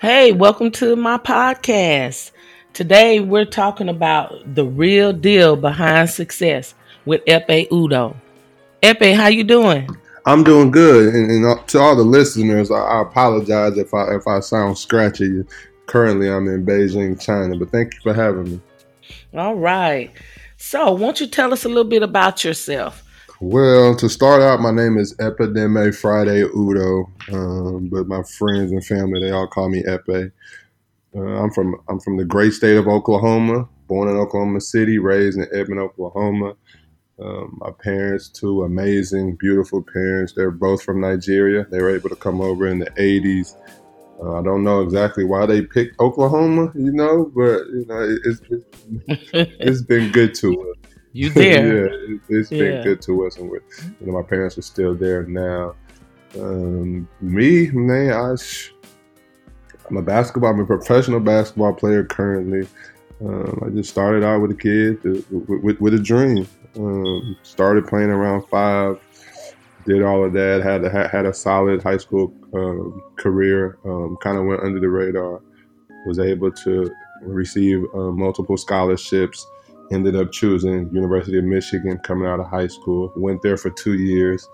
Hey, 0.00 0.32
welcome 0.32 0.70
to 0.70 0.96
my 0.96 1.18
podcast. 1.18 2.30
Today 2.72 3.20
we're 3.20 3.44
talking 3.44 3.90
about 3.90 4.54
the 4.54 4.64
real 4.64 5.12
deal 5.12 5.56
behind 5.56 6.08
success 6.08 6.74
with 7.04 7.22
Ekpe 7.26 7.68
Udoh. 7.68 8.16
Ekpe, 8.82 9.14
how 9.14 9.26
you 9.26 9.44
doing? 9.44 9.90
I'm 10.24 10.42
doing 10.42 10.70
good, 10.70 11.14
and, 11.14 11.30
and 11.30 11.44
uh, 11.44 11.62
to 11.66 11.80
all 11.80 11.96
the 11.96 12.02
listeners, 12.02 12.70
I, 12.70 12.78
I, 12.78 13.02
apologize 13.02 13.76
if 13.76 13.92
I 13.92 14.14
if 14.14 14.26
I 14.26 14.40
sound 14.40 14.78
scratchy. 14.78 15.44
Currently, 15.84 16.30
I'm 16.30 16.48
in 16.48 16.64
Beijing, 16.64 17.20
China, 17.20 17.58
but 17.58 17.68
thank 17.70 17.92
you 17.92 18.00
for 18.00 18.14
having 18.14 18.52
me. 18.52 18.60
All 19.34 19.56
right. 19.56 20.10
So, 20.56 20.92
won't 20.92 21.20
you 21.20 21.26
tell 21.26 21.52
us 21.52 21.66
a 21.66 21.68
little 21.68 21.84
bit 21.84 22.02
about 22.02 22.42
yourself? 22.42 23.02
Well, 23.42 23.96
to 23.96 24.10
start 24.10 24.42
out, 24.42 24.60
my 24.60 24.70
name 24.70 24.98
is 24.98 25.14
Ekpedeme 25.14 25.96
Friday 25.96 26.42
Udoh, 26.42 27.06
um, 27.32 27.88
but 27.88 28.06
my 28.06 28.22
friends 28.22 28.70
and 28.70 28.84
family 28.84 29.18
they 29.18 29.30
all 29.30 29.46
call 29.46 29.70
me 29.70 29.82
Ekpe. 29.82 30.30
Uh, 31.16 31.20
I'm 31.20 31.50
from 31.50 31.76
I'm 31.88 32.00
from 32.00 32.18
the 32.18 32.26
great 32.26 32.52
state 32.52 32.76
of 32.76 32.86
Oklahoma, 32.86 33.66
born 33.88 34.10
in 34.10 34.16
Oklahoma 34.16 34.60
City, 34.60 34.98
raised 34.98 35.38
in 35.38 35.46
Edmond, 35.54 35.80
Oklahoma. 35.80 36.52
Um, 37.18 37.56
my 37.62 37.70
parents, 37.82 38.28
two 38.28 38.62
amazing, 38.62 39.36
beautiful 39.36 39.82
parents. 39.82 40.34
They're 40.34 40.50
both 40.50 40.82
from 40.82 41.00
Nigeria. 41.00 41.66
They 41.70 41.80
were 41.80 41.96
able 41.96 42.10
to 42.10 42.16
come 42.16 42.42
over 42.42 42.66
in 42.66 42.78
the 42.78 42.90
80s. 42.90 43.56
Uh, 44.22 44.38
I 44.38 44.42
don't 44.42 44.64
know 44.64 44.82
exactly 44.82 45.24
why 45.24 45.46
they 45.46 45.62
picked 45.62 45.98
Oklahoma, 45.98 46.72
you 46.74 46.92
know, 46.92 47.32
but 47.34 47.66
you 47.68 47.86
know, 47.88 48.02
it, 48.02 48.20
it's, 48.26 48.40
it's, 48.50 49.50
it's 49.58 49.82
been 49.82 50.12
good 50.12 50.34
to 50.36 50.60
us. 50.72 50.79
You 51.12 51.30
there? 51.34 51.88
yeah, 51.90 52.16
it, 52.28 52.36
has 52.36 52.50
been 52.50 52.76
yeah. 52.76 52.82
good 52.82 53.02
to 53.02 53.26
us, 53.26 53.36
and 53.36 53.50
we're, 53.50 53.62
you 54.00 54.06
know, 54.06 54.12
my 54.12 54.22
parents 54.22 54.56
are 54.58 54.62
still 54.62 54.94
there 54.94 55.24
now. 55.24 55.74
Um, 56.38 57.08
me, 57.20 57.70
man, 57.72 58.12
I, 58.12 58.36
I'm 59.88 59.96
a 59.96 60.02
basketball. 60.02 60.50
I'm 60.50 60.60
a 60.60 60.66
professional 60.66 61.20
basketball 61.20 61.74
player 61.74 62.04
currently. 62.04 62.68
Um, 63.20 63.62
I 63.66 63.70
just 63.70 63.90
started 63.90 64.24
out 64.24 64.40
with 64.40 64.52
a 64.52 64.54
kid, 64.54 64.98
uh, 65.04 65.20
with, 65.30 65.62
with, 65.62 65.80
with 65.80 65.94
a 65.94 65.98
dream. 65.98 66.46
Um, 66.76 67.36
started 67.42 67.86
playing 67.86 68.10
around 68.10 68.46
five. 68.48 69.00
Did 69.86 70.02
all 70.02 70.24
of 70.24 70.32
that. 70.34 70.62
Had 70.62 70.84
a, 70.84 71.08
had 71.08 71.26
a 71.26 71.34
solid 71.34 71.82
high 71.82 71.96
school 71.96 72.32
uh, 72.54 73.20
career. 73.20 73.78
Um, 73.84 74.16
kind 74.22 74.38
of 74.38 74.44
went 74.44 74.62
under 74.62 74.78
the 74.78 74.88
radar. 74.88 75.42
Was 76.06 76.18
able 76.18 76.52
to 76.52 76.90
receive 77.22 77.84
uh, 77.94 78.10
multiple 78.12 78.56
scholarships. 78.56 79.44
Ended 79.92 80.16
up 80.16 80.30
choosing 80.30 80.88
University 80.92 81.38
of 81.38 81.44
Michigan 81.44 81.98
coming 82.04 82.28
out 82.28 82.40
of 82.40 82.46
high 82.46 82.68
school. 82.68 83.12
Went 83.16 83.42
there 83.42 83.56
for 83.56 83.70
two 83.70 83.94
years, 83.94 84.48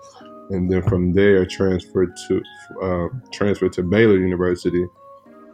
and 0.49 0.71
then 0.71 0.81
from 0.81 1.13
there 1.13 1.45
transferred 1.45 2.15
to 2.27 2.41
uh, 2.81 3.07
transferred 3.31 3.73
to 3.73 3.83
Baylor 3.83 4.17
University 4.17 4.87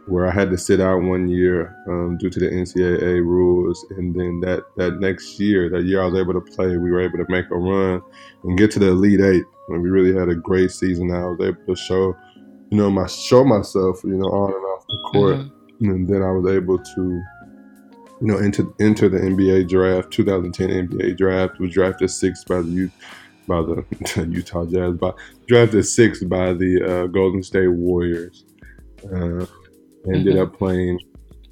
where 0.06 0.26
I 0.26 0.32
had 0.32 0.50
to 0.50 0.58
sit 0.58 0.80
out 0.80 1.02
one 1.02 1.28
year 1.28 1.74
um, 1.88 2.18
due 2.18 2.28
to 2.28 2.38
the 2.38 2.48
NCAA 2.48 3.24
rules, 3.24 3.84
and 3.90 4.14
then 4.14 4.40
that 4.40 4.64
that 4.76 5.00
next 5.00 5.40
year, 5.40 5.70
that 5.70 5.84
year 5.84 6.02
I 6.02 6.06
was 6.06 6.20
able 6.20 6.34
to 6.34 6.40
play, 6.40 6.76
we 6.76 6.90
were 6.90 7.00
able 7.00 7.18
to 7.18 7.26
make 7.28 7.50
a 7.50 7.56
run 7.56 8.02
and 8.42 8.58
get 8.58 8.70
to 8.72 8.78
the 8.78 8.88
Elite 8.88 9.20
Eight, 9.20 9.44
and 9.68 9.82
we 9.82 9.88
really 9.88 10.18
had 10.18 10.28
a 10.28 10.34
great 10.34 10.70
season. 10.70 11.10
I 11.10 11.24
was 11.24 11.40
able 11.40 11.64
to 11.66 11.76
show, 11.76 12.14
you 12.70 12.78
know, 12.78 12.90
my 12.90 13.06
show 13.06 13.44
myself, 13.44 14.00
you 14.04 14.16
know, 14.16 14.26
on 14.26 14.52
and 14.52 14.64
off 14.64 14.86
the 14.86 15.08
court, 15.12 15.36
mm-hmm. 15.36 15.90
and 15.90 16.08
then 16.08 16.22
I 16.22 16.30
was 16.30 16.52
able 16.52 16.78
to, 16.78 17.22
you 18.24 18.32
know, 18.32 18.38
enter 18.38 18.64
enter 18.80 19.06
the 19.06 19.18
NBA 19.18 19.68
draft, 19.68 20.10
2010 20.10 20.88
NBA 20.88 21.18
draft, 21.18 21.60
was 21.60 21.72
drafted 21.72 22.10
sixth 22.10 22.46
by 22.48 22.62
the 22.62 22.70
youth. 22.70 22.92
By 23.46 23.60
the 23.60 23.84
Utah 24.30 24.64
Jazz, 24.64 24.94
by 24.94 25.12
drafted 25.46 25.84
sixth 25.84 26.26
by 26.26 26.54
the 26.54 26.82
uh, 26.82 27.06
Golden 27.08 27.42
State 27.42 27.68
Warriors. 27.68 28.46
Uh, 29.04 29.44
ended 30.06 30.36
mm-hmm. 30.36 30.38
up 30.40 30.56
playing. 30.56 30.98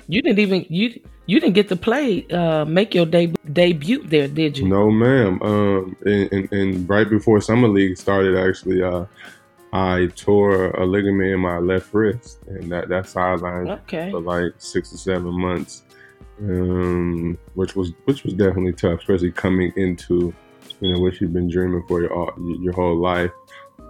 You 0.09 0.23
didn't 0.23 0.39
even 0.39 0.65
you 0.71 0.99
you 1.27 1.41
didn't 1.41 1.53
get 1.53 1.69
to 1.69 1.77
play 1.77 2.27
uh, 2.29 2.65
make 2.65 2.95
your 2.95 3.05
de- 3.05 3.35
debut 3.53 4.03
there, 4.07 4.29
did 4.29 4.57
you? 4.57 4.67
No, 4.67 4.91
ma'am. 4.91 5.43
Um, 5.43 5.95
and, 6.07 6.33
and, 6.33 6.53
and 6.53 6.89
right 6.89 7.09
before 7.09 7.43
summer 7.43 7.69
league 7.69 7.99
started, 7.99 8.35
actually, 8.39 8.83
uh, 8.83 9.05
I 9.75 10.09
tore 10.17 10.71
a 10.71 10.87
ligament 10.87 11.35
in 11.35 11.41
my 11.41 11.59
left 11.59 11.93
wrist, 11.93 12.39
and 12.47 12.73
that 12.73 12.89
that 12.89 13.11
sideline 13.11 13.69
okay. 13.69 14.11
for 14.11 14.21
like 14.23 14.55
six 14.57 14.95
or 14.95 14.97
seven 14.97 15.39
months, 15.39 15.83
um, 16.43 17.39
which 17.55 17.77
was 17.77 17.93
which 18.05 18.25
was 18.25 18.35
definitely 18.35 18.73
tough, 18.73 19.01
especially 19.01 19.31
coming 19.31 19.73
into 19.77 20.35
you 20.81 20.93
know 20.93 21.01
what 21.01 21.21
you've 21.21 21.33
been 21.33 21.49
dreaming 21.49 21.85
for 21.87 22.03
your 22.03 22.35
your 22.61 22.73
whole 22.73 22.97
life. 22.97 23.31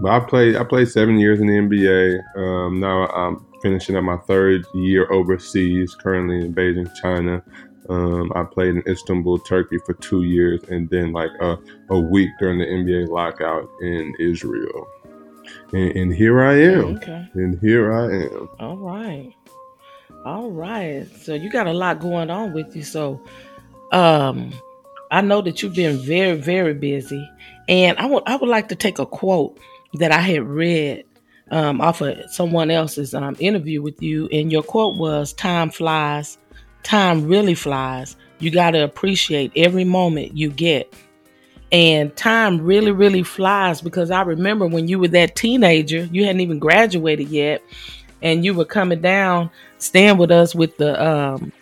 But 0.00 0.10
I 0.10 0.20
played 0.20 0.56
I 0.56 0.64
played 0.64 0.88
seven 0.88 1.18
years 1.18 1.40
in 1.40 1.46
the 1.46 1.54
NBA. 1.54 2.36
Um, 2.36 2.80
now 2.80 3.06
I'm 3.08 3.44
finishing 3.62 3.96
up 3.96 4.04
my 4.04 4.16
third 4.18 4.64
year 4.74 5.10
overseas, 5.10 5.94
currently 5.94 6.40
in 6.40 6.54
Beijing, 6.54 6.92
China. 7.00 7.42
Um, 7.88 8.32
I 8.34 8.44
played 8.44 8.76
in 8.76 8.82
Istanbul, 8.86 9.38
Turkey 9.40 9.78
for 9.84 9.94
two 9.94 10.22
years, 10.22 10.62
and 10.70 10.88
then 10.88 11.12
like 11.12 11.30
a, 11.40 11.58
a 11.90 11.98
week 11.98 12.30
during 12.38 12.58
the 12.58 12.64
NBA 12.64 13.08
lockout 13.08 13.68
in 13.80 14.14
Israel. 14.18 14.88
And, 15.72 15.96
and 15.96 16.14
here 16.14 16.42
I 16.42 16.54
am. 16.60 16.96
Okay. 16.96 17.28
And 17.34 17.58
here 17.60 17.92
I 17.92 18.24
am. 18.24 18.48
All 18.60 18.76
right. 18.76 19.34
All 20.24 20.50
right. 20.50 21.06
So 21.20 21.34
you 21.34 21.50
got 21.50 21.66
a 21.66 21.72
lot 21.72 22.00
going 22.00 22.30
on 22.30 22.52
with 22.52 22.74
you. 22.76 22.82
So 22.82 23.20
um 23.90 24.52
I 25.10 25.20
know 25.20 25.42
that 25.42 25.62
you've 25.62 25.74
been 25.74 25.98
very, 25.98 26.38
very 26.38 26.72
busy. 26.74 27.28
And 27.68 27.98
I 27.98 28.06
would 28.06 28.22
I 28.26 28.36
would 28.36 28.48
like 28.48 28.68
to 28.68 28.76
take 28.76 28.98
a 28.98 29.06
quote 29.06 29.58
that 29.94 30.12
I 30.12 30.20
had 30.20 30.42
read 30.42 31.04
um, 31.50 31.82
off 31.82 32.00
of 32.00 32.16
someone 32.30 32.70
else's 32.70 33.14
um, 33.14 33.36
interview 33.38 33.82
with 33.82 34.00
you, 34.02 34.26
and 34.32 34.50
your 34.50 34.62
quote 34.62 34.96
was, 34.96 35.34
"Time 35.34 35.70
flies, 35.70 36.38
time 36.82 37.26
really 37.26 37.54
flies. 37.54 38.16
You 38.38 38.50
got 38.50 38.70
to 38.70 38.82
appreciate 38.82 39.52
every 39.54 39.84
moment 39.84 40.36
you 40.36 40.50
get." 40.50 40.92
And 41.70 42.14
time 42.16 42.60
really, 42.60 42.90
really 42.90 43.22
flies 43.22 43.80
because 43.80 44.10
I 44.10 44.22
remember 44.22 44.66
when 44.66 44.88
you 44.88 44.98
were 44.98 45.08
that 45.08 45.36
teenager, 45.36 46.08
you 46.12 46.24
hadn't 46.24 46.40
even 46.40 46.58
graduated 46.58 47.28
yet, 47.28 47.62
and 48.22 48.44
you 48.44 48.54
were 48.54 48.64
coming 48.64 49.00
down, 49.00 49.50
staying 49.78 50.18
with 50.18 50.30
us 50.30 50.54
with 50.54 50.76
the 50.76 51.02
um, 51.02 51.52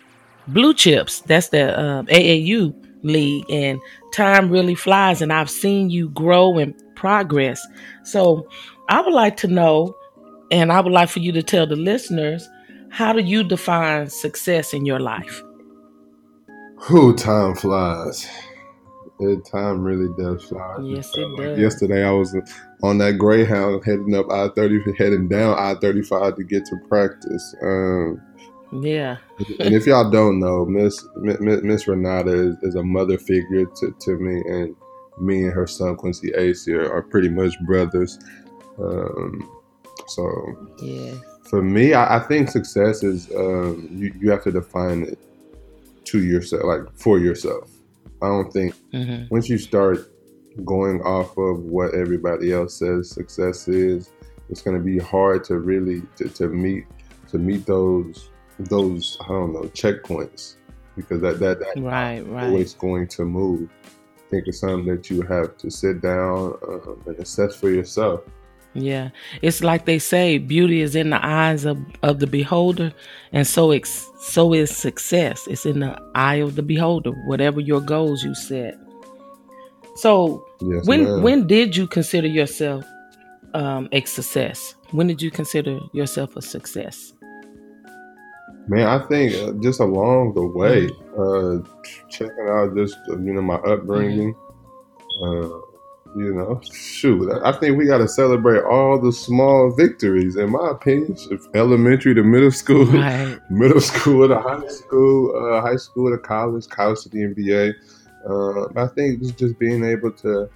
blue 0.47 0.73
chips. 0.73 1.21
That's 1.21 1.49
the 1.49 1.77
uh, 1.77 2.03
AAU 2.03 2.73
league, 3.03 3.45
and 3.49 3.79
time 4.13 4.49
really 4.49 4.75
flies. 4.75 5.21
And 5.21 5.33
I've 5.33 5.49
seen 5.49 5.89
you 5.89 6.09
grow 6.09 6.57
and 6.57 6.73
progress. 6.95 7.65
So 8.03 8.47
I 8.89 9.01
would 9.01 9.13
like 9.13 9.37
to 9.37 9.47
know, 9.47 9.95
and 10.51 10.71
I 10.71 10.81
would 10.81 10.93
like 10.93 11.09
for 11.09 11.19
you 11.19 11.31
to 11.33 11.43
tell 11.43 11.65
the 11.65 11.75
listeners, 11.75 12.47
how 12.89 13.13
do 13.13 13.21
you 13.21 13.43
define 13.43 14.09
success 14.09 14.73
in 14.73 14.85
your 14.85 14.99
life? 14.99 15.41
Who 16.77 17.15
time 17.15 17.55
flies. 17.55 18.27
It, 19.21 19.45
time 19.45 19.83
really 19.83 20.09
does 20.17 20.43
fly. 20.45 20.77
Yes, 20.81 21.11
it 21.15 21.37
does. 21.37 21.59
Yesterday, 21.59 22.03
I 22.03 22.11
was 22.11 22.35
on 22.81 22.97
that 22.97 23.19
Greyhound 23.19 23.83
heading 23.85 24.15
up 24.15 24.31
I 24.31 24.49
thirty, 24.49 24.81
heading 24.97 25.27
down 25.27 25.57
I 25.59 25.75
thirty 25.75 26.01
five 26.01 26.35
to 26.37 26.43
get 26.43 26.65
to 26.65 26.77
practice. 26.87 27.55
Um, 27.61 28.19
yeah. 28.73 29.17
and 29.59 29.75
if 29.75 29.85
y'all 29.85 30.09
don't 30.09 30.39
know, 30.39 30.65
Miss 30.65 31.05
Miss 31.17 31.87
Renata 31.87 32.31
is, 32.31 32.55
is, 32.63 32.75
a 32.75 32.83
mother 32.83 33.17
figure 33.17 33.65
to, 33.65 33.95
to 33.99 34.17
me, 34.17 34.41
and 34.47 34.75
me 35.19 35.43
and 35.43 35.53
her 35.53 35.67
son 35.67 35.95
Quincy 35.97 36.31
Acy 36.31 36.73
are, 36.73 36.91
are 36.91 37.03
pretty 37.03 37.29
much 37.29 37.59
brothers. 37.61 38.17
Um, 38.79 39.47
so 40.07 40.71
yeah, 40.81 41.13
for 41.43 41.61
me, 41.61 41.93
I, 41.93 42.17
I 42.17 42.19
think 42.21 42.49
success 42.49 43.03
is 43.03 43.29
um, 43.35 43.87
you 43.91 44.13
you 44.19 44.31
have 44.31 44.43
to 44.45 44.51
define 44.51 45.03
it 45.03 45.19
to 46.05 46.23
yourself, 46.23 46.63
like 46.63 46.81
for 46.95 47.19
yourself. 47.19 47.69
I 48.21 48.27
don't 48.27 48.51
think 48.51 48.75
mm-hmm. 48.93 49.33
once 49.33 49.49
you 49.49 49.57
start 49.57 50.11
going 50.65 51.01
off 51.01 51.37
of 51.37 51.59
what 51.63 51.93
everybody 51.93 52.51
else 52.51 52.77
says 52.77 53.09
success 53.09 53.67
is, 53.67 54.11
it's 54.49 54.61
going 54.61 54.77
to 54.77 54.83
be 54.83 54.99
hard 54.99 55.43
to 55.45 55.57
really 55.57 56.01
to, 56.17 56.29
to 56.29 56.47
meet 56.47 56.85
to 57.29 57.37
meet 57.37 57.65
those 57.65 58.29
those 58.59 59.17
I 59.21 59.29
don't 59.29 59.53
know 59.53 59.61
checkpoints 59.61 60.55
because 60.95 61.21
that 61.21 61.39
that 61.39 61.59
that 61.59 61.81
right 61.81 62.21
right 62.27 62.45
always 62.45 62.73
going 62.73 63.07
to 63.09 63.25
move. 63.25 63.69
I 63.85 64.29
think 64.29 64.47
it's 64.47 64.59
something 64.59 64.85
that 64.95 65.09
you 65.09 65.21
have 65.23 65.57
to 65.57 65.69
sit 65.69 66.01
down 66.01 66.57
um, 66.67 67.03
and 67.05 67.19
assess 67.19 67.55
for 67.55 67.69
yourself. 67.69 68.21
Yeah. 68.73 69.09
It's 69.41 69.63
like 69.63 69.85
they 69.85 69.99
say 69.99 70.37
beauty 70.37 70.81
is 70.81 70.95
in 70.95 71.09
the 71.09 71.25
eyes 71.25 71.65
of, 71.65 71.77
of 72.03 72.19
the 72.19 72.27
beholder 72.27 72.93
and 73.31 73.45
so 73.45 73.71
ex, 73.71 74.09
so 74.21 74.53
is 74.53 74.75
success. 74.75 75.47
It's 75.47 75.65
in 75.65 75.79
the 75.81 75.99
eye 76.15 76.35
of 76.35 76.55
the 76.55 76.63
beholder, 76.63 77.11
whatever 77.25 77.59
your 77.59 77.81
goals 77.81 78.23
you 78.23 78.33
set. 78.33 78.75
So 79.95 80.47
yes, 80.61 80.87
when 80.87 81.03
ma'am. 81.03 81.21
when 81.21 81.47
did 81.47 81.75
you 81.75 81.85
consider 81.85 82.27
yourself 82.27 82.85
um, 83.53 83.89
a 83.91 84.01
success? 84.05 84.75
When 84.91 85.07
did 85.07 85.21
you 85.21 85.31
consider 85.31 85.79
yourself 85.93 86.35
a 86.37 86.41
success? 86.41 87.13
Man, 88.67 88.87
I 88.87 89.05
think 89.07 89.33
uh, 89.35 89.53
just 89.61 89.79
along 89.79 90.33
the 90.33 90.45
way, 90.45 90.87
mm-hmm. 90.87 91.63
uh, 91.63 92.07
checking 92.09 92.47
out 92.49 92.75
just 92.75 92.95
you 93.07 93.33
know 93.33 93.41
my 93.41 93.55
upbringing, 93.55 94.33
mm-hmm. 94.33 95.45
uh, 95.45 95.70
You 96.13 96.33
know, 96.33 96.59
shoot, 96.73 97.31
I 97.43 97.53
think 97.53 97.77
we 97.77 97.85
got 97.85 97.99
to 97.99 98.07
celebrate 98.07 98.63
all 98.63 98.99
the 98.99 99.13
small 99.13 99.71
victories. 99.71 100.35
In 100.35 100.51
my 100.51 100.71
opinion, 100.71 101.15
elementary 101.55 102.13
to 102.15 102.23
middle 102.23 102.51
school, 102.51 102.85
right. 102.87 103.39
middle 103.49 103.79
school 103.79 104.27
to 104.27 104.37
high 104.37 104.67
school, 104.67 105.33
uh, 105.35 105.61
high 105.61 105.77
school 105.77 106.11
to 106.11 106.17
college, 106.17 106.67
college 106.67 107.03
to 107.03 107.09
the 107.09 107.19
NBA. 107.19 107.73
Uh, 108.29 108.79
I 108.79 108.87
think 108.87 109.21
it's 109.21 109.31
just 109.31 109.57
being 109.57 109.85
able 109.85 110.11
to 110.11 110.49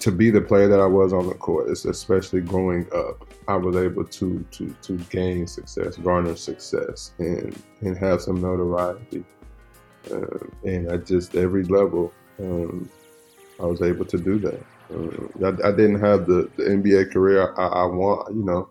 to 0.00 0.10
be 0.10 0.30
the 0.30 0.40
player 0.40 0.68
that 0.68 0.80
I 0.80 0.86
was 0.86 1.12
on 1.12 1.26
the 1.26 1.34
court, 1.34 1.70
especially 1.70 2.40
growing 2.40 2.86
up, 2.94 3.24
I 3.46 3.56
was 3.56 3.76
able 3.76 4.04
to 4.04 4.44
to 4.50 4.74
to 4.82 4.98
gain 5.10 5.46
success, 5.46 5.96
garner 5.96 6.36
success, 6.36 7.12
and 7.18 7.56
and 7.80 7.96
have 7.96 8.20
some 8.20 8.40
notoriety. 8.40 9.24
Uh, 10.12 10.38
and 10.64 10.90
at 10.90 11.06
just 11.06 11.34
every 11.34 11.64
level, 11.64 12.12
um, 12.40 12.88
I 13.60 13.64
was 13.64 13.82
able 13.82 14.04
to 14.06 14.18
do 14.18 14.38
that. 14.40 14.62
Uh, 14.92 15.46
I, 15.46 15.68
I, 15.68 15.72
didn't 15.72 16.00
have 16.00 16.26
the, 16.26 16.50
the 16.56 16.64
NBA 16.64 17.12
career 17.12 17.54
I, 17.58 17.66
I, 17.66 17.84
want, 17.84 18.34
you 18.34 18.44
know, 18.44 18.68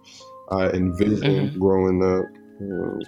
I 0.50 0.70
envisioned 0.70 1.52
mm-hmm. 1.52 1.60
growing 1.60 2.04
up. 2.04 2.26
Um, 2.62 3.00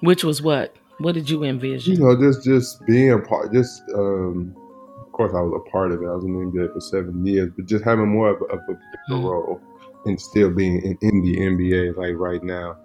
Which 0.00 0.24
was 0.24 0.40
what? 0.40 0.74
What 0.98 1.12
did 1.12 1.28
you 1.28 1.44
envision? 1.44 1.94
You 1.94 2.00
know, 2.00 2.18
just 2.18 2.44
just 2.44 2.84
being 2.86 3.10
a 3.10 3.18
part, 3.18 3.52
just 3.52 3.82
um, 3.94 4.54
of 5.00 5.12
course, 5.12 5.32
I 5.34 5.40
was 5.40 5.60
a 5.66 5.70
part 5.70 5.92
of 5.92 6.02
it. 6.02 6.06
I 6.06 6.14
was 6.14 6.24
in 6.24 6.32
the 6.32 6.60
NBA 6.60 6.72
for 6.72 6.80
seven 6.80 7.24
years, 7.26 7.50
but 7.56 7.66
just 7.66 7.84
having 7.84 8.08
more 8.08 8.30
of 8.30 8.40
a, 8.42 8.44
of 8.44 8.60
a 8.60 8.72
bigger 8.72 8.80
mm-hmm. 9.10 9.24
role 9.24 9.60
and 10.06 10.20
still 10.20 10.50
being 10.50 10.82
in, 10.82 10.98
in, 11.00 11.22
the 11.22 11.36
NBA 11.36 11.96
like 11.96 12.14
right 12.16 12.42
now. 12.42 12.76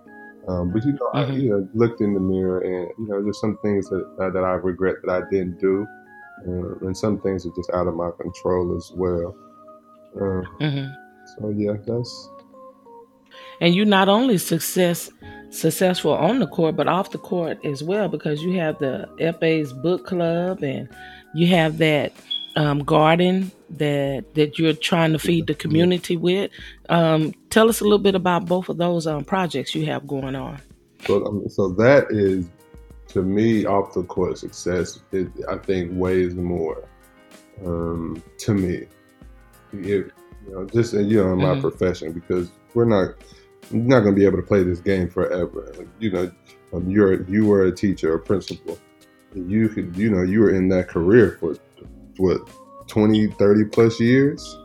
Um, 0.47 0.71
but 0.71 0.83
you 0.83 0.93
know, 0.93 1.11
mm-hmm. 1.13 1.31
I 1.31 1.35
you 1.35 1.49
know, 1.51 1.69
looked 1.73 2.01
in 2.01 2.13
the 2.13 2.19
mirror 2.19 2.61
and 2.61 2.89
you 2.97 3.07
know, 3.07 3.21
there's 3.21 3.39
some 3.39 3.57
things 3.61 3.89
that 3.89 4.03
uh, 4.19 4.29
that 4.31 4.43
I 4.43 4.53
regret 4.53 4.95
that 5.03 5.11
I 5.11 5.29
didn't 5.29 5.59
do, 5.59 5.85
uh, 6.47 6.85
and 6.85 6.95
some 6.95 7.19
things 7.21 7.45
are 7.45 7.55
just 7.55 7.69
out 7.73 7.87
of 7.87 7.95
my 7.95 8.09
control 8.19 8.75
as 8.75 8.91
well. 8.95 9.35
Uh, 10.15 10.43
mm-hmm. 10.61 10.87
So 11.37 11.49
yeah, 11.49 11.73
that's. 11.85 12.29
And 13.61 13.75
you 13.75 13.85
not 13.85 14.09
only 14.09 14.37
success 14.37 15.09
successful 15.49 16.13
on 16.13 16.39
the 16.39 16.47
court, 16.47 16.75
but 16.75 16.87
off 16.87 17.11
the 17.11 17.17
court 17.17 17.63
as 17.65 17.83
well, 17.83 18.07
because 18.07 18.41
you 18.41 18.59
have 18.59 18.79
the 18.79 19.09
Ekpe's 19.19 19.73
book 19.73 20.05
club 20.05 20.63
and 20.63 20.87
you 21.33 21.47
have 21.47 21.77
that 21.79 22.13
um, 22.55 22.83
garden 22.83 23.51
that 23.69 24.33
that 24.35 24.57
you're 24.57 24.73
trying 24.73 25.13
to 25.13 25.19
feed 25.19 25.47
the 25.47 25.53
community 25.53 26.17
with. 26.17 26.51
Um, 26.89 27.33
tell 27.49 27.69
us 27.69 27.81
a 27.81 27.83
little 27.83 27.99
bit 27.99 28.15
about 28.15 28.45
both 28.45 28.69
of 28.69 28.77
those 28.77 29.07
um, 29.07 29.23
projects 29.23 29.75
you 29.75 29.85
have 29.85 30.07
going 30.07 30.35
on. 30.35 30.59
So, 31.05 31.25
um, 31.25 31.47
so 31.49 31.69
that 31.69 32.07
is 32.09 32.47
to 33.09 33.21
me 33.21 33.65
off 33.65 33.93
the 33.93 34.03
court 34.03 34.37
success. 34.37 34.99
It, 35.11 35.29
I 35.49 35.57
think 35.57 35.91
weighs 35.93 36.35
more 36.35 36.87
um, 37.65 38.23
to 38.39 38.53
me. 38.53 38.87
It, 39.73 40.11
you 40.45 40.51
know, 40.51 40.65
just 40.65 40.93
you 40.93 41.23
know, 41.23 41.33
in 41.33 41.39
my 41.39 41.49
mm-hmm. 41.49 41.61
profession 41.61 42.11
because 42.11 42.51
we're 42.73 42.85
not 42.85 43.15
you're 43.71 43.83
not 43.83 44.01
going 44.01 44.15
to 44.15 44.19
be 44.19 44.25
able 44.25 44.37
to 44.37 44.43
play 44.43 44.63
this 44.63 44.79
game 44.79 45.09
forever. 45.09 45.73
You 45.99 46.11
know, 46.11 46.31
um, 46.73 46.89
you're 46.89 47.23
you 47.23 47.45
were 47.45 47.65
a 47.65 47.71
teacher, 47.71 48.13
a 48.13 48.19
principal 48.19 48.79
you 49.35 49.69
could, 49.69 49.95
you 49.95 50.09
know, 50.09 50.23
you 50.23 50.41
were 50.41 50.53
in 50.53 50.69
that 50.69 50.87
career 50.87 51.37
for 51.39 51.55
what 52.17 52.41
20, 52.87 53.27
30 53.27 53.65
plus 53.65 53.99
years. 53.99 54.57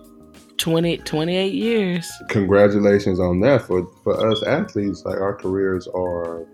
20, 0.57 0.99
28 0.99 1.53
years. 1.53 2.11
Congratulations 2.29 3.21
on 3.21 3.41
that 3.41 3.63
for 3.63 3.87
for 4.03 4.31
us 4.31 4.43
athletes. 4.45 5.05
Like 5.05 5.21
our 5.21 5.35
careers 5.35 5.87
are, 5.89 6.47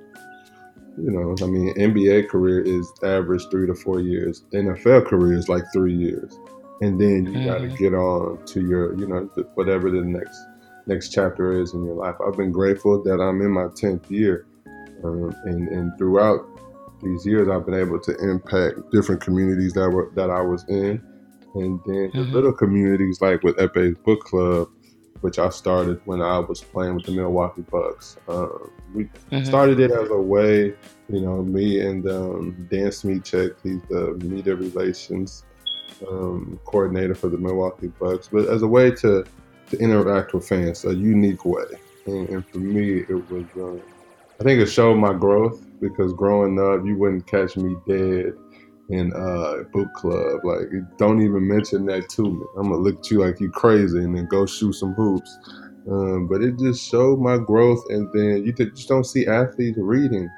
you 0.96 1.10
know, 1.10 1.34
I 1.42 1.46
mean, 1.46 1.74
NBA 1.74 2.28
career 2.28 2.60
is 2.60 2.90
average 3.02 3.42
three 3.50 3.66
to 3.66 3.74
four 3.74 4.00
years. 4.00 4.44
NFL 4.52 5.06
career 5.06 5.34
is 5.34 5.48
like 5.48 5.64
three 5.72 5.94
years, 5.94 6.38
and 6.80 7.00
then 7.00 7.26
you 7.26 7.32
mm. 7.32 7.46
got 7.46 7.58
to 7.58 7.68
get 7.68 7.94
on 7.94 8.44
to 8.46 8.60
your, 8.60 8.98
you 8.98 9.06
know, 9.06 9.28
whatever 9.54 9.90
the 9.90 10.02
next 10.02 10.38
next 10.86 11.10
chapter 11.10 11.60
is 11.60 11.74
in 11.74 11.84
your 11.84 11.94
life. 11.94 12.16
I've 12.26 12.36
been 12.36 12.52
grateful 12.52 13.02
that 13.04 13.20
I'm 13.20 13.40
in 13.40 13.50
my 13.52 13.68
tenth 13.74 14.10
year, 14.10 14.46
um, 15.04 15.34
and 15.44 15.68
and 15.68 15.98
throughout 15.98 16.40
these 17.02 17.24
years, 17.24 17.48
I've 17.48 17.64
been 17.64 17.74
able 17.74 18.00
to 18.00 18.16
impact 18.18 18.90
different 18.90 19.20
communities 19.20 19.72
that 19.74 19.88
were 19.88 20.10
that 20.16 20.30
I 20.30 20.42
was 20.42 20.64
in, 20.68 21.02
and 21.54 21.80
then 21.86 22.10
mm-hmm. 22.10 22.32
little 22.32 22.52
communities 22.52 23.20
like 23.20 23.42
with 23.42 23.56
Ekpe's 23.56 23.98
Book 24.00 24.20
Club, 24.24 24.68
which 25.20 25.38
I 25.38 25.48
started 25.50 26.00
when 26.04 26.22
I 26.22 26.38
was 26.38 26.60
playing 26.62 26.94
with 26.94 27.06
the 27.06 27.12
Milwaukee 27.12 27.62
Bucks. 27.62 28.16
Uh, 28.28 28.48
we 28.94 29.04
mm-hmm. 29.04 29.44
started 29.44 29.80
it 29.80 29.90
as 29.90 30.10
a 30.10 30.16
way, 30.16 30.74
you 31.08 31.20
know, 31.20 31.42
me 31.42 31.80
and 31.80 32.08
um, 32.08 32.68
Dan 32.70 32.88
Smyczek, 32.88 33.56
he's 33.62 33.82
the 33.88 34.18
media 34.24 34.54
relations 34.54 35.44
um, 36.08 36.58
coordinator 36.64 37.14
for 37.14 37.28
the 37.28 37.38
Milwaukee 37.38 37.88
Bucks, 37.88 38.28
but 38.28 38.48
as 38.48 38.62
a 38.62 38.68
way 38.68 38.90
to 38.92 39.24
to 39.70 39.78
interact 39.78 40.34
with 40.34 40.46
fans, 40.46 40.84
a 40.84 40.94
unique 40.94 41.44
way. 41.44 41.64
And, 42.06 42.28
and 42.28 42.48
for 42.48 42.58
me, 42.58 43.04
it 43.08 43.30
was, 43.30 43.44
um, 43.56 43.80
I 44.40 44.42
think 44.42 44.60
it 44.60 44.66
showed 44.66 44.96
my 44.96 45.12
growth 45.12 45.62
because 45.80 46.12
growing 46.12 46.58
up, 46.58 46.84
you 46.84 46.96
wouldn't 46.96 47.26
catch 47.26 47.56
me 47.56 47.76
dead 47.86 48.34
in 48.90 49.12
uh 49.14 49.62
book 49.72 49.92
club. 49.94 50.40
Like, 50.44 50.68
don't 50.98 51.22
even 51.22 51.46
mention 51.46 51.86
that 51.86 52.08
to 52.10 52.22
me. 52.22 52.44
I'm 52.56 52.70
gonna 52.70 52.76
look 52.76 52.98
at 52.98 53.10
you 53.10 53.20
like 53.20 53.40
you 53.40 53.50
crazy 53.50 53.98
and 53.98 54.16
then 54.16 54.26
go 54.26 54.46
shoot 54.46 54.74
some 54.74 54.94
hoops. 54.94 55.38
Um, 55.90 56.26
but 56.26 56.42
it 56.42 56.58
just 56.58 56.88
showed 56.88 57.20
my 57.20 57.38
growth, 57.38 57.82
and 57.88 58.08
then 58.12 58.44
you 58.44 58.52
just 58.52 58.88
don't 58.88 59.04
see 59.04 59.26
athletes 59.26 59.78
reading. 59.80 60.28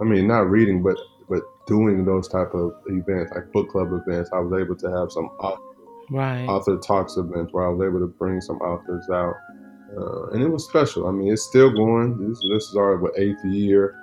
I 0.00 0.04
mean, 0.04 0.26
not 0.26 0.50
reading, 0.50 0.82
but 0.82 0.96
but 1.28 1.42
doing 1.66 2.04
those 2.04 2.28
type 2.28 2.52
of 2.54 2.72
events, 2.86 3.32
like 3.34 3.52
book 3.52 3.70
club 3.70 3.88
events. 3.92 4.30
I 4.32 4.40
was 4.40 4.60
able 4.60 4.76
to 4.76 4.90
have 4.90 5.12
some 5.12 5.26
author, 5.40 5.62
right. 6.10 6.46
author 6.48 6.78
talks 6.78 7.16
events 7.16 7.52
where 7.52 7.66
I 7.66 7.70
was 7.70 7.86
able 7.86 8.00
to 8.00 8.06
bring 8.06 8.40
some 8.40 8.56
authors 8.58 9.08
out, 9.10 9.34
uh, 9.96 10.30
and 10.30 10.42
it 10.42 10.48
was 10.48 10.64
special. 10.64 11.06
I 11.06 11.12
mean, 11.12 11.32
it's 11.32 11.42
still 11.42 11.70
going. 11.70 12.28
This, 12.28 12.40
this 12.50 12.68
is 12.68 12.76
our 12.76 12.96
what, 12.96 13.18
eighth 13.18 13.44
year 13.44 13.94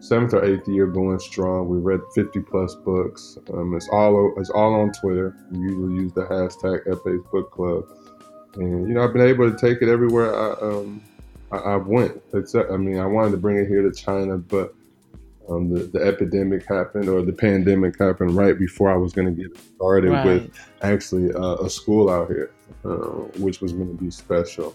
seventh 0.00 0.34
or 0.34 0.44
eighth 0.44 0.66
year 0.66 0.86
going 0.86 1.18
strong. 1.18 1.68
We 1.68 1.78
read 1.78 2.00
50 2.14 2.40
plus 2.40 2.74
books. 2.74 3.38
Um, 3.52 3.74
it's 3.74 3.88
all 3.92 4.34
it's 4.38 4.50
all 4.50 4.74
on 4.74 4.92
Twitter. 4.92 5.36
We 5.50 5.58
usually 5.58 5.94
use 5.94 6.12
the 6.12 6.22
hashtag 6.22 6.86
Ekpe's 6.86 7.24
Book 7.30 7.50
Club, 7.50 7.84
and 8.56 8.88
you 8.88 8.94
know 8.94 9.04
I've 9.04 9.12
been 9.12 9.26
able 9.26 9.50
to 9.50 9.56
take 9.56 9.82
it 9.82 9.88
everywhere 9.88 10.34
I 10.34 10.52
um 10.60 11.02
I, 11.52 11.56
I 11.56 11.76
went. 11.76 12.20
Except 12.34 12.70
I 12.70 12.76
mean 12.76 12.98
I 12.98 13.06
wanted 13.06 13.32
to 13.32 13.36
bring 13.36 13.58
it 13.58 13.68
here 13.68 13.82
to 13.82 13.92
China, 13.92 14.38
but 14.38 14.74
um, 15.50 15.68
the, 15.68 15.80
the 15.80 16.00
epidemic 16.00 16.64
happened 16.66 17.08
or 17.08 17.22
the 17.22 17.32
pandemic 17.32 17.98
happened 17.98 18.36
right 18.36 18.58
before 18.58 18.90
I 18.90 18.96
was 18.96 19.12
going 19.12 19.34
to 19.34 19.42
get 19.42 19.58
started 19.58 20.10
right. 20.10 20.24
with 20.24 20.50
actually 20.82 21.32
uh, 21.32 21.56
a 21.56 21.68
school 21.68 22.08
out 22.08 22.28
here, 22.28 22.52
uh, 22.84 23.28
which 23.38 23.60
was 23.60 23.72
going 23.72 23.96
to 23.96 24.02
be 24.02 24.10
special. 24.10 24.74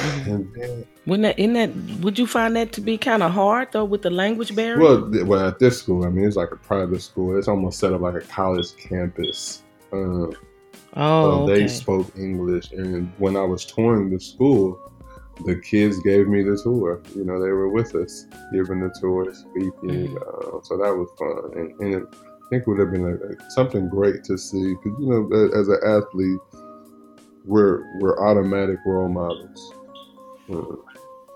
And 0.00 0.52
then, 0.54 0.86
Wouldn't 1.06 1.22
that, 1.22 1.38
isn't 1.38 1.54
that, 1.54 2.00
would 2.02 2.18
you 2.18 2.26
find 2.26 2.54
that 2.56 2.72
to 2.72 2.80
be 2.80 2.98
kind 2.98 3.22
of 3.22 3.32
hard 3.32 3.72
though 3.72 3.84
with 3.84 4.02
the 4.02 4.10
language 4.10 4.54
barrier? 4.54 4.78
Well, 4.78 5.10
well, 5.24 5.48
at 5.48 5.58
this 5.58 5.78
school, 5.78 6.04
I 6.04 6.10
mean, 6.10 6.26
it's 6.26 6.36
like 6.36 6.52
a 6.52 6.56
private 6.56 7.00
school. 7.00 7.38
It's 7.38 7.48
almost 7.48 7.78
set 7.78 7.92
up 7.94 8.02
like 8.02 8.14
a 8.14 8.20
college 8.20 8.76
campus. 8.76 9.62
Uh, 9.92 10.26
oh, 10.26 10.34
so 10.96 11.46
they 11.46 11.68
spoke 11.68 12.12
English, 12.18 12.72
and 12.72 13.10
when 13.16 13.36
I 13.36 13.44
was 13.44 13.64
touring 13.64 14.10
the 14.10 14.20
school, 14.20 14.78
the 15.46 15.56
kids 15.56 15.98
gave 16.00 16.28
me 16.28 16.42
the 16.42 16.60
tour. 16.62 17.00
You 17.16 17.24
know, 17.24 17.42
they 17.42 17.48
were 17.48 17.70
with 17.70 17.94
us, 17.94 18.26
giving 18.52 18.80
the 18.80 18.94
tour, 19.00 19.32
speaking. 19.34 19.72
Mm-hmm. 19.80 20.16
Uh, 20.16 20.62
so 20.62 20.76
that 20.76 20.94
was 20.94 21.08
fun, 21.18 21.58
and, 21.58 21.80
and 21.80 21.94
it, 21.94 22.02
I 22.12 22.48
think 22.50 22.62
it 22.62 22.68
would 22.68 22.78
have 22.78 22.90
been 22.92 23.06
a, 23.06 23.14
a, 23.14 23.50
something 23.50 23.88
great 23.88 24.22
to 24.24 24.36
see 24.36 24.74
because 24.74 24.98
you 25.00 25.08
know, 25.08 25.50
as 25.58 25.68
an 25.68 25.78
athlete, 25.82 26.40
we're 27.46 27.84
we're 28.00 28.18
automatic 28.22 28.78
role 28.84 29.08
models. 29.08 29.72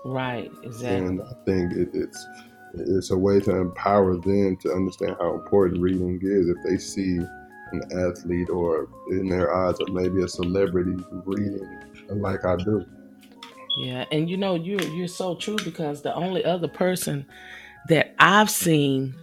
Right, 0.05 0.51
exactly. 0.61 1.07
And 1.07 1.21
I 1.21 1.33
think 1.45 1.73
it, 1.73 1.89
it's 1.93 2.27
it's 2.75 3.09
a 3.09 3.17
way 3.17 3.39
to 3.39 3.55
empower 3.55 4.15
them 4.17 4.55
to 4.57 4.71
understand 4.71 5.15
how 5.19 5.33
important 5.33 5.81
reading 5.81 6.19
is. 6.21 6.47
If 6.47 6.57
they 6.63 6.77
see 6.77 7.17
an 7.71 7.81
athlete 7.91 8.49
or 8.49 8.87
in 9.09 9.27
their 9.27 9.53
eyes 9.53 9.75
or 9.79 9.91
maybe 9.91 10.21
a 10.21 10.27
celebrity 10.27 11.03
reading 11.25 11.67
like 12.09 12.45
I 12.45 12.55
do. 12.57 12.85
Yeah, 13.79 14.05
and 14.11 14.29
you 14.29 14.37
know 14.37 14.53
you're 14.53 14.83
you're 14.83 15.07
so 15.07 15.35
true 15.35 15.57
because 15.63 16.03
the 16.03 16.13
only 16.13 16.45
other 16.45 16.67
person 16.67 17.25
that 17.89 18.13
I've 18.19 18.51
seen, 18.51 19.15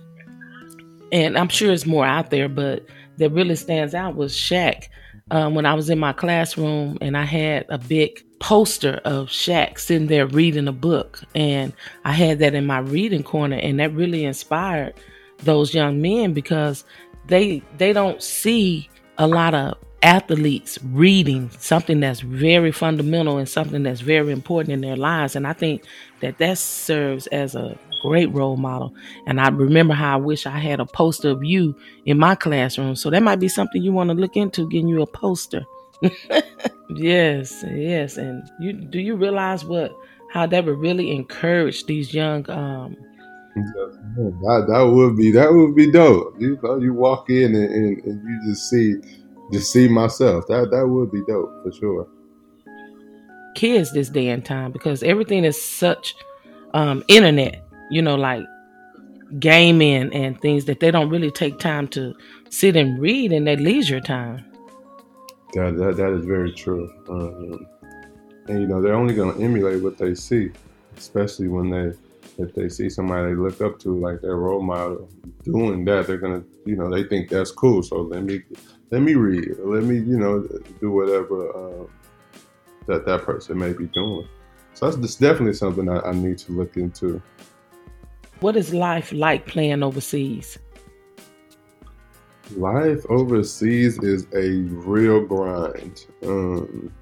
and 1.13 1.39
I'm 1.39 1.49
sure 1.49 1.73
it's 1.73 1.87
more 1.87 2.05
out 2.05 2.31
there, 2.31 2.49
but 2.49 2.85
that 3.19 3.31
really 3.31 3.55
stands 3.55 3.95
out 3.95 4.17
was 4.17 4.35
Shaq. 4.35 4.89
Um, 5.31 5.55
when 5.55 5.65
I 5.65 5.75
was 5.75 5.89
in 5.89 5.99
my 5.99 6.13
classroom 6.13 6.99
and 7.01 7.17
I 7.17 7.25
had 7.25 7.67
a 7.69 7.79
big 7.79 8.23
poster 8.43 9.01
of 9.05 9.29
Shaq 9.29 9.79
sitting 9.79 10.09
there 10.09 10.27
reading 10.27 10.67
a 10.67 10.73
book. 10.73 11.21
And 11.33 11.73
I 12.05 12.11
had 12.11 12.41
that 12.41 12.55
in 12.55 12.67
my 12.67 12.81
reading 12.81 13.23
corner, 13.23 13.57
and 13.57 13.79
that 13.79 13.95
really 13.95 14.25
inspired 14.25 14.95
those 15.39 15.73
young 15.73 16.03
men 16.03 16.35
because 16.35 16.85
they 17.29 17.63
they 17.79 17.93
don't 17.93 18.21
see 18.21 18.91
a 19.17 19.29
lot 19.29 19.55
of 19.55 19.79
athletes 20.03 20.77
reading 20.87 21.49
something 21.59 22.01
that's 22.01 22.19
very 22.21 22.73
fundamental 22.73 23.39
and 23.39 23.49
something 23.49 23.85
that's 23.85 24.01
very 24.01 24.33
important 24.33 24.73
in 24.73 24.81
their 24.81 24.97
lives. 24.97 25.37
And 25.37 25.47
I 25.47 25.53
think 25.53 25.85
that 26.21 26.39
that 26.39 26.59
serves 26.59 27.29
as 27.29 27.55
a 27.55 27.79
great 28.03 28.33
role 28.33 28.57
model. 28.57 28.93
And 29.29 29.41
I 29.41 29.51
remember 29.51 29.95
how 29.95 30.15
I 30.15 30.21
wish 30.21 30.47
I 30.47 30.59
had 30.59 30.81
a 30.81 30.87
poster 30.87 31.31
of 31.31 31.45
you 31.45 31.77
in 32.05 32.19
my 32.19 32.35
classroom. 32.35 32.97
So 32.97 33.11
that 33.11 33.23
might 33.23 33.39
be 33.39 33.47
something 33.47 33.81
you 33.81 33.93
want 33.93 34.11
to 34.11 34.15
look 34.15 34.37
into, 34.37 34.69
getting 34.69 34.89
you 34.89 35.03
a 35.03 35.07
poster. 35.07 35.65
Yes, 36.91 37.65
yes. 37.69 38.17
And 38.17 38.51
you 38.59 38.73
do 38.73 38.99
you 38.99 39.17
realize 39.17 39.65
what 39.65 39.93
how 40.31 40.47
that 40.47 40.65
would 40.65 40.79
really 40.79 41.11
encourage 41.11 41.85
these 41.87 42.15
young 42.15 42.49
um 42.51 42.97
that, 44.17 44.67
that 44.69 44.83
would 44.83 45.17
be 45.17 45.31
that 45.33 45.53
would 45.53 45.77
be 45.77 45.91
dope. 45.91 46.35
You 46.39 46.59
know, 46.63 46.79
you 46.79 46.95
walk 46.95 47.29
in 47.29 47.55
and, 47.55 47.71
and, 47.71 48.05
and 48.05 48.29
you 48.29 48.51
just 48.51 48.71
see 48.71 48.95
just 49.53 49.73
see 49.73 49.89
myself. 49.89 50.47
That 50.49 50.71
that 50.71 50.89
would 50.89 51.11
be 51.11 51.23
dope 51.27 51.51
for 51.63 51.73
sure. 51.73 52.09
Kids 53.55 53.93
this 53.93 54.09
day 54.09 54.29
and 54.29 54.45
time 54.45 54.73
because 54.73 55.03
everything 55.03 55.45
is 55.45 55.61
such 55.61 56.15
um 56.75 57.05
internet, 57.09 57.63
you 57.91 58.01
know, 58.01 58.15
like 58.15 58.45
gaming 59.39 60.13
and 60.15 60.41
things 60.41 60.67
that 60.67 60.81
they 60.81 60.91
don't 60.91 61.09
really 61.09 61.31
take 61.31 61.59
time 61.59 61.89
to 61.89 62.15
sit 62.51 62.77
and 62.77 63.01
read 63.01 63.33
in 63.33 63.45
their 63.45 63.57
leisure 63.57 64.01
time. 64.01 64.45
That 65.55 65.77
that, 65.77 65.97
that 65.97 66.13
is 66.13 66.25
very 66.25 66.53
true. 66.53 66.91
Um, 67.09 67.67
and 68.49 68.61
you 68.61 68.67
know, 68.67 68.83
they're 68.83 68.95
only 68.95 69.15
going 69.15 69.37
to 69.37 69.43
emulate 69.43 69.83
what 69.83 69.99
they 69.99 70.15
see, 70.15 70.51
especially 70.97 71.49
when 71.49 71.71
they 71.71 71.93
if 72.39 72.55
they 72.55 72.69
see 72.69 72.89
somebody 72.89 73.29
they 73.29 73.35
look 73.35 73.61
up 73.61 73.79
to 73.81 73.99
like 73.99 74.21
their 74.21 74.37
role 74.37 74.63
model 74.63 75.09
doing 75.43 75.85
that, 75.85 76.07
they're 76.07 76.17
gonna, 76.17 76.43
you 76.65 76.77
know, 76.77 76.91
they 76.91 77.05
think 77.05 77.29
that's 77.29 77.51
cool. 77.51 77.83
So 77.83 78.03
let 78.03 78.23
me, 78.23 78.43
let 78.91 79.03
me 79.03 79.15
read, 79.15 79.57
let 79.59 79.85
me, 79.85 79.97
you 79.97 80.19
know, 80.19 80.47
do 80.81 80.91
whatever 80.91 81.83
uh, 81.83 81.87
that 82.87 83.05
that 83.07 83.23
person 83.23 83.59
may 83.59 83.73
be 83.73 83.87
doing. 83.87 84.27
So 84.75 84.87
that's, 84.87 84.97
that's 84.97 85.17
definitely 85.17 85.55
something 85.55 85.89
I, 85.89 86.01
I 86.01 86.13
need 86.13 86.39
to 86.39 86.53
look 86.53 86.77
into. 86.77 87.21
What 88.41 88.57
is 88.57 88.73
life 88.73 89.13
like 89.13 89.47
playing 89.47 89.83
overseas? 89.83 90.59
Life 92.57 93.05
overseas 93.09 93.99
is 93.99 94.27
a 94.35 94.63
real 94.87 95.25
grind. 95.25 96.07
Um, 96.23 96.93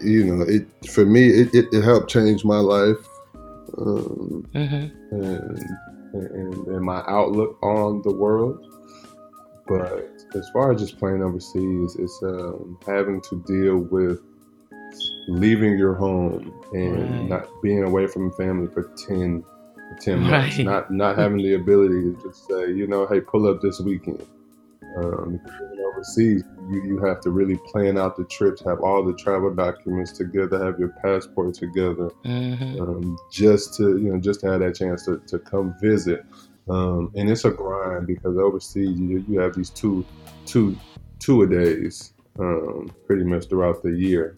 you 0.00 0.24
know, 0.24 0.42
it 0.42 0.66
for 0.90 1.04
me, 1.04 1.28
it, 1.28 1.54
it, 1.54 1.66
it 1.72 1.82
helped 1.82 2.10
change 2.10 2.44
my 2.44 2.58
life 2.58 3.06
um, 3.78 4.48
mm-hmm. 4.54 5.14
and, 5.14 5.58
and, 6.14 6.66
and 6.66 6.80
my 6.80 7.02
outlook 7.06 7.62
on 7.62 8.02
the 8.02 8.12
world. 8.12 8.64
But 9.66 10.10
as 10.34 10.48
far 10.52 10.72
as 10.72 10.80
just 10.80 10.98
playing 10.98 11.22
overseas, 11.22 11.96
it's 11.98 12.20
um, 12.22 12.78
having 12.86 13.20
to 13.22 13.42
deal 13.46 13.78
with 13.78 14.20
leaving 15.28 15.78
your 15.78 15.94
home 15.94 16.52
and 16.72 17.10
right. 17.10 17.28
not 17.28 17.48
being 17.62 17.82
away 17.82 18.06
from 18.06 18.30
family 18.32 18.68
for 18.72 18.92
10, 19.08 19.44
10 20.00 20.20
months, 20.20 20.56
right. 20.56 20.64
not 20.64 20.90
not 20.90 21.18
having 21.18 21.38
the 21.38 21.54
ability 21.54 22.02
to 22.02 22.22
just 22.22 22.46
say, 22.46 22.72
you 22.72 22.86
know, 22.86 23.06
hey, 23.06 23.20
pull 23.20 23.48
up 23.48 23.60
this 23.60 23.80
weekend. 23.80 24.24
Um, 24.96 25.40
overseas, 25.94 26.44
you, 26.70 26.82
you 26.84 26.98
have 27.04 27.20
to 27.20 27.30
really 27.30 27.58
plan 27.66 27.98
out 27.98 28.16
the 28.16 28.24
trips, 28.24 28.62
have 28.64 28.80
all 28.80 29.04
the 29.04 29.14
travel 29.14 29.52
documents 29.52 30.12
together, 30.12 30.64
have 30.64 30.78
your 30.78 30.94
passport 31.02 31.54
together, 31.54 32.10
mm-hmm. 32.24 32.80
um, 32.80 33.18
just 33.30 33.74
to 33.74 33.96
you 33.98 34.12
know 34.12 34.20
just 34.20 34.40
to 34.40 34.50
have 34.50 34.60
that 34.60 34.74
chance 34.76 35.04
to, 35.06 35.20
to 35.26 35.38
come 35.38 35.74
visit. 35.80 36.24
Um, 36.68 37.12
and 37.14 37.28
it's 37.28 37.44
a 37.44 37.50
grind 37.50 38.06
because 38.06 38.38
overseas 38.38 38.98
you, 38.98 39.24
you 39.28 39.38
have 39.40 39.54
these 39.54 39.70
two 39.70 40.04
two 40.46 40.76
two 41.18 41.42
a 41.42 41.46
days 41.46 42.14
um, 42.38 42.90
pretty 43.06 43.24
much 43.24 43.48
throughout 43.48 43.82
the 43.82 43.90
year. 43.90 44.36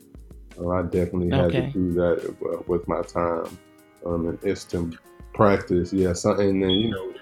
Uh, 0.59 0.71
I 0.71 0.83
definitely 0.83 1.31
had 1.31 1.47
okay. 1.47 1.67
to 1.67 1.73
do 1.73 1.93
that 1.93 2.37
uh, 2.45 2.63
with 2.67 2.89
my 2.89 3.03
time 3.03 3.59
um, 4.05 4.29
in 4.29 4.49
instant 4.49 4.97
practice. 5.37 5.93
Yeah, 5.93 6.13
something 6.13 6.49
and 6.49 6.63
then 6.63 6.71
you 6.71 6.91
know 6.91 7.13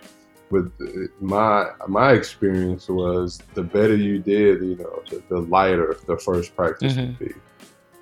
with 0.50 0.72
my 1.20 1.70
my 1.88 2.12
experience 2.12 2.88
was 2.88 3.40
the 3.54 3.62
better 3.62 3.96
you 3.96 4.18
did, 4.18 4.62
you 4.62 4.76
know, 4.76 5.02
the, 5.10 5.22
the 5.28 5.40
lighter 5.40 5.96
the 6.06 6.16
first 6.16 6.54
practice 6.54 6.94
mm-hmm. 6.94 7.06
would 7.06 7.18
be. 7.18 7.34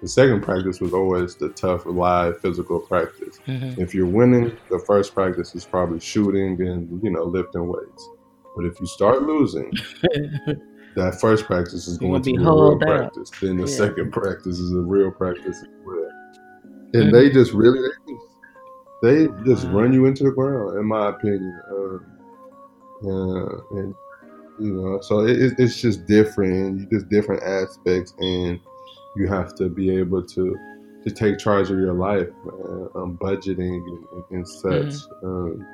The 0.02 0.09
second 0.09 0.42
practice 0.42 0.81
was 0.81 0.92
always 0.92 1.37
the 1.37 1.50
tough, 1.50 1.87
live 1.87 2.40
physical 2.40 2.81
practice. 2.81 3.38
Mm-hmm. 3.47 3.81
If 3.81 3.95
you're 3.95 4.07
winning, 4.07 4.57
the 4.69 4.81
first 4.81 5.14
practice 5.14 5.54
is 5.54 5.64
probably 5.64 6.00
shooting 6.00 6.61
and 6.61 7.02
you 7.02 7.11
know 7.11 7.25
lifting 7.25 7.66
weights. 7.69 8.09
But 8.57 8.66
if 8.66 8.78
you 8.81 8.87
start 8.87 9.23
losing, 9.23 9.73
that 10.97 11.19
first 11.21 11.47
practice 11.47 11.87
is 11.87 11.99
going 11.99 12.23
to 12.23 12.33
be, 12.33 12.37
a 12.37 12.40
real 12.40 12.78
practice. 12.78 13.31
Then 13.40 13.57
the 13.57 13.69
yeah. 13.69 13.76
second 13.76 14.12
practice 14.21 14.59
is 14.59 14.73
a 14.73 14.81
real 14.81 15.11
practice 15.11 15.62
as 15.62 15.69
well. 15.85 16.11
And 16.95 17.04
mm-hmm. 17.04 17.12
they 17.12 17.31
just 17.31 17.52
really 17.52 17.88
they 19.03 19.29
just, 19.45 19.67
run 19.69 19.93
you 19.93 20.07
into 20.07 20.25
the 20.25 20.31
ground, 20.31 20.79
in 20.79 20.87
my 20.87 21.09
opinion. 21.09 21.61
Um, 21.71 22.07
uh, 23.05 23.79
and 23.79 23.95
you 24.61 24.75
know, 24.75 25.01
so 25.01 25.21
it, 25.21 25.55
it's 25.59 25.81
just 25.81 26.07
different, 26.07 26.91
just 26.91 27.09
different 27.09 27.43
aspects, 27.43 28.15
and 28.19 28.61
you 29.17 29.27
have 29.27 29.55
to 29.57 29.69
be 29.69 29.91
able 29.91 30.23
to 30.23 30.57
to 31.05 31.11
take 31.11 31.39
charge 31.39 31.69
of 31.71 31.79
your 31.79 31.95
life, 31.95 32.29
uh, 32.47 32.99
um, 33.01 33.19
budgeting 33.21 33.83
and, 34.13 34.25
and 34.31 34.49
such. 34.49 34.95
Mm-hmm. 35.23 35.27
Um, 35.27 35.67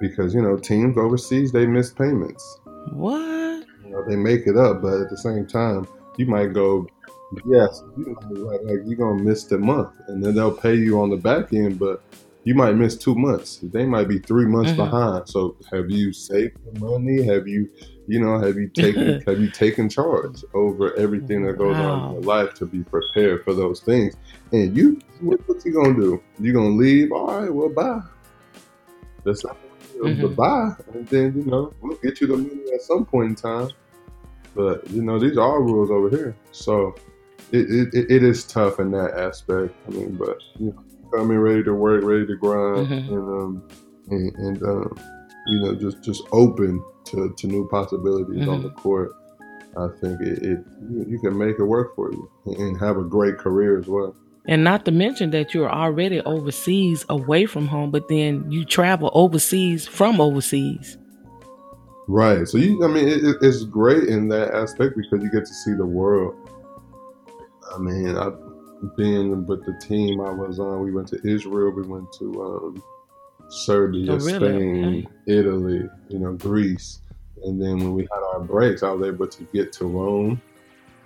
because 0.00 0.34
you 0.34 0.40
know, 0.40 0.56
teams 0.56 0.96
overseas 0.96 1.52
they 1.52 1.66
miss 1.66 1.92
payments. 1.92 2.60
What? 2.92 3.66
You 3.84 3.90
know, 3.90 4.04
they 4.08 4.16
make 4.16 4.46
it 4.46 4.56
up, 4.56 4.82
but 4.82 5.00
at 5.00 5.10
the 5.10 5.18
same 5.18 5.46
time, 5.46 5.86
you 6.16 6.26
might 6.26 6.52
go, 6.52 6.86
yes, 7.46 7.82
you 7.96 8.16
know, 8.20 8.40
like, 8.40 8.60
like 8.62 8.80
you're 8.84 8.96
gonna 8.96 9.22
miss 9.22 9.44
the 9.44 9.58
month, 9.58 9.94
and 10.08 10.22
then 10.22 10.34
they'll 10.34 10.56
pay 10.56 10.74
you 10.74 11.00
on 11.00 11.10
the 11.10 11.16
back 11.16 11.52
end, 11.52 11.78
but 11.78 12.02
you 12.44 12.54
might 12.54 12.72
miss 12.72 12.96
two 12.96 13.14
months. 13.14 13.60
They 13.62 13.84
might 13.84 14.08
be 14.08 14.18
three 14.18 14.46
months 14.46 14.70
mm-hmm. 14.70 14.82
behind. 14.82 15.28
So 15.28 15.56
have 15.70 15.90
you 15.90 16.12
saved 16.12 16.56
the 16.64 16.80
money? 16.80 17.22
Have 17.24 17.46
you, 17.46 17.68
you 18.06 18.18
know, 18.18 18.38
have 18.38 18.56
you 18.56 18.68
taken 18.68 19.20
have 19.26 19.40
you 19.40 19.50
taken 19.50 19.88
charge 19.88 20.44
over 20.54 20.94
everything 20.96 21.44
that 21.44 21.58
goes 21.58 21.76
wow. 21.76 21.90
on 21.90 22.08
in 22.08 22.12
your 22.14 22.22
life 22.22 22.54
to 22.54 22.66
be 22.66 22.82
prepared 22.82 23.44
for 23.44 23.54
those 23.54 23.80
things? 23.80 24.14
And 24.52 24.76
you, 24.76 25.00
what, 25.20 25.40
what's 25.46 25.64
you 25.64 25.72
gonna 25.72 25.94
do? 25.94 26.22
You 26.38 26.52
gonna 26.52 26.70
leave? 26.70 27.12
All 27.12 27.40
right, 27.40 27.52
well, 27.52 27.68
bye. 27.68 28.00
That's 29.22 29.44
not 29.44 29.56
mm-hmm. 29.98 30.34
bye, 30.34 30.74
and 30.94 31.06
then 31.08 31.34
you 31.36 31.50
know 31.50 31.72
we'll 31.80 31.98
get 31.98 32.20
you 32.20 32.26
the 32.26 32.36
money 32.36 32.72
at 32.72 32.82
some 32.82 33.04
point 33.04 33.28
in 33.30 33.34
time. 33.34 33.70
But 34.54 34.88
you 34.90 35.02
know 35.02 35.18
these 35.18 35.36
are 35.36 35.62
rules 35.62 35.90
over 35.90 36.08
here, 36.08 36.34
so 36.52 36.94
it, 37.52 37.94
it, 37.94 38.10
it 38.10 38.22
is 38.22 38.44
tough 38.44 38.78
in 38.80 38.90
that 38.92 39.14
aspect. 39.14 39.74
I 39.88 39.90
mean, 39.90 40.16
but 40.16 40.38
you 40.58 40.68
know 40.68 40.84
coming 41.10 41.38
ready 41.38 41.62
to 41.64 41.74
work, 41.74 42.04
ready 42.04 42.26
to 42.26 42.36
grind, 42.36 42.88
mm-hmm. 42.88 43.14
and 43.14 43.42
um, 43.42 43.68
and, 44.10 44.34
and 44.36 44.62
um, 44.62 44.98
you 45.46 45.60
know, 45.60 45.74
just 45.74 46.02
just 46.02 46.22
open 46.32 46.82
to, 47.04 47.34
to 47.36 47.46
new 47.46 47.68
possibilities 47.68 48.42
mm-hmm. 48.42 48.50
on 48.50 48.62
the 48.62 48.70
court. 48.70 49.12
I 49.76 49.88
think 50.00 50.20
it, 50.20 50.42
it 50.42 50.64
you 51.06 51.18
can 51.22 51.36
make 51.36 51.58
it 51.58 51.64
work 51.64 51.94
for 51.94 52.12
you 52.12 52.30
and 52.46 52.78
have 52.80 52.96
a 52.96 53.04
great 53.04 53.38
career 53.38 53.78
as 53.78 53.86
well. 53.86 54.14
And 54.46 54.64
not 54.64 54.84
to 54.86 54.90
mention 54.90 55.30
that 55.30 55.54
you're 55.54 55.70
already 55.70 56.20
overseas 56.22 57.04
away 57.08 57.46
from 57.46 57.68
home, 57.68 57.90
but 57.90 58.08
then 58.08 58.50
you 58.50 58.64
travel 58.64 59.10
overseas 59.14 59.86
from 59.86 60.20
overseas. 60.20 60.96
Right. 62.08 62.48
So 62.48 62.58
you, 62.58 62.84
I 62.84 62.88
mean, 62.88 63.06
it, 63.06 63.36
it's 63.42 63.62
great 63.64 64.08
in 64.08 64.28
that 64.28 64.52
aspect 64.52 64.96
because 64.96 65.22
you 65.22 65.30
get 65.30 65.46
to 65.46 65.54
see 65.54 65.74
the 65.74 65.86
world. 65.86 66.34
I 67.74 67.78
mean, 67.78 68.16
I've 68.16 68.38
been 68.96 69.46
with 69.46 69.64
the 69.64 69.78
team 69.86 70.20
I 70.20 70.30
was 70.30 70.58
on, 70.58 70.82
we 70.82 70.92
went 70.92 71.08
to 71.08 71.20
Israel, 71.26 71.70
we 71.70 71.82
went 71.82 72.12
to 72.18 72.42
um, 72.42 72.82
Serbia, 73.48 74.12
oh, 74.12 74.16
really? 74.16 74.34
Spain, 74.34 75.06
okay. 75.06 75.38
Italy, 75.38 75.88
you 76.08 76.18
know, 76.18 76.32
Greece. 76.32 77.00
And 77.44 77.60
then 77.60 77.78
when 77.78 77.94
we 77.94 78.02
had 78.02 78.22
our 78.32 78.40
breaks, 78.40 78.82
I 78.82 78.90
was 78.90 79.06
able 79.06 79.26
to 79.26 79.42
get 79.52 79.72
to 79.74 79.86
Rome 79.86 80.40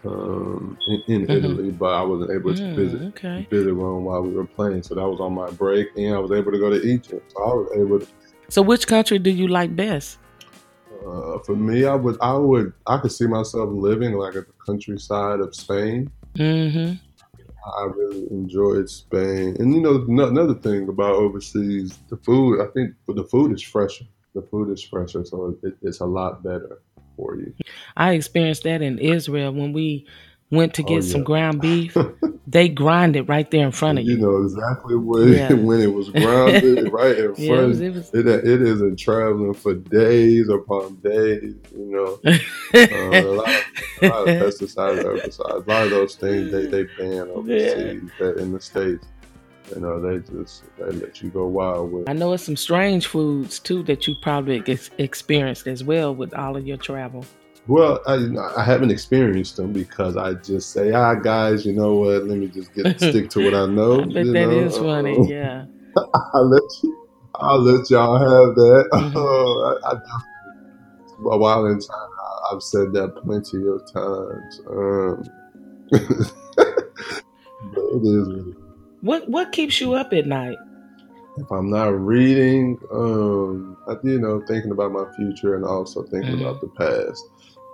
um, 0.04 0.78
in, 0.86 1.02
in 1.06 1.22
mm-hmm. 1.22 1.32
Italy, 1.32 1.70
but 1.70 1.94
I 1.94 2.02
wasn't 2.02 2.30
able 2.30 2.54
to 2.54 2.62
mm, 2.62 2.76
visit 2.76 3.02
okay. 3.02 3.46
visit 3.50 3.72
Rome 3.72 4.04
while 4.04 4.22
we 4.22 4.32
were 4.32 4.44
playing. 4.44 4.82
So 4.82 4.94
that 4.94 5.06
was 5.06 5.20
on 5.20 5.34
my 5.34 5.50
break, 5.50 5.88
and 5.96 6.14
I 6.14 6.18
was 6.18 6.32
able 6.32 6.52
to 6.52 6.58
go 6.58 6.70
to 6.70 6.82
Egypt. 6.82 7.32
So 7.32 7.42
I 7.42 7.54
was 7.54 7.72
able. 7.76 8.00
To, 8.00 8.06
so, 8.48 8.62
which 8.62 8.86
country 8.86 9.18
do 9.18 9.30
you 9.30 9.48
like 9.48 9.74
best? 9.74 10.18
Uh, 11.06 11.38
for 11.40 11.56
me, 11.56 11.84
I 11.84 11.94
would, 11.94 12.16
I 12.20 12.34
would, 12.34 12.72
I 12.86 12.98
could 12.98 13.12
see 13.12 13.26
myself 13.26 13.70
living 13.72 14.14
like 14.14 14.36
at 14.36 14.46
the 14.46 14.52
countryside 14.64 15.40
of 15.40 15.54
Spain. 15.54 16.10
Mm-hmm. 16.36 16.94
I 17.78 17.84
really 17.84 18.26
enjoyed 18.30 18.90
Spain, 18.90 19.56
and 19.58 19.74
you 19.74 19.80
know 19.80 20.04
another 20.08 20.54
thing 20.54 20.88
about 20.88 21.14
overseas, 21.14 21.98
the 22.08 22.16
food. 22.18 22.60
I 22.60 22.66
think 22.72 22.94
the 23.08 23.24
food 23.24 23.52
is 23.52 23.62
fresher. 23.62 24.04
The 24.34 24.42
food 24.42 24.70
is 24.70 24.82
fresher, 24.82 25.24
so 25.24 25.56
it, 25.62 25.74
it's 25.80 26.00
a 26.00 26.06
lot 26.06 26.42
better 26.42 26.82
for 27.16 27.36
you. 27.36 27.54
I 27.96 28.12
experienced 28.12 28.64
that 28.64 28.82
in 28.82 28.98
Israel 28.98 29.52
when 29.52 29.72
we 29.72 30.06
went 30.54 30.74
to 30.74 30.82
Oh, 30.82 30.86
get 30.86 31.04
some 31.04 31.22
ground 31.24 31.60
beef, 31.60 31.96
they 32.46 32.68
grind 32.68 33.16
it 33.16 33.22
right 33.22 33.50
there 33.50 33.64
in 33.66 33.72
front 33.72 33.98
of 33.98 34.04
You 34.04 34.12
you. 34.12 34.18
know 34.18 34.42
exactly 34.42 34.96
when, 34.96 35.32
Yeah. 35.32 35.52
when 35.68 35.80
it 35.80 35.92
was 35.92 36.08
grounded 36.10 36.92
right 36.92 37.18
in 37.18 37.34
Yeah, 37.36 37.44
it 37.44 37.48
front 37.48 37.68
was, 37.68 37.80
of 37.80 37.86
it 37.86 37.94
was 37.94 38.10
It, 38.14 38.26
it 38.26 38.62
isn't 38.62 38.96
traveling 38.98 39.54
for 39.54 39.74
days 39.74 40.48
upon 40.48 40.96
days, 40.96 41.54
you 41.76 41.90
know. 41.90 42.18
Uh, 42.24 42.78
a, 42.78 43.22
lot 43.22 43.48
of, 43.48 43.64
a 44.02 44.08
lot 44.08 44.28
of 44.28 44.28
pesticides, 44.42 45.02
herbicides, 45.04 45.66
a 45.66 45.70
lot 45.70 45.84
of 45.84 45.90
those 45.90 46.14
things 46.16 46.50
they, 46.52 46.66
they 46.66 46.84
ban 46.98 47.28
overseas. 47.30 48.10
That 48.18 48.36
in 48.38 48.52
the 48.52 48.60
states, 48.60 49.06
you 49.74 49.80
know, 49.80 49.98
they 50.00 50.18
just 50.32 50.64
they 50.78 50.90
let 50.92 51.22
you 51.22 51.30
go 51.30 51.46
wild 51.46 51.90
with. 51.92 52.08
I 52.08 52.12
know 52.12 52.32
it's 52.34 52.44
some 52.44 52.56
strange 52.56 53.06
foods 53.06 53.58
too 53.58 53.82
that 53.84 54.06
you 54.06 54.14
probably 54.20 54.62
ex- 54.66 54.90
experienced 54.98 55.66
as 55.66 55.82
well 55.82 56.14
with 56.14 56.34
all 56.34 56.56
of 56.56 56.66
your 56.66 56.76
travel. 56.76 57.24
Well, 57.66 58.00
I 58.06 58.28
I 58.58 58.62
haven't 58.62 58.90
experienced 58.90 59.56
them 59.56 59.72
because 59.72 60.16
I 60.16 60.34
just 60.34 60.70
say, 60.72 60.92
ah, 60.92 61.14
guys, 61.14 61.64
you 61.64 61.72
know 61.72 61.94
what? 61.94 62.24
Let 62.24 62.36
me 62.38 62.48
just 62.48 62.74
get 62.74 63.00
stick 63.00 63.30
to 63.30 63.44
what 63.44 63.54
I 63.54 63.66
know. 63.66 64.02
I 64.02 64.04
bet 64.06 64.26
you 64.26 64.32
that 64.32 64.48
know? 64.48 64.58
is 64.58 64.76
funny. 64.76 65.28
Yeah. 65.30 65.66
I'll 66.34 66.48
let 66.48 66.62
you. 66.82 67.08
I'll 67.36 67.60
let 67.60 67.88
y'all 67.90 68.18
have 68.18 68.54
that. 68.54 68.88
Mhm. 68.92 69.80
I, 69.84 69.92
I 69.92 70.00
a 71.30 71.38
while 71.38 71.64
in 71.66 71.78
time, 71.78 71.88
I, 72.50 72.54
I've 72.54 72.62
said 72.62 72.92
that 72.92 73.14
plenty 73.22 73.66
of 73.66 73.80
times. 73.92 74.60
Um, 74.68 75.22
but 77.72 77.84
it 77.94 78.02
is. 78.04 78.28
what. 78.28 78.54
What 79.02 79.28
what 79.28 79.52
keeps 79.52 79.80
you 79.80 79.94
up 79.94 80.12
at 80.12 80.26
night? 80.26 80.58
If 81.36 81.50
I'm 81.50 81.68
not 81.70 81.98
reading, 81.98 82.78
um, 82.92 83.76
I, 83.88 83.94
you 84.04 84.18
know, 84.20 84.42
thinking 84.46 84.70
about 84.70 84.92
my 84.92 85.04
future 85.16 85.54
and 85.56 85.64
also 85.64 86.02
thinking 86.04 86.36
Mhm. 86.36 86.40
about 86.40 86.60
the 86.60 86.68
past. 86.68 87.24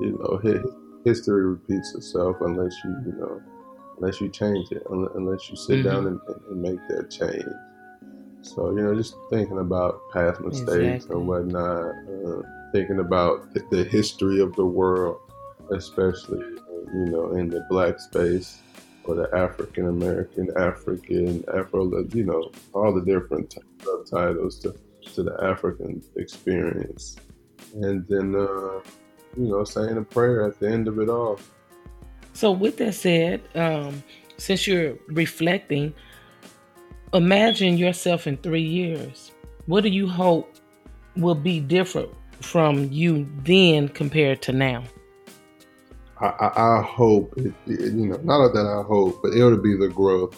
You 0.01 0.19
know, 0.19 0.63
history 1.05 1.45
repeats 1.45 1.95
itself 1.95 2.37
unless 2.41 2.75
you, 2.85 2.91
you 3.07 3.13
know, 3.13 3.43
unless 3.99 4.21
you 4.21 4.29
change 4.31 4.71
it, 4.73 4.83
unless 4.91 5.51
you 5.51 5.57
sit 5.57 5.81
Mhm. 5.81 5.85
down 5.85 6.07
and, 6.07 6.21
and, 6.51 6.63
make 6.63 6.81
that 6.89 7.11
change. 7.11 7.45
So, 8.43 8.71
you 8.71 8.83
know, 8.83 8.95
just 8.95 9.15
thinking 9.29 9.59
about 9.59 10.01
past 10.13 10.41
mistakes 10.41 11.05
Exactly. 11.05 11.17
and 11.17 11.29
whatnot, 11.29 11.95
uh, 12.27 12.43
thinking 12.73 13.01
about 13.01 13.53
the, 13.53 13.63
the 13.71 13.85
history 13.85 14.41
of 14.41 14.55
the 14.57 14.65
world, 14.65 15.19
especially, 15.71 16.41
you 16.95 17.07
know, 17.07 17.33
in 17.33 17.49
the 17.49 17.65
black 17.69 18.01
space 18.01 18.59
or 19.05 19.15
the 19.15 19.29
African 19.35 19.89
American, 19.89 20.49
African, 20.57 21.45
Afro, 21.55 22.05
you 22.13 22.25
know, 22.25 22.51
all 22.73 22.95
the 22.95 23.05
different 23.05 23.55
subtitles 23.83 24.59
to, 24.61 24.75
to 25.15 25.23
the 25.23 25.37
African 25.43 26.03
experience. 26.17 27.17
And 27.75 28.07
then, 28.09 28.35
uh, 28.35 28.81
you 29.37 29.45
know, 29.47 29.65
saying 29.65 29.97
a 29.97 30.03
prayer 30.03 30.47
at 30.47 30.59
the 30.61 30.69
end 30.69 30.89
of 30.89 30.99
it 30.99 31.09
all. 31.09 31.39
So 32.33 32.51
with 32.51 32.77
that 32.79 32.95
said, 32.95 33.43
um, 33.55 34.03
since 34.37 34.67
you're 34.67 34.97
reflecting, 35.09 35.93
imagine 37.13 37.77
yourself 37.79 38.27
in 38.27 38.37
three 38.39 38.63
years. 38.63 39.33
What 39.67 39.83
do 39.83 39.89
you 39.91 40.09
hope 40.09 40.55
will 41.17 41.35
be 41.35 41.61
different 41.61 42.11
from 42.41 42.91
you 42.91 43.29
then 43.45 43.89
compared 43.89 44.43
to 44.43 44.53
now? 44.53 44.85
I, 46.21 46.27
I, 46.27 46.79
I 46.79 46.83
hope, 46.83 47.35
it, 47.37 47.53
it- 47.67 47.93
you 47.95 48.07
know, 48.07 48.21
not 48.23 48.53
that 48.53 48.67
I 48.67 48.83
hope, 48.87 49.21
but 49.23 49.33
it'll 49.35 49.57
be 49.57 49.77
the 49.77 49.89
growth 49.89 50.37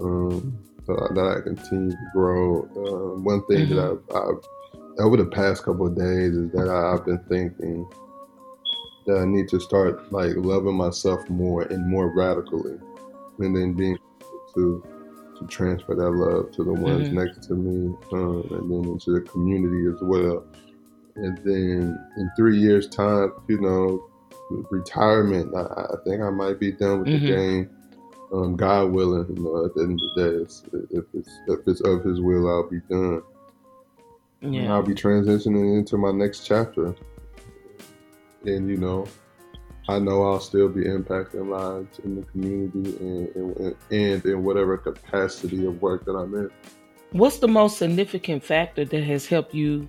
um, 0.00 0.56
that, 0.86 0.92
I, 1.10 1.14
that 1.14 1.36
I 1.38 1.40
continue 1.42 1.90
to 1.90 1.96
grow. 2.14 2.62
Um, 2.76 3.24
one 3.24 3.44
thing 3.46 3.68
that 3.70 3.78
I've, 3.78 4.16
I've, 4.16 4.44
over 4.98 5.16
the 5.16 5.26
past 5.26 5.64
couple 5.64 5.86
of 5.86 5.96
days 5.96 6.34
is 6.36 6.50
that 6.52 6.68
I, 6.68 6.94
I've 6.94 7.04
been 7.04 7.18
thinking 7.28 7.88
that 9.06 9.18
I 9.18 9.24
need 9.24 9.48
to 9.48 9.60
start 9.60 10.12
like 10.12 10.32
loving 10.36 10.76
myself 10.76 11.28
more 11.28 11.62
and 11.62 11.86
more 11.88 12.08
radically, 12.14 12.78
and 13.38 13.56
then 13.56 13.72
being 13.74 13.96
able 14.20 14.40
to 14.54 14.84
to 15.38 15.46
transfer 15.46 15.94
that 15.94 16.10
love 16.10 16.52
to 16.52 16.62
the 16.62 16.72
ones 16.72 17.08
Mhm. 17.08 17.12
next 17.14 17.42
to 17.48 17.54
me, 17.54 17.94
um, 18.12 18.46
and 18.50 18.70
then 18.70 18.92
into 18.92 19.12
the 19.12 19.22
community 19.22 19.86
as 19.88 20.00
well. 20.02 20.44
And 21.16 21.36
then 21.38 21.98
in 22.16 22.30
three 22.36 22.58
years' 22.58 22.88
time, 22.88 23.32
you 23.48 23.60
know, 23.60 24.02
retirement, 24.70 25.54
I, 25.54 25.60
I 25.62 25.96
think 26.04 26.22
I 26.22 26.30
might 26.30 26.60
be 26.60 26.72
done 26.72 27.00
with 27.00 27.08
Mhm. 27.08 27.20
the 27.26 27.26
game. 27.34 27.70
Um, 28.32 28.56
God 28.56 28.92
willing, 28.92 29.26
you 29.36 29.42
know, 29.42 29.64
at 29.66 29.74
the 29.74 29.82
end 29.82 29.92
of 29.92 29.98
the 30.16 30.22
day, 30.22 30.36
it's, 30.42 30.62
if 30.90 31.04
it's 31.12 31.30
if 31.48 31.60
it's 31.66 31.80
of 31.82 32.02
His 32.04 32.20
will, 32.20 32.48
I'll 32.48 32.68
be 32.70 32.80
done. 32.88 33.22
And 34.42 34.54
Yeah. 34.54 34.74
I'll 34.74 34.82
be 34.82 34.94
transitioning 34.94 35.78
into 35.78 35.96
my 35.96 36.10
next 36.10 36.46
chapter. 36.46 36.94
And 38.44 38.68
you 38.68 38.76
know, 38.76 39.06
I 39.88 39.98
know 39.98 40.24
I'll 40.24 40.40
still 40.40 40.68
be 40.68 40.82
impacting 40.84 41.48
lives 41.48 41.98
in 42.00 42.16
the 42.16 42.22
community 42.22 42.96
and, 43.00 43.28
and, 43.36 43.76
and 43.90 44.24
in 44.24 44.44
whatever 44.44 44.76
capacity 44.76 45.64
of 45.66 45.80
work 45.80 46.04
that 46.04 46.12
I'm 46.12 46.34
in. 46.34 46.50
What's 47.10 47.38
the 47.38 47.48
most 47.48 47.78
significant 47.78 48.42
factor 48.42 48.84
that 48.84 49.04
has 49.04 49.26
helped 49.26 49.54
you 49.54 49.88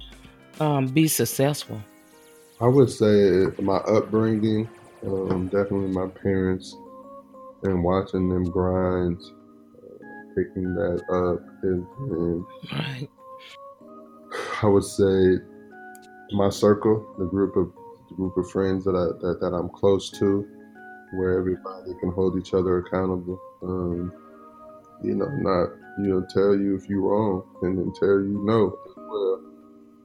um, 0.60 0.88
be 0.88 1.08
successful? 1.08 1.82
I 2.60 2.68
would 2.68 2.90
say 2.90 3.48
my 3.62 3.78
upbringing, 3.78 4.70
um, 5.06 5.48
definitely 5.48 5.90
my 5.90 6.08
parents, 6.08 6.76
and 7.64 7.84
watching 7.84 8.30
them 8.30 8.44
grind, 8.44 9.20
uh, 9.78 10.36
picking 10.36 10.74
that 10.76 11.02
up, 11.10 11.42
and, 11.64 11.86
and 12.12 12.46
Right. 12.72 13.10
I 14.64 14.68
would 14.68 14.84
say 14.86 15.40
my 16.32 16.50
circle, 16.50 17.16
the 17.20 17.26
group 17.26 17.58
of 17.58 17.72
the 18.10 18.16
group 18.16 18.38
of 18.38 18.50
friends 18.50 18.86
that 18.86 18.96
I 18.96 19.06
that, 19.26 19.42
that 19.42 19.54
I'm 19.54 19.68
close 19.70 20.10
to, 20.20 20.48
where 21.16 21.38
everybody 21.38 21.92
can 22.00 22.12
hold 22.12 22.38
each 22.38 22.54
other 22.54 22.78
accountable. 22.78 23.40
Um, 23.62 24.14
you 25.04 25.16
know, 25.16 25.28
not 25.28 25.70
you 26.00 26.08
know 26.08 26.26
tell 26.34 26.56
you 26.56 26.76
if 26.76 26.88
you're 26.90 27.02
wrong 27.02 27.44
and 27.62 27.78
then 27.78 27.92
tell 28.00 28.08
you 28.08 28.42
no 28.46 28.78
well. 28.96 29.42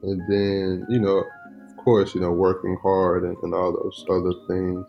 And 0.03 0.21
then 0.29 0.85
you 0.89 0.99
know, 0.99 1.23
of 1.69 1.77
course, 1.77 2.13
you 2.13 2.19
know, 2.19 2.31
working 2.31 2.77
hard 2.83 3.23
and, 3.23 3.37
and 3.43 3.53
all 3.53 3.71
those 3.71 4.05
other 4.09 4.33
things. 4.47 4.85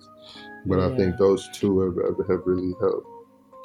But 0.66 0.80
I 0.80 0.94
think 0.96 1.16
those 1.16 1.48
two 1.54 1.80
have, 1.80 2.18
have, 2.18 2.28
have 2.28 2.40
really 2.44 2.74
helped. 2.80 3.06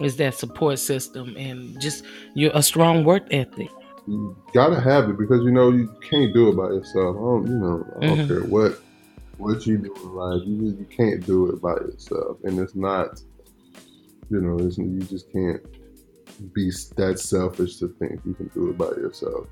Is 0.01 0.15
that 0.17 0.35
support 0.35 0.79
system 0.79 1.35
and 1.35 1.79
just 1.81 2.05
you're 2.35 2.51
a 2.53 2.61
strong 2.61 3.03
work 3.03 3.23
ethic. 3.31 3.69
You 4.07 4.35
gotta 4.53 4.79
have 4.79 5.09
it 5.09 5.17
because 5.17 5.43
you 5.43 5.51
know 5.51 5.71
you 5.71 5.91
can't 6.09 6.33
do 6.33 6.49
it 6.49 6.55
by 6.55 6.67
yourself. 6.67 7.15
I 7.15 7.19
don't, 7.19 7.47
you 7.47 7.55
know, 7.55 7.85
I 7.97 8.05
don't 8.05 8.19
Mhm. 8.19 8.27
care 8.27 8.43
what 8.43 8.79
what 9.37 9.65
you 9.67 9.77
do 9.77 9.93
in 9.93 10.13
life. 10.15 10.41
You 10.45 10.65
just, 10.65 10.79
you 10.79 10.85
can't 10.95 11.25
do 11.25 11.49
it 11.49 11.61
by 11.61 11.73
yourself, 11.73 12.37
and 12.43 12.57
it's 12.59 12.75
not, 12.75 13.21
you 14.29 14.39
know, 14.39 14.65
it's, 14.65 14.77
you 14.77 14.99
just 15.01 15.29
can't 15.31 15.61
be 16.53 16.71
that 16.95 17.19
selfish 17.19 17.77
to 17.77 17.89
think 17.99 18.21
you 18.25 18.33
can 18.33 18.49
do 18.53 18.69
it 18.69 18.77
by 18.77 18.85
yourself. 18.85 19.47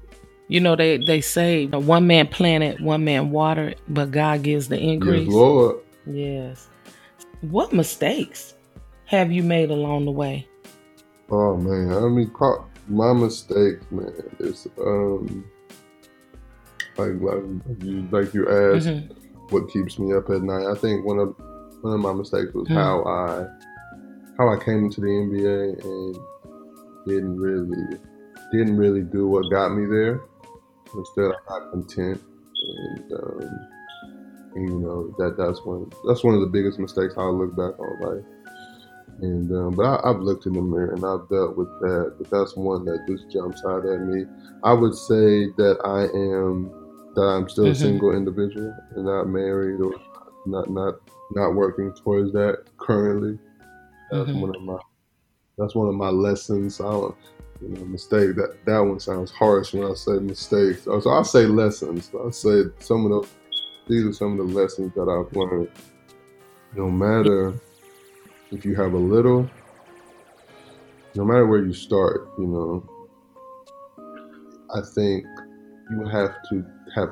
You 0.48 0.60
know, 0.60 0.76
they, 0.76 0.98
they 0.98 1.20
say 1.20 1.66
one 1.68 2.06
man 2.08 2.28
planted, 2.28 2.80
one 2.82 3.04
man 3.04 3.32
watered, 3.32 3.76
but 3.88 4.12
God 4.12 4.44
gives 4.44 4.68
the 4.70 4.80
increase. 4.80 5.26
Yes, 5.28 5.34
Lord. 5.34 5.78
Yes. 6.06 6.70
What 7.42 7.74
mistakes 7.74 8.54
have 9.06 9.32
you 9.32 9.44
made 9.44 9.70
along 9.70 10.06
the 10.06 10.12
way? 10.12 10.48
Oh 11.30 11.58
man, 11.58 11.92
I 11.92 12.08
mean, 12.08 12.30
my 12.88 13.14
mistakes, 13.14 13.86
man. 13.92 14.12
is 14.40 14.68
um, 14.80 15.46
like 16.98 17.14
like 17.22 17.44
you 17.84 18.08
like 18.12 18.34
you 18.34 18.48
asked, 18.50 18.88
Mhm. 18.88 19.10
what 19.50 19.70
keeps 19.70 19.98
me 20.00 20.14
up 20.14 20.30
at 20.30 20.42
night. 20.42 20.66
I 20.68 20.76
think 20.76 21.06
one 21.06 21.20
of 21.20 21.36
one 21.82 21.94
of 21.94 22.00
my 22.00 22.14
mistakes 22.14 22.54
was 22.54 22.68
Hmm. 22.68 22.74
how 22.76 23.04
I 23.04 23.48
how 24.38 24.50
I 24.50 24.58
came 24.64 24.86
into 24.86 25.02
the 25.02 25.08
NBA 25.08 25.84
and 25.84 26.18
didn't 27.08 27.38
really 27.40 27.98
didn't 28.52 28.78
really 28.78 29.02
do 29.02 29.28
what 29.28 29.50
got 29.50 29.70
me 29.76 29.86
there. 29.86 30.22
Instead, 30.96 31.32
I 31.32 31.36
got 31.50 31.72
content, 31.72 32.22
and, 32.68 33.14
um, 33.14 33.50
and, 34.56 34.70
you 34.70 34.80
know 34.80 35.14
that 35.18 35.36
that's 35.38 35.66
one 35.66 35.92
that's 36.08 36.24
one 36.24 36.36
of 36.36 36.42
the 36.42 36.48
biggest 36.48 36.78
mistakes 36.80 37.16
I'll 37.18 37.36
look 37.38 37.56
back 37.56 37.80
on 37.80 38.00
life. 38.00 38.26
And 39.24 39.50
um, 39.54 39.74
but 39.76 39.86
I, 39.86 40.10
I've 40.10 40.20
looked 40.20 40.48
in 40.48 40.54
the 40.54 40.62
mirror 40.62 40.92
and 40.94 41.06
I've 41.06 41.30
dealt 41.30 41.56
with 41.56 41.70
that. 41.80 42.16
But 42.20 42.30
that's 42.30 42.58
one 42.58 42.84
that 42.86 43.06
just 43.08 43.32
jumps 43.32 43.64
out 43.66 43.86
at 43.86 44.02
me. 44.02 44.26
I 44.64 44.74
would 44.74 44.94
say 44.96 45.48
that 45.56 45.78
I 45.86 46.04
am 46.14 46.70
that 47.16 47.22
I'm 47.22 47.48
still 47.48 47.68
a 47.68 47.72
Mhm. 47.72 47.78
single 47.78 48.12
individual 48.16 48.76
and 48.96 49.06
not 49.06 49.30
married 49.30 49.80
or 49.80 49.94
not 50.46 50.70
not 50.70 50.96
not 51.32 51.52
working 51.56 51.94
towards 52.04 52.34
that 52.34 52.64
currently. 52.78 53.40
That's 54.12 54.30
Mhm. 54.32 54.42
one 54.42 54.56
of 54.56 54.62
my 54.62 54.78
that's 55.58 55.74
one 55.74 55.88
of 55.88 55.96
my 55.96 56.10
lessons. 56.10 56.82
I 56.82 56.92
don't 56.92 57.16
you 57.62 57.70
know 57.70 57.86
mistake 57.86 58.36
that 58.36 58.58
that 58.66 58.80
one 58.80 59.00
sounds 59.00 59.32
harsh 59.32 59.74
when 59.74 59.90
I 59.90 59.94
say 59.94 60.20
mistakes. 60.20 60.84
So 60.84 61.10
I 61.10 61.22
say 61.24 61.46
lessons. 61.46 62.12
I 62.14 62.30
say 62.32 62.64
some 62.80 63.06
of 63.06 63.12
those 63.12 63.30
these 63.88 64.06
are 64.06 64.12
some 64.14 64.38
of 64.38 64.48
the 64.48 64.54
lessons 64.54 64.94
that 64.96 65.08
I've 65.08 65.34
learned. 65.34 65.70
No 66.76 66.90
matter 66.92 67.54
if 68.54 68.66
you 68.66 68.76
have 68.76 68.94
a 68.94 68.98
little, 68.98 69.50
no 71.16 71.26
matter 71.26 71.46
where 71.48 71.64
you 71.66 71.74
start, 71.74 72.30
you 72.38 72.48
know, 72.48 72.88
I 74.74 74.82
think 74.96 75.26
you 75.92 76.06
have 76.08 76.36
to 76.50 76.66
have, 76.96 77.10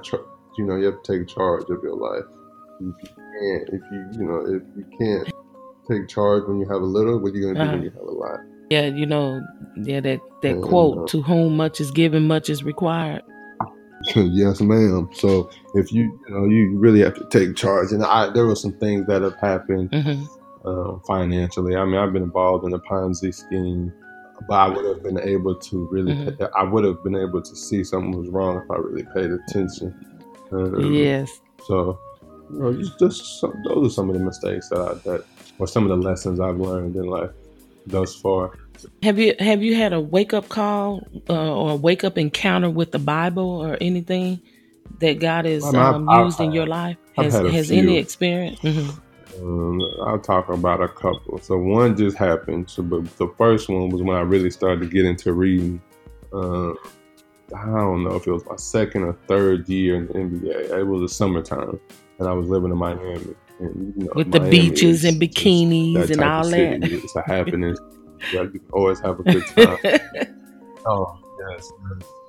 you 0.57 0.65
know, 0.65 0.75
you 0.75 0.85
have 0.85 1.01
to 1.03 1.17
take 1.17 1.27
charge 1.27 1.63
of 1.69 1.81
your 1.83 1.95
life. 1.95 2.25
If 2.79 2.95
you 3.03 3.09
can't, 3.15 3.69
if 3.69 3.81
you, 3.91 4.21
you 4.21 4.27
know, 4.27 4.39
if 4.45 4.63
you 4.75 4.85
can't 4.99 5.31
take 5.89 6.07
charge 6.07 6.43
when 6.47 6.59
you 6.59 6.67
have 6.67 6.81
a 6.81 6.85
little. 6.85 7.19
What 7.19 7.33
are 7.33 7.37
you 7.37 7.53
gonna 7.53 7.55
do 7.55 7.61
Uh-huh. 7.61 7.73
when 7.73 7.83
you 7.83 7.89
have 7.91 8.01
a 8.01 8.11
lot? 8.11 8.39
Yeah, 8.69 8.85
you 8.85 9.05
know, 9.05 9.41
yeah, 9.75 9.99
that 9.99 10.21
that 10.41 10.53
And, 10.53 10.63
quote: 10.63 10.97
uh, 10.97 11.07
"To 11.07 11.21
whom 11.21 11.57
much 11.57 11.81
is 11.81 11.91
given, 11.91 12.27
much 12.27 12.49
is 12.49 12.63
required." 12.63 13.21
yes, 14.15 14.61
ma'am. 14.61 15.09
So 15.13 15.49
if 15.75 15.91
you 15.91 16.03
you 16.03 16.33
know 16.33 16.45
you 16.45 16.77
really 16.79 17.01
have 17.01 17.15
to 17.15 17.25
take 17.25 17.55
charge, 17.55 17.91
and 17.91 18.03
I 18.03 18.29
there 18.29 18.45
were 18.45 18.55
some 18.55 18.73
things 18.73 19.05
that 19.07 19.21
have 19.21 19.35
happened 19.35 19.93
hmm 19.93 20.23
uh, 20.65 20.97
financially. 21.07 21.75
I 21.75 21.85
mean, 21.85 21.95
I've 21.95 22.13
been 22.13 22.23
involved 22.23 22.65
in 22.65 22.73
a 22.73 22.79
Ponzi 22.79 23.33
scheme, 23.33 23.91
but 24.47 24.55
I 24.55 24.67
would 24.69 24.85
have 24.85 25.03
been 25.03 25.19
able 25.19 25.55
to 25.55 25.87
really. 25.91 26.13
Mhm. 26.13 26.37
Pay, 26.37 26.47
I 26.57 26.63
would 26.63 26.83
have 26.83 27.03
been 27.03 27.15
able 27.15 27.41
to 27.41 27.55
see 27.55 27.83
something 27.83 28.11
was 28.17 28.29
wrong 28.29 28.57
if 28.63 28.69
I 28.71 28.75
really 28.77 29.05
paid 29.13 29.31
attention. 29.31 29.93
Um, 30.51 30.93
Yes. 30.93 31.39
So, 31.67 31.97
you 32.51 32.59
know, 32.59 32.83
just, 32.99 33.39
some, 33.39 33.53
those 33.67 33.87
are 33.91 33.93
some 33.93 34.09
of 34.09 34.15
the 34.17 34.23
mistakes 34.23 34.69
that 34.69 34.79
I 34.79 34.93
that 35.09 35.23
or 35.59 35.67
some 35.67 35.83
of 35.83 35.89
the 35.89 35.97
lessons 36.09 36.39
I've 36.39 36.59
learned 36.59 36.95
in 36.95 37.05
life 37.05 37.29
thus 37.87 38.15
far. 38.15 38.51
Have 39.03 39.19
you 39.19 39.35
have 39.39 39.61
you 39.61 39.75
had 39.75 39.93
a 39.93 40.01
wake 40.01 40.33
up 40.33 40.49
call 40.49 41.01
uh, 41.29 41.53
or 41.55 41.71
a 41.71 41.75
wake 41.75 42.03
up 42.03 42.17
encounter 42.17 42.69
with 42.69 42.91
the 42.91 42.99
Bible 42.99 43.43
or 43.61 43.77
anything 43.79 44.41
that 44.99 45.19
God 45.19 45.45
has 45.45 45.63
I 45.63 45.71
mean, 45.71 45.75
I've- 45.81 45.95
um, 45.95 46.09
I've 46.09 46.25
used 46.25 46.39
in 46.39 46.47
had- 46.47 46.55
your 46.55 46.65
life? 46.67 46.97
I've 47.17 47.25
Has 47.31 47.53
has 47.53 47.71
any 47.71 47.97
experience? 47.97 48.59
hmm 48.59 48.89
Um, 49.41 49.81
I'll 50.05 50.19
talk 50.19 50.49
about 50.49 50.81
a 50.81 50.87
couple. 50.87 51.39
So 51.39 51.57
one 51.57 51.97
just 51.97 52.17
happened. 52.17 52.69
So, 52.69 52.83
but 52.83 53.05
the 53.17 53.27
first 53.37 53.69
one 53.69 53.89
was 53.89 54.01
when 54.01 54.15
I 54.15 54.21
really 54.21 54.51
started 54.51 54.81
to 54.81 54.87
get 54.87 55.05
into 55.05 55.33
reading. 55.33 55.81
Uh, 56.31 56.71
I 57.53 57.65
don't 57.65 58.03
know 58.03 58.15
if 58.15 58.27
it 58.27 58.31
was 58.31 58.45
my 58.45 58.55
second 58.55 59.03
or 59.03 59.13
third 59.27 59.67
year 59.67 59.95
in 59.95 60.07
the 60.07 60.13
NBA. 60.13 60.79
It 60.79 60.83
was 60.83 61.01
the 61.01 61.09
summertime, 61.09 61.79
and 62.19 62.27
I 62.27 62.33
was 62.33 62.47
living 62.47 62.71
in 62.71 62.77
Miami. 62.77 63.35
And, 63.59 63.93
you 63.97 64.05
know, 64.05 64.11
With 64.15 64.31
the 64.31 64.39
beaches 64.39 65.03
is 65.03 65.05
and 65.05 65.21
bikinis 65.21 66.09
and 66.09 66.21
all 66.21 66.47
that. 66.49 66.83
It's 66.83 67.15
a 67.15 67.21
happening. 67.21 67.75
you 68.31 68.61
always 68.71 68.99
have 68.99 69.19
a 69.19 69.23
good 69.23 69.45
time. 69.47 69.77
Oh 70.83 71.19
yes, 71.39 71.71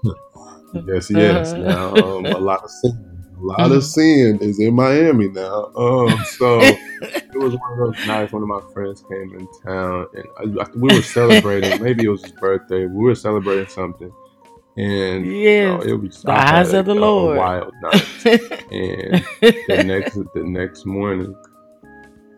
yes, 0.05 1.11
yes. 1.11 1.11
yes. 1.11 1.53
Uh-huh. 1.53 1.63
Now 1.63 1.95
um, 1.95 2.27
a 2.27 2.39
lot 2.39 2.63
of 2.63 2.71
sin, 2.71 3.12
a 3.43 3.47
lot 3.47 3.59
Mhm. 3.71 3.77
of 3.77 3.85
sin 3.85 4.39
is 4.41 4.59
in 4.61 4.75
Miami 4.75 5.29
now. 5.29 5.71
Um, 5.77 6.17
so 6.39 6.61
it 7.03 7.35
was 7.37 7.55
one 7.57 7.73
of 7.73 7.79
those 7.79 8.07
nights. 8.07 8.33
One 8.33 8.43
of 8.43 8.49
my 8.49 8.61
friends 8.73 9.03
came 9.09 9.35
in 9.39 9.49
town, 9.67 10.07
and 10.15 10.59
I, 10.61 10.63
I- 10.65 10.71
we 10.77 10.95
were 10.95 11.03
celebrating. 11.03 11.83
maybe 11.87 12.05
it 12.05 12.09
was 12.09 12.23
his 12.23 12.33
birthday. 12.33 12.87
We 12.87 13.05
were 13.05 13.15
celebrating 13.15 13.67
something, 13.69 14.13
and 14.77 15.27
you 15.27 15.63
know, 15.65 15.81
it 15.81 15.95
was 15.95 16.23
The 16.23 16.33
I 16.33 16.61
eyes 16.61 16.73
of 16.73 16.87
the 16.87 16.93
a 16.95 16.95
Lord. 16.95 17.37
wild 17.39 17.75
night. 17.83 18.05
And 18.71 19.25
the 19.69 19.83
next 19.85 20.15
the 20.15 20.43
next 20.45 20.87
morning, 20.87 21.35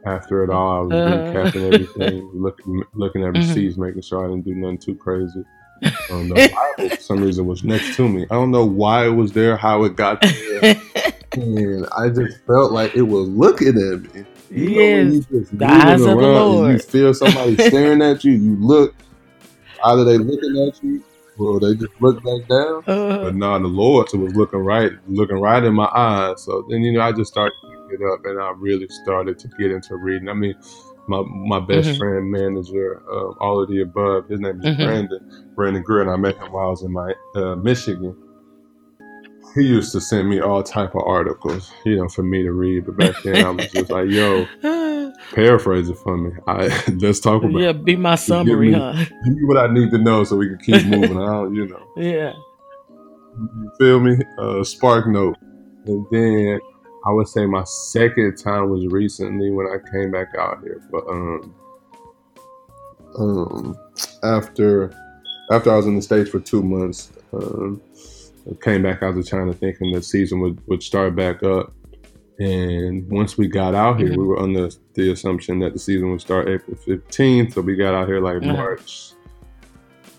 after 0.07 0.43
it 0.45 0.51
all, 0.51 0.77
I 0.77 0.81
was 0.81 0.93
Uh-huh. 0.93 1.33
recapping 1.33 1.73
everything, 1.75 2.31
looking 2.35 2.83
looking 2.95 3.23
at 3.25 3.35
Mhm. 3.35 3.37
receipts, 3.37 3.77
making 3.77 4.03
sure 4.03 4.25
I 4.25 4.29
didn't 4.29 4.45
do 4.45 4.55
nothing 4.55 4.79
too 4.79 4.95
crazy. 4.95 5.43
Um, 6.11 6.29
the 6.29 6.35
Bible, 6.77 6.97
for 6.97 7.03
some 7.03 7.23
reason, 7.23 7.47
was 7.47 7.65
next 7.65 7.97
to 7.97 8.09
me. 8.09 8.25
I 8.31 8.35
don't 8.35 8.51
know 8.51 8.65
why 8.65 9.07
it 9.07 9.11
was 9.11 9.33
there, 9.33 9.57
how 9.57 9.85
it 9.85 9.97
got 9.97 10.21
there, 10.21 10.81
and 11.33 11.87
I 11.97 12.09
just 12.09 12.45
felt 12.47 12.73
like 12.73 12.95
it 12.95 13.03
was 13.03 13.29
looking 13.29 13.69
at 13.69 14.15
me. 14.15 14.25
You 14.51 14.71
know 14.71 14.77
when 14.77 15.13
yes. 15.13 15.27
you 15.31 15.41
just 15.41 15.59
the 15.59 15.65
eyes 15.67 16.01
of 16.03 16.19
the 16.19 16.65
and 16.65 16.73
you 16.75 16.79
feel 16.79 17.15
somebody 17.15 17.57
staring 17.69 18.03
at 18.03 18.25
you. 18.25 18.33
You 18.33 18.57
look, 18.57 18.95
either 19.85 20.05
they 20.05 20.19
looking 20.19 20.69
at 20.69 20.83
you 20.83 21.03
or 21.39 21.61
they 21.61 21.75
just 21.75 21.93
look 22.01 22.23
back 22.23 22.49
down. 22.49 22.83
Uh, 22.87 23.25
But 23.25 23.35
nah, 23.35 23.59
the 23.59 23.67
Lord 23.67 24.09
was 24.13 24.35
looking 24.35 24.61
right, 24.61 24.93
looking 25.09 25.41
right 25.41 25.63
in 25.63 25.75
my 25.75 25.89
eyes. 25.95 26.43
So 26.43 26.65
then, 26.69 26.83
you 26.83 26.93
know, 26.93 27.01
I 27.01 27.13
just 27.13 27.33
started 27.33 27.55
picking 27.63 28.07
it 28.07 28.13
up, 28.13 28.25
and 28.25 28.41
I 28.41 28.53
really 28.57 28.89
started 29.03 29.39
to 29.41 29.49
get 29.59 29.71
into 29.71 29.97
reading. 29.97 30.29
I 30.29 30.35
mean, 30.35 30.55
my 31.09 31.23
my 31.23 31.61
best 31.61 31.91
Mhm. 31.91 31.99
friend, 31.99 32.31
manager, 32.31 33.03
um, 33.13 33.35
all 33.41 33.61
of 33.63 33.69
the 33.69 33.81
above. 33.83 34.29
His 34.29 34.41
name 34.41 34.61
is 34.61 34.65
Mhm. 34.67 34.85
Brandon. 34.85 35.21
Brandon 35.55 35.83
Greer, 35.83 36.03
and 36.03 36.11
I 36.11 36.17
met 36.17 36.37
him 36.37 36.53
while 36.53 36.67
I 36.67 36.71
was 36.71 36.83
in 36.83 36.93
my 36.93 37.13
uh, 37.37 37.57
Michigan. 37.57 38.15
He 39.55 39.63
used 39.63 39.93
to 39.93 40.01
send 40.01 40.29
me 40.29 40.41
all 40.41 40.63
type 40.65 40.97
of 40.97 41.03
articles, 41.07 41.73
you 41.85 41.97
know, 41.97 42.09
for 42.09 42.25
me 42.25 42.43
to 42.43 42.53
read. 42.53 42.87
But 42.87 42.97
back 42.97 43.15
then, 43.23 43.45
I 43.45 43.51
was 43.51 43.71
just 43.71 43.89
like, 43.91 44.09
"Yo, 44.09 44.47
paraphrase 45.33 45.89
it 45.91 45.99
for 45.99 46.17
me. 46.17 46.33
I 46.49 46.67
let's 47.01 47.21
talk 47.21 47.45
about. 47.45 47.61
yeah, 47.61 47.73
be 47.73 47.95
my 47.95 48.17
summary, 48.17 48.71
me- 48.73 48.79
huh? 48.79 48.93
Give 49.25 49.35
me 49.35 49.45
what 49.45 49.57
I 49.59 49.69
need 49.73 49.91
to 49.93 49.99
know 49.99 50.25
so 50.25 50.35
we 50.37 50.49
can 50.49 50.59
keep 50.59 50.85
moving. 50.87 51.19
I 51.19 51.27
don't, 51.27 51.55
you 51.55 51.67
know." 51.69 51.83
Yeah. 51.97 52.33
You 53.37 53.71
feel 53.79 54.01
me? 54.01 54.17
Uh, 54.39 54.63
Spark 54.65 55.07
Note. 55.09 55.37
And 55.87 56.07
then 56.11 56.61
I 57.07 57.11
would 57.13 57.29
say 57.29 57.45
my 57.47 57.65
second 57.65 58.37
time 58.37 58.71
was 58.71 58.87
recently 58.87 59.51
when 59.51 59.67
I 59.67 59.77
came 59.91 60.11
back 60.11 60.29
out 60.39 60.61
here. 60.63 60.81
But 60.91 61.05
um, 61.09 61.55
um, 63.19 63.77
after 64.23 64.91
after 65.51 65.71
I 65.73 65.77
was 65.77 65.87
in 65.87 65.97
the 65.97 66.03
states 66.03 66.31
for 66.31 66.41
two 66.41 66.63
months, 66.63 67.13
um, 67.33 67.81
I 68.51 68.55
came 68.65 68.83
back 68.83 69.03
out 69.03 69.15
to 69.15 69.23
China 69.23 69.53
thinking 69.53 69.93
the 69.93 70.03
season 70.03 70.41
would, 70.41 70.67
would 70.67 70.83
start 70.83 71.15
back 71.15 71.43
up. 71.43 71.73
And 72.39 73.09
once 73.11 73.37
we 73.39 73.47
got 73.47 73.75
out 73.75 74.01
here, 74.01 74.09
Mhm. 74.09 74.17
we 74.17 74.25
were 74.25 74.41
under 74.41 74.69
the 74.95 75.13
assumption 75.13 75.59
that 75.61 75.73
the 75.75 75.79
season 75.79 76.11
would 76.11 76.21
start 76.21 76.49
April 76.49 76.77
15th. 76.77 77.53
So 77.53 77.61
we 77.61 77.77
got 77.77 77.95
out 77.95 78.09
here 78.09 78.21
like 78.21 78.43
Uh-huh. 78.43 78.53
March 78.55 79.13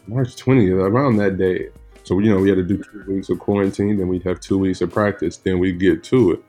March 0.08 0.36
20th, 0.36 0.80
around 0.80 1.18
that 1.18 1.38
day. 1.38 1.70
So 2.04 2.20
you 2.20 2.30
know, 2.30 2.40
we 2.40 2.50
had 2.50 2.58
to 2.60 2.64
do 2.64 2.78
two 2.78 3.04
weeks 3.08 3.30
of 3.30 3.40
quarantine, 3.40 3.98
then 3.98 4.08
we'd 4.08 4.22
have 4.24 4.40
two 4.40 4.60
weeks 4.60 4.82
of 4.82 4.92
practice, 4.92 5.38
then 5.38 5.58
we'd 5.58 5.80
get 5.80 6.04
to 6.04 6.34
it. 6.34 6.44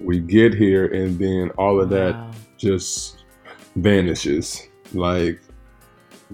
We 0.00 0.18
get 0.20 0.54
here, 0.54 0.86
and 0.86 1.18
then 1.18 1.50
all 1.58 1.80
of 1.80 1.88
that 1.90 2.14
Wow. 2.14 2.30
just 2.58 3.24
vanishes. 3.76 4.68
Like, 4.92 5.40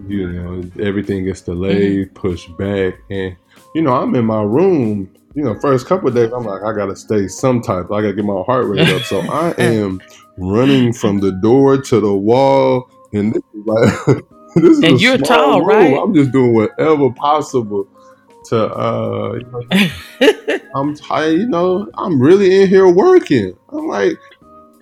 you 0.07 0.29
know, 0.31 0.63
everything 0.83 1.25
gets 1.25 1.43
delayed, 1.43 2.09
mm-hmm. 2.09 2.15
pushed 2.15 2.57
back, 2.59 2.95
and 3.11 3.37
you 3.75 3.83
know, 3.83 3.95
I'm 3.95 4.15
in 4.15 4.25
my 4.25 4.43
room. 4.43 5.11
You 5.35 5.45
know, 5.45 5.55
first 5.61 5.87
couple 5.87 6.09
of 6.09 6.15
days, 6.15 6.33
I'm 6.33 6.45
like, 6.45 6.63
I 6.63 6.73
gotta 6.75 6.97
stay 6.97 7.29
some 7.29 7.61
type. 7.63 7.87
I 7.93 8.01
gotta 8.03 8.15
get 8.15 8.25
my 8.25 8.43
heart 8.47 8.67
rate 8.67 8.89
up. 8.89 9.03
So 9.03 9.21
I 9.31 9.53
am 9.59 10.01
running 10.39 10.93
from 10.93 11.21
the 11.21 11.33
door 11.33 11.77
to 11.81 12.01
the 12.01 12.15
wall, 12.15 12.91
and 13.13 13.33
this 13.35 13.43
is 13.55 13.67
like, 13.67 14.25
this 14.57 14.79
is 14.79 14.83
And 14.83 14.97
a 14.97 14.99
you're 14.99 15.19
small 15.19 15.29
tall, 15.29 15.65
room. 15.65 15.69
right? 15.69 15.99
I'm 16.03 16.15
just 16.15 16.33
doing 16.33 16.55
whatever 16.55 17.11
possible 17.13 17.87
to, 18.47 18.67
uh, 18.75 19.39
I'm 20.75 20.95
tired, 20.95 21.39
you 21.39 21.49
know, 21.49 21.89
I'm 21.95 22.21
really 22.21 22.63
in 22.63 22.69
here 22.69 22.89
working. 22.89 23.57
I'm 23.71 23.87
like, 23.89 24.19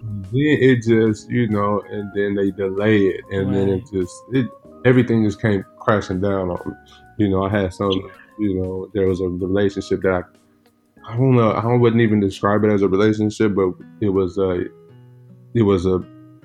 then 0.02 0.22
it 0.32 0.82
just, 0.82 1.28
you 1.30 1.48
know, 1.48 1.82
and 1.90 2.10
then 2.14 2.34
they 2.34 2.50
delay 2.50 2.98
it, 3.06 3.20
and 3.30 3.54
then 3.54 3.68
it 3.68 3.84
just, 3.92 4.14
it 4.32 4.46
everything 4.84 5.24
just 5.24 5.40
came 5.40 5.64
crashing 5.80 6.20
down 6.20 6.50
on 6.50 6.60
me. 6.66 6.72
You 7.18 7.28
know, 7.30 7.44
I 7.44 7.48
had 7.48 7.72
some, 7.72 7.90
you 8.38 8.54
know, 8.60 8.90
there 8.94 9.06
was 9.06 9.20
a 9.20 9.28
relationship 9.28 10.02
that 10.02 10.24
I, 11.06 11.12
I 11.12 11.16
don't 11.16 11.34
know, 11.36 11.50
I 11.50 11.74
wouldn't 11.74 12.02
even 12.02 12.20
describe 12.20 12.64
it 12.64 12.70
as 12.70 12.82
a 12.82 12.88
relationship, 12.88 13.54
but 13.54 13.72
it 14.00 14.10
was 14.10 14.38
a, 14.38 14.64
it 15.54 15.62
was 15.62 15.86
a 15.86 16.00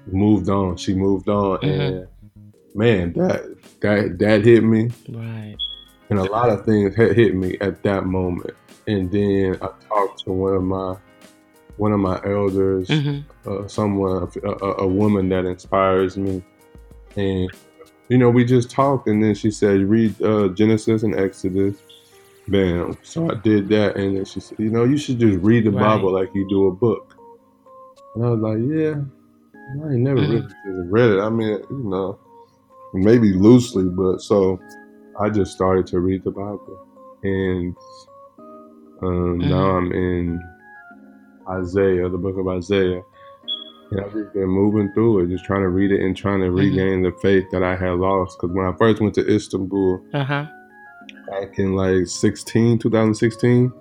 moved 0.07 0.49
on. 0.49 0.77
She 0.77 0.93
moved 0.93 1.29
on, 1.29 1.59
Mhm. 1.59 1.89
and 1.89 2.07
man, 2.75 3.13
that 3.13 3.43
that 3.81 4.17
that 4.19 4.45
hit 4.45 4.63
me 4.63 4.89
right. 5.09 5.55
And 6.11 6.19
a 6.19 6.25
lot 6.25 6.49
of 6.49 6.65
things 6.65 6.93
hit, 6.93 7.15
hit 7.15 7.33
me 7.35 7.57
at 7.61 7.81
that 7.83 8.05
moment. 8.05 8.53
And 8.85 9.09
then 9.09 9.57
I 9.61 9.69
talked 9.87 10.25
to 10.25 10.31
one 10.31 10.53
of 10.53 10.63
my 10.63 10.97
one 11.77 11.93
of 11.93 11.99
my 11.99 12.21
elders, 12.25 12.89
hmm 12.89 13.19
uh, 13.47 13.67
someone, 13.67 14.29
a, 14.43 14.65
a, 14.65 14.87
woman 14.87 15.29
that 15.29 15.45
inspires 15.45 16.15
me, 16.15 16.43
and 17.15 17.51
you 18.07 18.17
know 18.19 18.29
we 18.29 18.45
just 18.45 18.69
talked. 18.69 19.07
And 19.07 19.23
then 19.23 19.33
she 19.33 19.49
said, 19.49 19.81
"Read 19.89 20.21
uh, 20.21 20.49
Genesis 20.49 21.01
and 21.01 21.15
Exodus." 21.15 21.77
Bam! 22.49 22.97
So 23.03 23.31
I 23.31 23.35
did 23.35 23.69
that, 23.69 23.95
and 23.95 24.17
then 24.17 24.25
she 24.25 24.41
said, 24.41 24.59
"You 24.59 24.69
know, 24.69 24.83
you 24.83 24.97
should 24.97 25.17
just 25.17 25.39
read 25.39 25.63
the 25.63 25.71
Right. 25.71 25.81
Bible 25.81 26.13
like 26.13 26.29
you 26.35 26.47
do 26.49 26.67
a 26.67 26.71
book." 26.71 27.15
And 28.15 28.25
I 28.25 28.29
was 28.29 28.39
like, 28.41 28.59
"Yeah, 28.59 29.01
I 29.83 29.93
ain't 29.93 30.01
never 30.01 30.21
Mhm. 30.21 30.53
really 30.65 30.89
read 30.89 31.11
it. 31.11 31.19
I 31.19 31.29
mean, 31.29 31.63
you 31.69 31.83
know, 31.89 32.19
maybe 32.93 33.33
loosely, 33.33 33.85
but 33.85 34.21
so 34.21 34.59
I 35.21 35.29
just 35.29 35.51
started 35.51 35.85
to 35.87 35.99
read 35.99 36.23
the 36.23 36.31
Bible, 36.31 36.87
and 37.23 37.75
um, 39.03 39.37
now 39.39 39.77
I'm 39.77 39.91
in 39.91 40.39
Isaiah, 41.49 42.09
the 42.09 42.17
book 42.17 42.37
of 42.37 42.47
Isaiah, 42.47 43.01
and 43.91 44.01
I've 44.01 44.13
just 44.13 44.33
been 44.33 44.47
moving 44.47 44.91
through 44.93 45.19
it, 45.25 45.29
just 45.29 45.45
trying 45.45 45.61
to 45.61 45.69
read 45.69 45.91
it 45.91 46.01
and 46.01 46.15
trying 46.17 46.39
to 46.41 46.49
regain 46.51 47.03
the 47.03 47.11
faith 47.21 47.45
that 47.51 47.61
I 47.63 47.75
had 47.75 47.91
lost. 47.99 48.37
Because 48.39 48.55
when 48.55 48.65
I 48.65 48.73
first 48.77 49.01
went 49.01 49.13
to 49.15 49.27
Istanbul 49.35 50.01
Uh 50.13 50.23
huh. 50.23 50.45
back 51.29 51.59
in 51.59 51.75
like 51.75 52.07
16, 52.07 52.79
2016, 52.79 53.71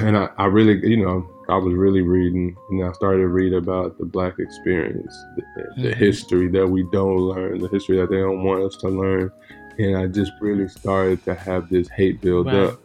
and 0.00 0.16
I, 0.16 0.28
I 0.36 0.44
really, 0.46 0.86
you 0.86 0.98
know, 0.98 1.26
I 1.48 1.56
was 1.56 1.74
really 1.74 2.02
reading, 2.02 2.54
and 2.70 2.84
I 2.84 2.92
started 2.92 3.20
to 3.20 3.28
read 3.28 3.54
about 3.54 3.96
the 3.98 4.04
Black 4.04 4.34
experience, 4.38 5.14
the, 5.36 5.42
the 5.82 5.88
Mhm. 5.88 5.94
history 5.96 6.48
that 6.48 6.66
we 6.66 6.86
don't 6.92 7.16
learn, 7.16 7.60
the 7.60 7.68
history 7.68 7.96
that 7.98 8.10
they 8.10 8.18
don't 8.18 8.44
want 8.44 8.62
us 8.62 8.76
to 8.78 8.88
learn, 8.88 9.30
and 9.78 9.96
I 9.96 10.06
just 10.06 10.32
really 10.40 10.68
started 10.68 11.24
to 11.24 11.34
have 11.34 11.68
this 11.68 11.88
hate 11.88 12.20
build 12.20 12.48
up 12.48 12.80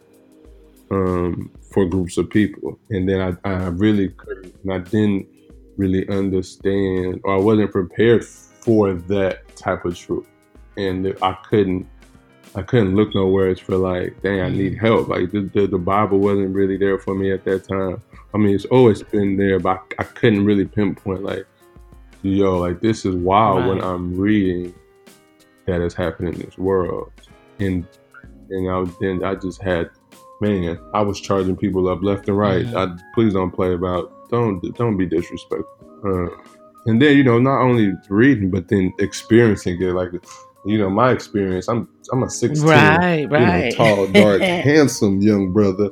um, 0.90 1.50
for 1.70 1.86
groups 1.86 2.16
of 2.16 2.30
people, 2.30 2.78
and 2.90 3.08
then 3.08 3.20
I, 3.44 3.48
I 3.48 3.68
really 3.68 4.10
couldn't, 4.10 4.54
and 4.62 4.72
I 4.72 4.78
didn't 4.78 5.26
really 5.76 6.08
understand, 6.08 7.20
or 7.24 7.34
I 7.34 7.38
wasn't 7.38 7.72
prepared 7.72 8.24
for 8.24 8.94
that 8.94 9.54
type 9.56 9.84
of 9.84 9.96
truth, 9.96 10.26
and 10.76 11.16
I 11.22 11.36
couldn't. 11.48 11.86
I 12.54 12.62
couldn't 12.62 12.96
look 12.96 13.14
nowhere 13.14 13.54
for 13.54 13.76
like, 13.76 14.22
dang, 14.22 14.40
I 14.40 14.48
need 14.48 14.78
help. 14.78 15.08
Like 15.08 15.30
the, 15.30 15.42
the, 15.52 15.66
the 15.66 15.76
Bible 15.76 16.20
wasn't 16.20 16.54
really 16.54 16.78
there 16.78 16.98
for 16.98 17.14
me 17.14 17.30
at 17.30 17.44
that 17.44 17.68
time. 17.68 18.00
I 18.32 18.38
mean, 18.38 18.54
it's 18.54 18.64
always 18.66 19.02
been 19.02 19.36
there, 19.36 19.58
but 19.58 19.78
I, 19.98 20.02
I 20.02 20.04
couldn't 20.04 20.46
really 20.46 20.64
pinpoint 20.64 21.22
like, 21.22 21.46
yo, 22.22 22.58
like 22.58 22.80
this 22.80 23.04
is 23.04 23.14
wild 23.14 23.66
when 23.66 23.82
I'm 23.82 24.16
reading 24.16 24.74
that 25.66 25.80
is 25.80 25.94
happened 25.94 26.34
in 26.34 26.40
this 26.40 26.58
world. 26.58 27.12
And 27.58 27.86
and 28.50 28.70
I 28.70 28.84
then 29.00 29.24
I 29.24 29.34
just 29.34 29.60
had 29.60 29.90
man, 30.40 30.78
I 30.94 31.00
was 31.00 31.20
charging 31.20 31.56
people 31.56 31.88
up 31.88 32.02
left 32.02 32.28
and 32.28 32.38
right. 32.38 32.66
Mm-hmm. 32.66 32.76
I 32.76 32.96
please 33.14 33.32
don't 33.32 33.50
play 33.50 33.74
about 33.74 34.12
don't 34.30 34.60
don't 34.76 34.96
be 34.96 35.06
disrespectful. 35.06 35.66
Uh, 36.04 36.52
and 36.86 37.00
then 37.00 37.16
you 37.16 37.24
know 37.24 37.38
not 37.38 37.62
only 37.62 37.92
reading 38.08 38.50
but 38.50 38.68
then 38.68 38.92
experiencing 38.98 39.80
it 39.80 39.92
like 39.92 40.12
you 40.64 40.78
know 40.78 40.90
my 40.90 41.12
experience. 41.12 41.68
I'm 41.68 41.88
I'm 42.12 42.22
a 42.22 42.30
16, 42.30 42.68
right, 42.68 43.26
right. 43.30 43.72
You 43.72 43.78
know, 43.78 43.94
tall, 43.94 44.06
dark, 44.08 44.40
handsome 44.42 45.20
young 45.20 45.52
brother. 45.52 45.90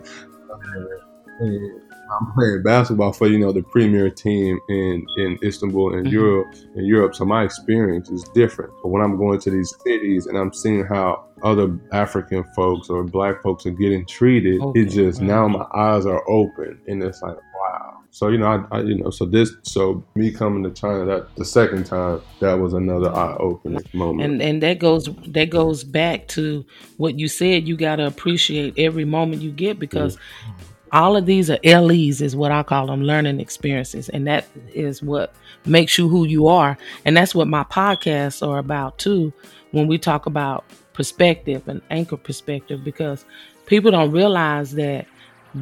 And, 1.40 1.80
I'm 2.20 2.33
playing 2.33 2.62
basketball 2.62 3.12
for 3.12 3.27
you 3.27 3.38
know 3.38 3.53
the 3.53 3.62
premier 3.62 4.11
team 4.11 4.61
in 4.68 5.07
in 5.16 5.38
Istanbul 5.42 5.94
and 5.94 6.07
mm-hmm. 6.07 6.14
Europe 6.14 6.55
in 6.74 6.85
Europe. 6.85 7.14
So 7.14 7.24
my 7.24 7.44
experience 7.44 8.11
is 8.11 8.24
different. 8.35 8.72
But 8.83 8.88
when 8.88 9.03
I'm 9.03 9.16
going 9.16 9.40
to 9.40 9.50
these 9.50 9.74
cities 9.85 10.27
and 10.27 10.37
I'm 10.37 10.53
seeing 10.53 10.85
how 10.85 11.24
other 11.42 11.79
African 11.92 12.44
folks 12.57 12.88
or 12.88 13.05
Black 13.05 13.42
folks 13.42 13.66
are 13.66 13.70
getting 13.70 14.07
treated, 14.07 14.61
okay, 14.61 14.81
it 14.81 14.87
just 14.87 15.20
now 15.20 15.48
my 15.48 15.66
eyes 15.74 16.07
are 16.07 16.22
open 16.29 16.81
and 16.87 17.03
it's 17.03 17.22
like 17.22 17.37
wow. 17.37 18.00
So 18.11 18.29
you 18.29 18.38
know, 18.38 18.46
I, 18.46 18.77
I, 18.77 18.81
you 18.83 18.96
know, 18.96 19.11
so 19.11 19.24
this, 19.24 19.53
so 19.62 20.05
me 20.14 20.31
coming 20.31 20.62
to 20.62 20.70
China 20.70 21.05
that 21.07 21.35
the 21.37 21.44
second 21.44 21.85
time, 21.85 22.22
that 22.40 22.55
was 22.55 22.72
another 22.72 23.12
eye 23.12 23.37
opening 23.40 23.83
moment. 23.92 24.31
And 24.31 24.42
and 24.42 24.62
that 24.62 24.79
goes 24.79 25.09
that 25.29 25.50
goes 25.50 25.83
back 25.83 26.29
to 26.29 26.64
what 26.96 27.18
you 27.18 27.29
said. 27.29 27.66
You 27.66 27.77
got 27.77 27.96
to 27.96 28.07
appreciate 28.07 28.74
every 28.79 29.05
moment 29.05 29.42
you 29.42 29.50
get 29.50 29.79
because 29.79 30.16
mm-hmm 30.16 30.70
all 30.92 31.16
of 31.16 31.27
these 31.27 31.51
are 31.51 31.59
LEs, 31.64 32.20
is 32.20 32.37
what 32.37 32.53
I 32.53 32.62
call 32.62 32.87
them, 32.87 33.03
learning 33.03 33.40
experiences. 33.40 34.09
And 34.09 34.27
that 34.27 34.47
is 34.73 35.03
what 35.03 35.35
makes 35.66 35.99
you 35.99 36.09
who 36.09 36.27
you 36.27 36.47
are. 36.47 36.79
And 37.05 37.16
that's 37.16 37.35
what 37.35 37.49
my 37.49 37.64
podcasts 37.64 38.47
are 38.47 38.59
about 38.59 38.99
too, 38.99 39.33
when 39.73 39.87
we 39.87 39.99
talk 39.99 40.27
about 40.27 40.64
perspective 40.92 41.66
and 41.66 41.83
anchor 41.90 42.16
perspective, 42.16 42.85
because 42.85 43.25
people 43.66 43.90
don't 43.90 44.12
realize 44.12 44.73
that 44.73 45.07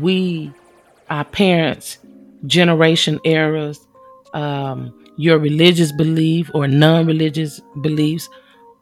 we, 0.01 0.53
our 1.09 1.25
parents, 1.25 1.99
generation 2.47 3.21
eras, 3.25 3.87
um, 4.35 4.99
your 5.17 5.39
religious 5.39 5.93
belief 5.93 6.51
or 6.55 6.67
non 6.67 7.07
religious 7.07 7.61
beliefs 7.81 8.29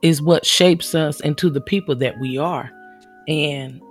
is 0.03 0.23
what 0.23 0.47
shapes 0.47 0.95
us 0.95 1.21
into 1.21 1.51
the 1.51 1.61
people 1.61 1.95
that 1.97 2.19
we 2.19 2.39
are. 2.39 2.71
And 3.29 3.83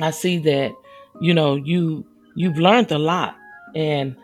I 0.00 0.10
see 0.10 0.38
that 0.38 0.72
you 1.20 1.34
know, 1.34 1.56
you 1.56 2.04
you've 2.34 2.58
learned 2.58 2.90
a 2.92 2.98
lot. 2.98 3.36
And 3.74 4.16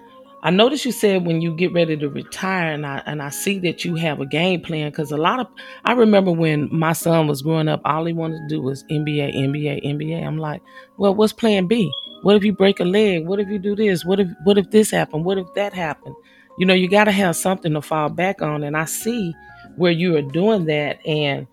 I 0.43 0.51
noticed 0.51 0.85
you 0.85 0.93
said 0.93 1.27
when 1.27 1.41
you 1.41 1.55
get 1.55 1.73
ready 1.73 1.97
to 1.97 2.09
retire, 2.09 2.73
and 2.73 2.87
I 2.87 3.03
and 3.07 3.23
I 3.23 3.31
see 3.31 3.59
that 3.61 3.85
you 3.85 3.97
have 3.97 4.21
a 4.21 4.27
game 4.27 4.61
plan 4.61 4.91
because 4.91 5.11
a 5.11 5.17
lot 5.17 5.41
of 5.41 5.49
I 5.85 5.93
remember 5.93 6.33
when 6.33 6.69
my 6.73 6.93
son 6.93 7.27
was 7.27 7.43
growing 7.43 7.69
up, 7.69 7.81
all 7.85 8.05
he 8.05 8.13
wanted 8.13 8.39
to 8.39 8.49
do 8.49 8.63
was 8.63 8.85
NBA, 8.85 9.35
NBA, 9.35 9.85
NBA. 9.85 10.25
I'm 10.25 10.39
like, 10.39 10.63
well, 10.99 11.15
what's 11.15 11.33
Plan 11.33 11.67
B? 11.67 11.91
What 12.23 12.37
if 12.37 12.45
you 12.45 12.53
break 12.53 12.81
a 12.81 12.85
leg? 12.85 13.27
What 13.27 13.41
if 13.41 13.49
you 13.49 13.59
do 13.59 13.77
this? 13.77 14.05
What 14.05 14.21
if 14.21 14.29
what 14.45 14.59
if 14.59 14.71
this 14.71 14.91
happened? 14.91 15.25
What 15.25 15.39
if 15.39 15.47
that 15.55 15.73
happened? 15.73 16.15
You 16.59 16.67
know, 16.67 16.75
you 16.75 16.89
got 16.89 17.05
to 17.05 17.13
have 17.13 17.37
something 17.37 17.75
to 17.75 17.83
fall 17.83 18.09
back 18.09 18.41
on, 18.41 18.63
and 18.63 18.77
I 18.77 18.87
see 18.87 19.35
where 19.77 19.93
you 19.93 20.17
are 20.17 20.23
doing 20.23 20.65
that. 20.67 21.05
And 21.07 21.47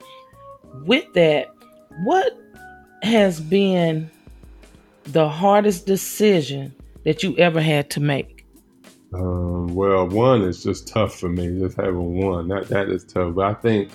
with 0.85 1.11
that, 1.13 1.53
what 2.03 2.37
has 3.01 3.41
been 3.41 4.09
the 5.05 5.27
hardest 5.27 5.85
decision 5.85 6.73
that 7.03 7.23
you 7.23 7.35
ever 7.37 7.61
had 7.61 7.89
to 7.91 7.99
make? 7.99 8.45
Um, 9.13 9.75
well, 9.75 10.07
one 10.07 10.41
is 10.41 10.63
just 10.63 10.87
tough 10.87 11.19
for 11.19 11.29
me. 11.29 11.59
Just 11.59 11.77
having 11.77 12.19
one 12.19 12.47
that 12.47 12.67
that 12.69 12.89
is 12.89 13.03
tough. 13.03 13.35
But 13.35 13.45
I 13.45 13.53
think 13.53 13.91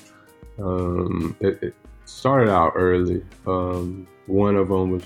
um, 0.59 1.37
it, 1.41 1.63
it, 1.63 1.75
started 2.05 2.51
out 2.51 2.73
early. 2.75 3.23
Um, 3.47 4.07
one 4.27 4.57
of 4.57 4.69
them 4.69 4.91
was 4.91 5.03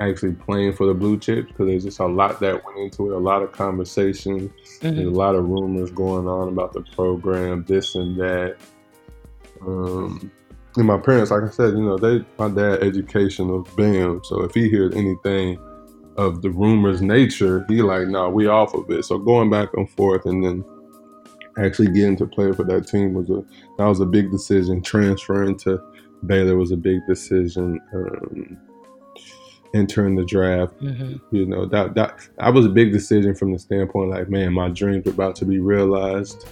actually 0.00 0.32
playing 0.32 0.72
for 0.72 0.86
the 0.86 0.94
blue 0.94 1.18
chips 1.18 1.48
because 1.48 1.66
there's 1.66 1.84
just 1.84 1.98
a 1.98 2.06
lot 2.06 2.38
that 2.40 2.64
went 2.64 2.78
into 2.78 3.10
it. 3.10 3.16
A 3.16 3.18
lot 3.18 3.42
of 3.42 3.52
conversation. 3.52 4.48
Mm-hmm. 4.48 4.96
There's 4.96 5.08
a 5.08 5.10
lot 5.10 5.34
of 5.34 5.48
rumors 5.48 5.90
going 5.90 6.28
on 6.28 6.48
about 6.48 6.72
the 6.72 6.82
program, 6.82 7.64
this 7.64 7.94
and 7.94 8.16
that. 8.18 8.56
Um, 9.62 10.30
and 10.78 10.86
my 10.86 10.96
parents, 10.96 11.32
like 11.32 11.42
I 11.42 11.50
said, 11.50 11.74
you 11.74 11.82
know, 11.82 11.98
they 11.98 12.24
my 12.38 12.48
dad 12.48 12.84
educational 12.84 13.66
bam. 13.76 14.20
So 14.22 14.42
if 14.42 14.54
he 14.54 14.68
hears 14.68 14.94
anything 14.94 15.58
of 16.16 16.40
the 16.40 16.50
rumors 16.50 17.02
nature, 17.02 17.64
he 17.68 17.82
like, 17.82 18.06
no, 18.06 18.24
nah, 18.24 18.28
we 18.28 18.46
off 18.46 18.74
of 18.74 18.88
it. 18.90 19.04
So 19.04 19.18
going 19.18 19.50
back 19.50 19.70
and 19.74 19.90
forth 19.90 20.24
and 20.24 20.44
then 20.44 20.64
actually 21.58 21.88
getting 21.88 22.16
to 22.18 22.26
play 22.26 22.52
for 22.52 22.62
that 22.64 22.86
team 22.86 23.12
was 23.12 23.28
a 23.28 23.44
that 23.76 23.86
was 23.86 23.98
a 23.98 24.06
big 24.06 24.30
decision. 24.30 24.80
Transferring 24.80 25.58
to 25.58 25.82
Baylor 26.26 26.56
was 26.56 26.70
a 26.70 26.76
big 26.76 27.00
decision. 27.08 27.80
Um, 27.92 28.58
entering 29.74 30.14
the 30.14 30.24
draft, 30.24 30.80
mm-hmm. 30.80 31.16
you 31.36 31.44
know, 31.44 31.66
that 31.66 31.94
that 31.94 32.26
that 32.38 32.54
was 32.54 32.64
a 32.64 32.70
big 32.70 32.92
decision 32.92 33.34
from 33.34 33.52
the 33.52 33.58
standpoint 33.58 34.10
like, 34.10 34.30
man, 34.30 34.52
my 34.52 34.68
dreams 34.68 35.06
are 35.06 35.10
about 35.10 35.36
to 35.36 35.44
be 35.44 35.58
realized, 35.58 36.48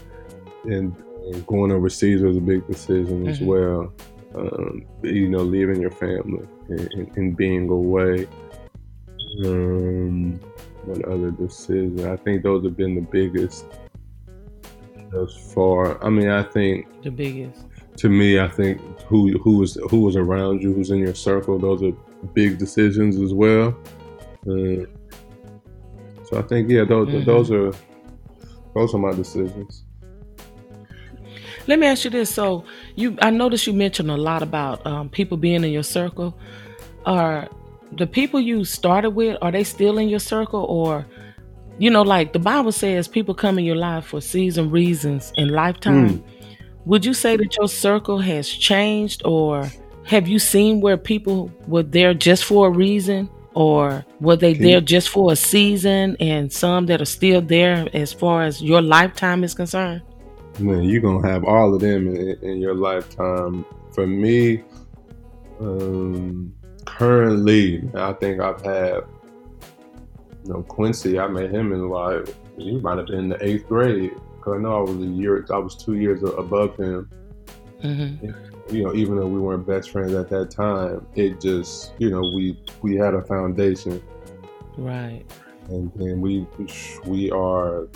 and, 0.65 0.95
and 1.33 1.47
going 1.47 1.73
overseas 1.73 2.21
was 2.21 2.37
a 2.37 2.41
big 2.41 2.67
decision 2.67 3.21
mm-hmm. 3.21 3.29
as 3.29 3.41
well 3.41 3.91
um, 4.37 4.87
you 5.03 5.29
know, 5.29 5.43
leaving 5.43 5.81
your 5.81 5.91
family 5.91 6.47
and, 6.69 7.17
and 7.17 7.37
being 7.37 7.69
away. 7.69 8.27
Um, 9.45 10.41
what 10.85 11.05
other 11.07 11.31
decision? 11.31 12.07
I 12.07 12.17
think 12.17 12.43
those 12.43 12.65
have 12.65 12.77
been 12.77 12.95
the 12.95 13.01
biggest 13.01 13.67
thus 15.11 15.53
far. 15.53 16.03
I 16.05 16.11
mean, 16.11 16.29
I 16.29 16.43
think 16.43 16.87
the 17.03 17.11
biggest. 17.11 17.65
To 17.99 18.09
me, 18.11 18.39
I 18.39 18.49
think 18.49 18.81
who 19.03 19.39
who 19.39 19.63
is 19.63 19.79
who 19.91 20.01
was 20.01 20.17
around 20.17 20.63
you, 20.63 20.73
who's 20.73 20.91
in 20.91 20.99
your 20.99 21.15
circle, 21.15 21.59
those 21.59 21.83
are 21.83 21.93
big 22.35 22.59
decisions 22.59 23.17
as 23.17 23.33
well. 23.33 23.77
Uh, 24.47 24.85
so 26.25 26.39
I 26.39 26.43
think 26.43 26.71
yeah, 26.71 26.85
those 26.85 27.09
mm-hmm. 27.09 27.25
those 27.25 27.51
are 27.51 27.73
those 28.75 28.95
are 28.95 28.99
my 28.99 29.13
decisions. 29.13 29.86
Let 31.67 31.79
me 31.79 31.87
ask 31.87 32.05
you 32.05 32.11
this. 32.11 32.33
So 32.33 32.65
you, 32.95 33.17
I 33.21 33.31
noticed 33.31 33.67
you 33.67 33.73
mentioned 33.73 34.11
a 34.11 34.17
lot 34.17 34.43
about 34.43 34.87
um, 34.87 35.09
people 35.09 35.37
being 35.37 35.65
in 35.65 35.71
your 35.71 35.83
circle. 35.83 36.39
Are 37.05 37.49
the 37.93 38.07
people 38.07 38.41
you 38.41 38.65
started 38.65 39.11
with 39.11 39.39
are 39.43 39.53
they 39.53 39.65
still 39.65 39.99
in 39.99 40.09
your 40.09 40.21
circle, 40.21 40.65
or 40.65 41.07
you 41.79 41.91
know, 41.91 42.03
like 42.03 42.33
the 42.33 42.39
Bible 42.39 42.73
says, 42.73 43.07
people 43.07 43.35
come 43.35 43.59
in 43.59 43.65
your 43.65 43.77
life 43.77 44.07
for 44.07 44.21
season 44.21 44.71
reasons 44.71 45.33
and 45.37 45.51
lifetime. 45.51 46.19
Mm. 46.19 46.25
Would 46.87 47.05
you 47.05 47.15
say 47.15 47.37
that 47.37 47.57
your 47.57 47.69
circle 47.69 48.19
has 48.19 48.49
changed, 48.49 49.23
or 49.25 49.71
have 50.05 50.29
you 50.29 50.39
seen 50.39 50.81
where 50.81 50.97
people 50.97 51.51
were 51.67 51.83
there 51.83 52.15
just 52.15 52.45
for 52.45 52.69
a 52.69 52.71
reason? 52.71 53.29
Or 53.55 54.05
were 54.21 54.37
they 54.37 54.53
there 54.53 54.83
just 54.83 55.09
for 55.09 55.33
a 55.33 55.37
season 55.37 56.15
and 56.21 56.53
some 56.53 56.85
that 56.87 57.01
are 57.01 57.07
still 57.07 57.41
there 57.41 57.89
as 57.95 58.13
far 58.13 58.43
as 58.43 58.61
your 58.61 58.83
lifetime 58.83 59.43
is 59.45 59.55
concerned? 59.55 60.03
Man, 60.59 60.85
you're 60.85 61.01
gonna 61.01 61.27
have 61.27 61.45
all 61.45 61.75
of 61.75 61.81
them 61.81 62.09
in, 62.09 62.39
in 62.43 62.59
your 62.59 62.75
lifetime. 62.75 63.65
For 63.93 64.07
me, 64.07 64.63
um, 65.61 66.55
currently, 66.85 67.89
I 67.95 68.13
think 68.15 68.41
I've 68.41 68.61
had, 68.63 69.01
you 70.45 70.53
know, 70.53 70.63
Quincy. 70.63 71.19
I 71.19 71.29
met 71.29 71.51
him 71.51 71.73
in 71.73 71.89
like 71.89 72.29
he 72.57 72.79
might 72.79 72.99
have 72.99 73.07
been 73.07 73.19
in 73.19 73.29
the 73.31 73.45
eighth 73.45 73.69
grade. 73.69 74.13
Cause 74.41 74.55
I 74.57 74.59
know 74.59 74.79
I 74.79 74.81
was 74.81 74.97
a 74.97 75.07
year, 75.07 75.45
I 75.51 75.59
was 75.59 75.75
two 75.75 75.95
years 75.95 76.23
above 76.23 76.77
him. 76.77 77.11
Mm-hmm. 77.83 78.75
You 78.75 78.85
know, 78.85 78.95
even 78.95 79.17
though 79.17 79.27
we 79.27 79.41
weren't 79.41 79.67
best 79.67 79.91
friends 79.91 80.13
at 80.15 80.29
that 80.31 80.51
time, 80.51 81.07
it 81.15 81.41
just, 81.41 81.93
you 81.99 82.11
know, 82.11 82.21
we 82.35 82.59
we 82.83 82.97
had 82.97 83.15
a 83.15 83.23
foundation, 83.23 84.03
right? 84.77 85.25
And 85.69 85.93
then 85.95 86.21
we 86.21 86.47
we 87.05 87.31
are 87.31 87.89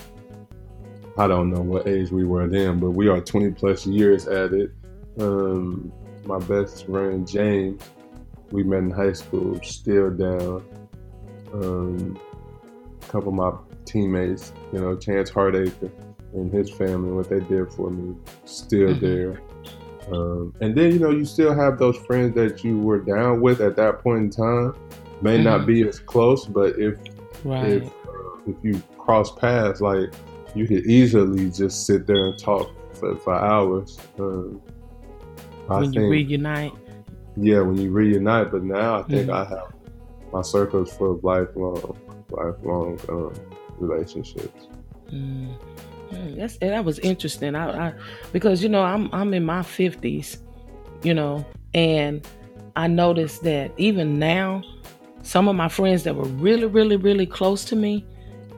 I 1.18 1.26
don't 1.26 1.50
know 1.50 1.60
what 1.60 1.86
age 1.86 2.10
we 2.10 2.24
were 2.24 2.46
then, 2.48 2.78
but 2.78 2.90
we 2.90 3.08
are 3.08 3.20
20 3.20 3.52
plus 3.52 3.86
years 3.86 4.26
at 4.26 4.52
it. 4.52 4.72
Um, 5.18 5.92
my 6.24 6.38
best 6.38 6.86
friend 6.86 7.26
James, 7.26 7.82
we 8.50 8.62
met 8.62 8.78
in 8.78 8.90
high 8.90 9.12
school, 9.12 9.60
still 9.62 10.10
down. 10.10 10.64
Um, 11.52 12.18
a 13.02 13.06
couple 13.06 13.28
of 13.28 13.34
my 13.34 13.52
teammates, 13.84 14.52
you 14.72 14.80
know, 14.80 14.96
Chance 14.96 15.30
Hardacre 15.30 15.90
and 16.32 16.52
his 16.52 16.70
family, 16.70 17.10
what 17.10 17.28
they 17.28 17.40
did 17.40 17.72
for 17.72 17.90
me, 17.90 18.16
still 18.44 18.90
mm-hmm. 18.90 19.04
there. 19.04 19.40
Um, 20.12 20.54
and 20.60 20.74
then, 20.74 20.92
you 20.92 20.98
know, 20.98 21.10
you 21.10 21.24
still 21.24 21.54
have 21.54 21.78
those 21.78 21.96
friends 21.96 22.34
that 22.34 22.64
you 22.64 22.78
were 22.78 23.00
down 23.00 23.40
with 23.40 23.60
at 23.60 23.76
that 23.76 24.00
point 24.00 24.18
in 24.18 24.30
time. 24.30 24.74
May 25.22 25.36
mm-hmm. 25.36 25.44
not 25.44 25.66
be 25.66 25.86
as 25.86 25.98
close, 25.98 26.46
but 26.46 26.78
if, 26.78 26.96
right. 27.44 27.68
if 27.68 27.90
if 28.46 28.56
you 28.62 28.82
cross 28.98 29.32
paths, 29.32 29.80
like 29.80 30.12
you 30.54 30.66
could 30.66 30.86
easily 30.86 31.50
just 31.50 31.86
sit 31.86 32.06
there 32.06 32.26
and 32.26 32.38
talk 32.38 32.70
for, 32.94 33.16
for 33.16 33.34
hours. 33.34 33.98
Um, 34.18 34.60
when 35.66 35.92
you 35.92 36.08
reunite. 36.08 36.72
Yeah, 37.36 37.60
when 37.60 37.76
you 37.78 37.90
reunite. 37.90 38.50
But 38.50 38.64
now 38.64 39.00
I 39.00 39.02
think 39.04 39.28
mm-hmm. 39.28 39.30
I 39.30 39.44
have 39.44 39.72
my 40.32 40.42
circles 40.42 40.92
full 40.96 41.14
of 41.14 41.24
lifelong, 41.24 41.96
lifelong 42.30 42.98
um, 43.08 43.32
relationships. 43.78 44.68
Mm. 45.10 45.56
mm 46.10 46.36
that's 46.36 46.56
that 46.58 46.84
was 46.84 46.98
interesting. 47.00 47.54
I, 47.54 47.88
I 47.88 47.94
because 48.32 48.62
you 48.62 48.68
know 48.68 48.82
I'm 48.82 49.08
I'm 49.12 49.32
in 49.34 49.44
my 49.44 49.62
fifties, 49.62 50.38
you 51.02 51.14
know, 51.14 51.44
and 51.74 52.26
I 52.76 52.86
noticed 52.86 53.42
that 53.44 53.72
even 53.76 54.18
now, 54.18 54.62
some 55.22 55.48
of 55.48 55.56
my 55.56 55.68
friends 55.68 56.04
that 56.04 56.14
were 56.14 56.24
really, 56.24 56.66
really, 56.66 56.96
really 56.96 57.26
close 57.26 57.64
to 57.66 57.76
me, 57.76 58.04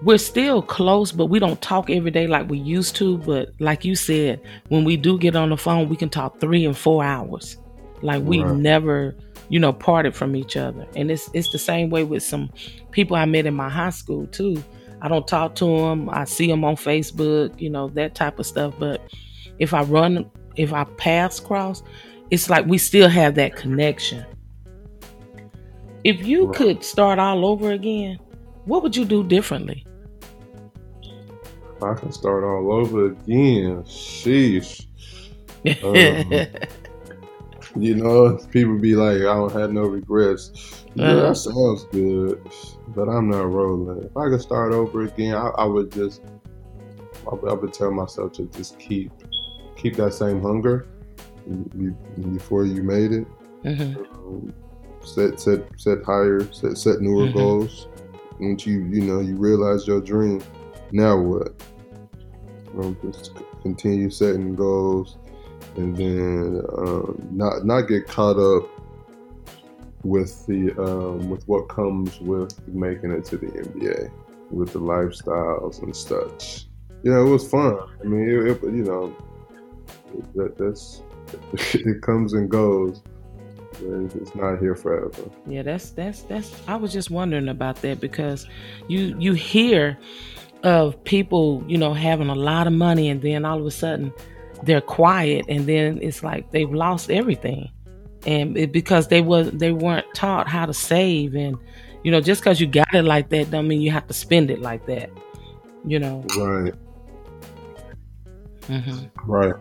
we're 0.04 0.18
still 0.18 0.62
close, 0.62 1.12
but 1.12 1.26
we 1.26 1.38
don't 1.38 1.60
talk 1.60 1.88
every 1.88 2.10
day 2.10 2.26
like 2.26 2.48
we 2.48 2.58
used 2.58 2.96
to. 2.96 3.18
But 3.18 3.50
like 3.60 3.84
you 3.84 3.94
said, 3.94 4.40
when 4.68 4.84
we 4.84 4.96
do 4.96 5.18
get 5.18 5.36
on 5.36 5.50
the 5.50 5.56
phone, 5.56 5.88
we 5.88 5.96
can 5.96 6.08
talk 6.08 6.40
three 6.40 6.64
and 6.64 6.76
four 6.76 7.04
hours. 7.04 7.56
Like 8.02 8.22
we 8.24 8.42
right. 8.42 8.56
never, 8.56 9.14
you 9.48 9.60
know, 9.60 9.72
parted 9.72 10.14
from 10.14 10.34
each 10.34 10.56
other. 10.56 10.86
And 10.96 11.10
it's 11.10 11.30
it's 11.34 11.50
the 11.52 11.58
same 11.58 11.90
way 11.90 12.04
with 12.04 12.22
some 12.22 12.50
people 12.90 13.16
I 13.16 13.24
met 13.26 13.46
in 13.46 13.54
my 13.54 13.68
high 13.68 13.90
school 13.90 14.26
too. 14.26 14.62
I 15.00 15.08
don't 15.08 15.26
talk 15.26 15.54
to 15.56 15.66
them. 15.66 16.10
I 16.10 16.24
see 16.24 16.46
them 16.46 16.64
on 16.64 16.76
Facebook, 16.76 17.60
you 17.60 17.70
know, 17.70 17.88
that 17.90 18.14
type 18.14 18.38
of 18.38 18.46
stuff. 18.46 18.74
But 18.78 19.00
if 19.58 19.74
I 19.74 19.82
run, 19.82 20.30
if 20.56 20.72
I 20.72 20.84
pass 20.84 21.38
cross, 21.38 21.82
it's 22.30 22.50
like 22.50 22.66
we 22.66 22.78
still 22.78 23.08
have 23.08 23.36
that 23.36 23.54
connection. 23.54 24.24
If 26.02 26.26
you 26.26 26.46
right. 26.46 26.56
could 26.56 26.84
start 26.84 27.20
all 27.20 27.46
over 27.46 27.70
again, 27.70 28.18
what 28.64 28.82
would 28.82 28.96
you 28.96 29.04
do 29.04 29.22
differently? 29.22 29.86
I 31.82 31.94
can 31.94 32.12
start 32.12 32.44
all 32.44 32.72
over 32.72 33.06
again. 33.06 33.82
Sheesh. 33.84 34.86
Um, 35.82 36.46
you 37.82 37.94
know, 37.94 38.36
people 38.50 38.78
be 38.78 38.94
like, 38.94 39.18
I 39.18 39.34
don't 39.34 39.52
have 39.52 39.72
no 39.72 39.82
regrets. 39.82 40.84
Yeah, 40.94 41.06
uh-huh. 41.06 41.28
that 41.28 41.36
sounds 41.36 41.84
good, 41.90 42.42
but 42.88 43.08
I'm 43.08 43.30
not 43.30 43.50
rolling. 43.50 44.04
If 44.04 44.16
I 44.16 44.28
could 44.28 44.42
start 44.42 44.72
over 44.72 45.02
again, 45.02 45.34
I, 45.34 45.48
I 45.58 45.64
would 45.64 45.90
just, 45.90 46.22
I 47.30 47.34
would, 47.34 47.50
I 47.50 47.54
would 47.54 47.72
tell 47.72 47.90
myself 47.90 48.32
to 48.34 48.46
just 48.46 48.78
keep, 48.78 49.12
keep 49.76 49.96
that 49.96 50.12
same 50.12 50.42
hunger 50.42 50.86
before 52.32 52.64
you 52.66 52.82
made 52.82 53.12
it. 53.12 53.26
Mm-hmm. 53.64 54.04
Um, 54.14 54.54
set, 55.02 55.40
set, 55.40 55.60
set 55.76 56.04
higher, 56.04 56.40
set, 56.52 56.76
set 56.76 57.00
newer 57.00 57.26
mm-hmm. 57.26 57.38
goals. 57.38 57.88
Once 58.38 58.66
you, 58.66 58.84
you 58.84 59.02
know, 59.02 59.20
you 59.20 59.36
realize 59.36 59.86
your 59.86 60.00
dream, 60.00 60.42
now 60.90 61.16
what? 61.16 61.54
Um, 62.78 62.96
just 63.02 63.32
continue 63.62 64.10
setting 64.10 64.54
goals, 64.54 65.18
and 65.76 65.96
then 65.96 66.62
um, 66.78 67.28
not 67.30 67.64
not 67.64 67.82
get 67.82 68.06
caught 68.06 68.38
up 68.38 68.68
with 70.04 70.46
the 70.46 70.72
um, 70.82 71.28
with 71.28 71.46
what 71.46 71.68
comes 71.68 72.20
with 72.20 72.66
making 72.68 73.10
it 73.12 73.24
to 73.26 73.36
the 73.36 73.46
NBA, 73.46 74.10
with 74.50 74.72
the 74.72 74.80
lifestyles 74.80 75.82
and 75.82 75.94
such. 75.94 76.66
You 77.02 77.12
know, 77.12 77.26
it 77.26 77.30
was 77.30 77.48
fun. 77.48 77.78
I 78.00 78.04
mean, 78.04 78.28
it, 78.28 78.46
it, 78.46 78.62
you 78.62 78.84
know, 78.84 79.16
that 80.34 80.56
that's 80.56 81.02
it 81.74 82.02
comes 82.02 82.32
and 82.32 82.50
goes. 82.50 83.02
It's 83.84 84.34
not 84.34 84.58
here 84.58 84.76
forever. 84.76 85.30
Yeah, 85.46 85.62
that's 85.62 85.90
that's 85.90 86.22
that's. 86.22 86.52
I 86.68 86.76
was 86.76 86.92
just 86.92 87.10
wondering 87.10 87.48
about 87.48 87.76
that 87.82 88.00
because 88.00 88.46
you 88.86 89.16
you 89.18 89.32
hear 89.32 89.98
of 90.62 91.02
people, 91.04 91.64
you 91.66 91.76
know, 91.76 91.92
having 91.94 92.28
a 92.28 92.34
lot 92.34 92.66
of 92.66 92.72
money 92.72 93.08
and 93.08 93.20
then 93.22 93.44
all 93.44 93.58
of 93.58 93.66
a 93.66 93.70
sudden 93.70 94.12
they're 94.62 94.80
quiet 94.80 95.44
and 95.48 95.66
then 95.66 95.98
it's 96.02 96.22
like 96.22 96.50
they've 96.50 96.72
lost 96.72 97.10
everything. 97.10 97.70
And 98.26 98.56
it, 98.56 98.72
because 98.72 99.08
they 99.08 99.20
was 99.20 99.50
they 99.50 99.72
weren't 99.72 100.06
taught 100.14 100.48
how 100.48 100.66
to 100.66 100.74
save 100.74 101.34
and 101.34 101.56
you 102.04 102.10
know, 102.10 102.20
just 102.20 102.40
because 102.40 102.60
you 102.60 102.66
got 102.66 102.92
it 102.94 103.02
like 103.02 103.28
that 103.30 103.50
don't 103.50 103.68
mean 103.68 103.80
you 103.80 103.90
have 103.90 104.06
to 104.08 104.14
spend 104.14 104.50
it 104.50 104.60
like 104.60 104.86
that. 104.86 105.10
You 105.84 105.98
know. 105.98 106.24
Right. 106.36 106.74
Mm-hmm. 108.62 109.30
Right. 109.30 109.54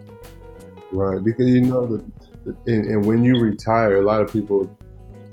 Right. 0.91 1.23
Because 1.23 1.47
you 1.49 1.61
know 1.61 1.87
that 1.87 2.05
and, 2.45 2.85
and, 2.85 3.05
when 3.05 3.23
you 3.23 3.39
retire, 3.39 3.97
a 3.97 4.01
lot 4.01 4.21
of 4.21 4.31
people 4.31 4.69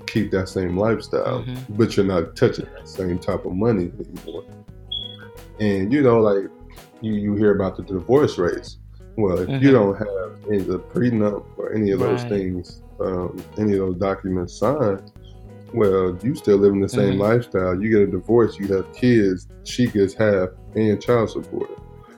keep 0.07 0.31
that 0.31 0.49
same 0.49 0.77
lifestyle, 0.77 1.43
mm-hmm. 1.43 1.75
but 1.75 1.97
you're 1.97 2.07
not 2.07 2.37
touching 2.37 2.67
that 2.77 2.89
same 2.89 3.19
type 3.19 3.45
of 3.47 3.53
money 3.53 3.91
anymore. 3.99 4.45
And 5.61 5.93
you 5.93 6.03
know, 6.03 6.21
like 6.21 6.51
you, 7.01 7.15
you 7.15 7.35
hear 7.35 7.55
about 7.55 7.77
the 7.77 7.83
divorce 7.83 8.39
rates. 8.39 8.79
Well, 9.17 9.39
if 9.41 9.49
mm-hmm. 9.49 9.65
you 9.65 9.73
don't 9.73 9.97
have 9.97 10.49
any 10.49 10.59
of 10.59 10.67
the 10.69 10.79
prenup 10.79 11.45
or 11.57 11.73
any 11.73 11.91
of 11.91 11.99
those 11.99 12.23
right. 12.23 12.31
things, 12.31 12.83
um, 13.01 13.43
any 13.59 13.73
of 13.73 13.79
those 13.79 13.97
documents 13.97 14.57
signed, 14.57 15.11
well, 15.75 16.17
you 16.23 16.35
still 16.37 16.59
live 16.59 16.73
in 16.73 16.81
the 16.81 16.89
same 16.89 17.15
mm-hmm. 17.15 17.23
lifestyle. 17.23 17.81
You 17.81 17.91
get 17.91 18.03
a 18.03 18.07
divorce, 18.07 18.59
you 18.59 18.69
have 18.75 18.93
kids, 18.95 19.49
she 19.65 19.89
gets 19.89 20.15
half 20.15 20.51
and 20.75 21.03
child 21.03 21.31
support. 21.31 21.71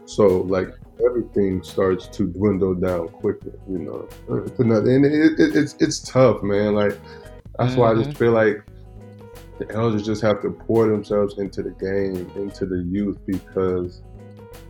So, 0.05 0.42
like, 0.42 0.68
everything 1.05 1.62
starts 1.62 2.07
to 2.09 2.26
dwindle 2.26 2.74
down 2.74 3.09
quickly, 3.09 3.53
you 3.68 3.79
know. 3.79 4.09
And 4.29 5.07
it, 5.07 5.40
it, 5.40 5.57
it's 5.57 5.76
it's 5.81 6.00
tough, 6.00 6.42
man. 6.42 6.74
Like, 6.74 6.98
that's 7.59 7.72
mm-hmm. 7.72 7.81
why 7.81 7.92
I 7.92 7.94
just 7.94 8.11
mm-hmm. 8.11 8.18
feel 8.18 8.33
like 8.33 8.62
the 9.61 9.70
elders 9.75 10.05
just 10.05 10.23
have 10.23 10.40
to 10.40 10.51
pour 10.51 10.88
themselves 10.88 11.38
into 11.38 11.62
the 11.62 11.70
game, 11.70 12.31
into 12.35 12.64
the 12.64 12.83
youth, 12.90 13.18
because 13.27 14.03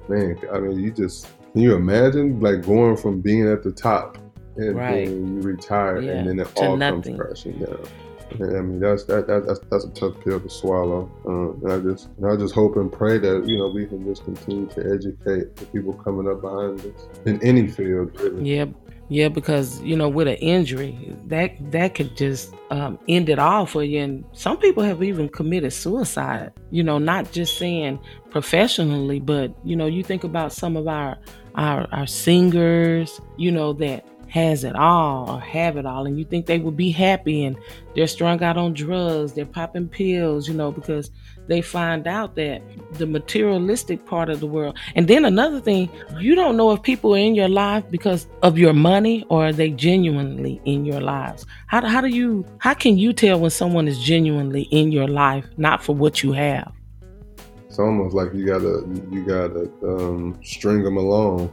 man, 0.09 0.37
I 0.53 0.59
mean, 0.59 0.81
you 0.81 0.91
just 0.91 1.29
can 1.53 1.63
you 1.63 1.75
imagine 1.75 2.41
like 2.41 2.67
going 2.67 2.97
from 2.97 3.21
being 3.21 3.49
at 3.49 3.63
the 3.63 3.71
top 3.71 4.19
and 4.57 4.77
right. 4.77 5.07
then 5.07 5.37
you 5.37 5.41
retire 5.43 6.01
yeah, 6.01 6.13
and 6.13 6.29
then 6.29 6.41
it 6.41 6.49
all 6.57 6.77
nothing. 6.77 7.17
comes 7.17 7.43
crashing 7.43 7.59
down. 7.61 7.87
And, 8.39 8.57
I 8.57 8.61
mean, 8.61 8.81
that's 8.81 9.05
that, 9.05 9.27
that, 9.29 9.47
that's 9.47 9.61
that's 9.71 9.85
a 9.85 9.91
tough 9.91 10.21
pill 10.25 10.41
to 10.41 10.51
swallow. 10.51 11.11
Um, 11.25 11.61
and 11.63 11.73
I 11.73 11.79
just 11.79 12.09
and 12.17 12.27
I 12.27 12.37
just 12.37 12.55
hope 12.55 12.77
and 12.77 12.93
pray 12.93 13.19
that 13.19 13.47
you 13.47 13.59
know 13.59 13.69
we 13.69 13.87
can 13.87 14.05
just 14.05 14.25
continue 14.25 14.67
to 14.69 14.81
educate 14.93 15.55
the 15.55 15.67
people 15.67 15.93
coming 15.95 16.29
up 16.29 16.41
behind 16.41 16.81
us 16.81 17.09
in 17.27 17.41
any 17.43 17.69
field. 17.69 18.19
Really. 18.21 18.57
Yeah, 18.57 18.67
yeah, 19.11 19.29
because 19.29 19.83
you 19.83 19.97
know, 19.97 20.09
with 20.09 20.29
an 20.29 20.37
injury, 20.37 20.97
that 21.27 21.51
that 21.73 21.97
could 21.97 22.17
just 22.17 22.55
um, 22.71 22.97
end 23.09 23.29
it 23.29 23.41
all 23.41 23.67
for 23.67 23.83
you. 23.83 23.99
And 23.99 24.25
some 24.33 24.57
people 24.57 24.85
have 24.85 25.03
even 25.03 25.29
committed 25.29 25.73
suicide. 25.73 26.53
You 26.71 26.85
know, 26.85 26.99
not 26.99 27.33
just 27.33 27.59
saying 27.59 27.99
professionally, 28.31 29.19
but 29.19 29.53
you 29.65 29.75
know, 29.75 29.87
you 29.87 30.05
think 30.05 30.23
about 30.23 30.53
some 30.53 30.77
of 30.77 30.87
our 30.87 31.19
our, 31.57 31.89
our 31.91 32.07
singers. 32.07 33.21
You 33.37 33.51
know 33.51 33.73
that 33.75 34.07
has 34.29 34.63
it 34.63 34.77
all 34.77 35.29
or 35.29 35.41
have 35.41 35.77
it 35.77 35.85
all 35.85 36.07
and 36.07 36.17
you 36.17 36.25
think 36.25 36.47
they 36.47 36.61
would 36.61 36.77
be 36.77 36.93
happy 36.93 37.43
and 37.43 37.57
they're 37.97 38.07
strung 38.07 38.41
out 38.45 38.57
on 38.57 38.73
drugs 38.73 39.33
they're 39.33 39.45
popping 39.45 39.89
pills 39.89 40.47
you 40.47 40.55
know 40.55 40.71
because 40.71 41.11
they 41.51 41.61
find 41.61 42.07
out 42.07 42.35
that 42.37 42.63
the 42.93 43.07
materialistic 43.07 44.05
part 44.07 44.31
of 44.31 44.41
the 44.41 44.47
world 44.47 44.77
and 44.95 45.07
then 45.09 45.25
another 45.25 45.61
thing 45.61 45.91
you 46.19 46.35
don't 46.35 46.57
know 46.57 46.73
if 46.73 46.83
people 46.83 47.15
are 47.15 47.19
in 47.19 47.35
your 47.35 47.49
life 47.49 47.85
because 47.91 48.27
of 48.43 48.57
your 48.57 48.73
money 48.73 49.25
or 49.29 49.47
are 49.49 49.53
they 49.53 49.71
genuinely 49.71 50.61
in 50.65 50.85
your 50.85 51.01
lives 51.01 51.45
how, 51.67 51.87
how 51.87 52.01
do 52.01 52.09
you 52.09 52.45
how 52.59 52.73
can 52.73 52.97
you 52.97 53.13
tell 53.13 53.39
when 53.39 53.51
someone 53.51 53.87
is 53.87 53.99
genuinely 53.99 54.63
in 54.71 54.91
your 54.91 55.09
life 55.09 55.47
not 55.57 55.85
for 55.85 55.95
what 55.95 56.23
you 56.23 56.33
have 56.33 56.73
it's 57.67 57.79
almost 57.79 58.15
like 58.15 58.33
you 58.33 58.47
gotta 58.47 58.85
you 59.11 59.25
gotta 59.27 59.71
um, 59.83 60.39
string 60.43 60.83
them 60.83 60.97
along 60.97 61.53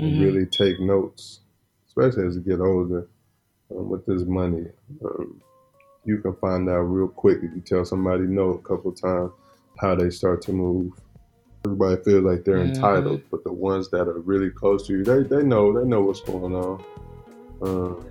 mm-hmm. 0.00 0.22
really 0.22 0.46
take 0.46 0.80
notes, 0.80 1.40
especially 1.86 2.26
as 2.26 2.36
you 2.36 2.42
get 2.42 2.60
older 2.60 3.08
um, 3.70 3.88
with 3.88 4.04
this 4.06 4.22
money. 4.24 4.66
Um, 5.04 5.40
you 6.04 6.18
can 6.18 6.34
find 6.36 6.68
out 6.68 6.80
real 6.80 7.08
quick 7.08 7.38
if 7.42 7.50
you 7.54 7.60
tell 7.60 7.84
somebody 7.84 8.24
no 8.24 8.50
a 8.50 8.58
couple 8.58 8.92
times 8.92 9.32
how 9.78 9.94
they 9.94 10.10
start 10.10 10.42
to 10.42 10.52
move. 10.52 10.92
Everybody 11.66 12.02
feels 12.02 12.24
like 12.24 12.44
they're 12.44 12.56
mm-hmm. 12.56 12.74
entitled, 12.74 13.22
but 13.30 13.42
the 13.44 13.52
ones 13.52 13.90
that 13.90 14.02
are 14.02 14.20
really 14.20 14.50
close 14.50 14.86
to 14.86 14.92
you, 14.92 15.04
they, 15.04 15.22
they 15.22 15.42
know 15.42 15.72
they 15.72 15.88
know 15.88 16.02
what's 16.02 16.20
going 16.20 16.54
on. 16.54 16.84
Um, 17.62 18.06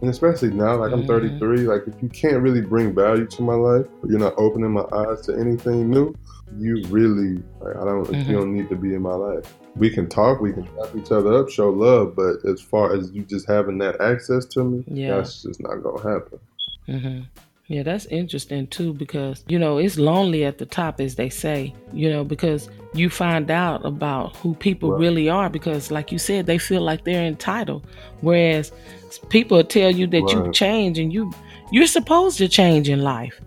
and 0.00 0.10
especially 0.10 0.50
now, 0.50 0.76
like 0.76 0.92
I'm 0.92 1.00
mm-hmm. 1.00 1.38
33, 1.38 1.58
like 1.60 1.82
if 1.86 2.02
you 2.02 2.08
can't 2.08 2.42
really 2.42 2.60
bring 2.60 2.94
value 2.94 3.26
to 3.26 3.42
my 3.42 3.54
life, 3.54 3.86
or 4.02 4.10
you're 4.10 4.18
not 4.18 4.34
opening 4.36 4.72
my 4.72 4.84
eyes 4.92 5.22
to 5.26 5.38
anything 5.38 5.90
new, 5.90 6.14
you 6.58 6.82
really, 6.88 7.42
like, 7.60 7.76
I 7.76 7.84
don't, 7.84 8.04
mm-hmm. 8.04 8.30
you 8.30 8.36
don't 8.36 8.54
need 8.54 8.68
to 8.68 8.76
be 8.76 8.94
in 8.94 9.02
my 9.02 9.14
life. 9.14 9.54
We 9.74 9.90
can 9.90 10.08
talk, 10.08 10.40
we 10.40 10.52
can 10.52 10.68
wrap 10.74 10.94
each 10.96 11.12
other 11.12 11.34
up, 11.34 11.50
show 11.50 11.70
love, 11.70 12.14
but 12.14 12.44
as 12.48 12.60
far 12.60 12.94
as 12.94 13.10
you 13.12 13.22
just 13.22 13.46
having 13.46 13.78
that 13.78 14.00
access 14.00 14.44
to 14.46 14.64
me, 14.64 14.84
yeah. 14.86 15.16
that's 15.16 15.42
just 15.42 15.60
not 15.60 15.82
gonna 15.82 16.02
happen. 16.02 16.38
Mm-hmm. 16.88 17.22
Yeah, 17.68 17.82
that's 17.82 18.06
interesting 18.06 18.68
too 18.68 18.94
because, 18.94 19.44
you 19.48 19.58
know, 19.58 19.78
it's 19.78 19.98
lonely 19.98 20.44
at 20.44 20.58
the 20.58 20.66
top, 20.66 21.00
as 21.00 21.16
they 21.16 21.28
say, 21.28 21.74
you 21.92 22.08
know, 22.08 22.22
because 22.22 22.68
you 22.94 23.10
find 23.10 23.50
out 23.50 23.84
about 23.84 24.36
who 24.36 24.54
people 24.54 24.92
right. 24.92 25.00
really 25.00 25.28
are 25.28 25.50
because, 25.50 25.90
like 25.90 26.12
you 26.12 26.18
said, 26.18 26.46
they 26.46 26.58
feel 26.58 26.82
like 26.82 27.04
they're 27.04 27.24
entitled. 27.24 27.84
Whereas 28.20 28.70
people 29.30 29.64
tell 29.64 29.90
you 29.90 30.06
that 30.06 30.22
right. 30.22 30.32
you 30.32 30.52
change 30.52 30.98
and 31.00 31.12
you 31.12 31.32
you're 31.72 31.88
supposed 31.88 32.38
to 32.38 32.46
change 32.46 32.88
in 32.88 33.02
life. 33.02 33.40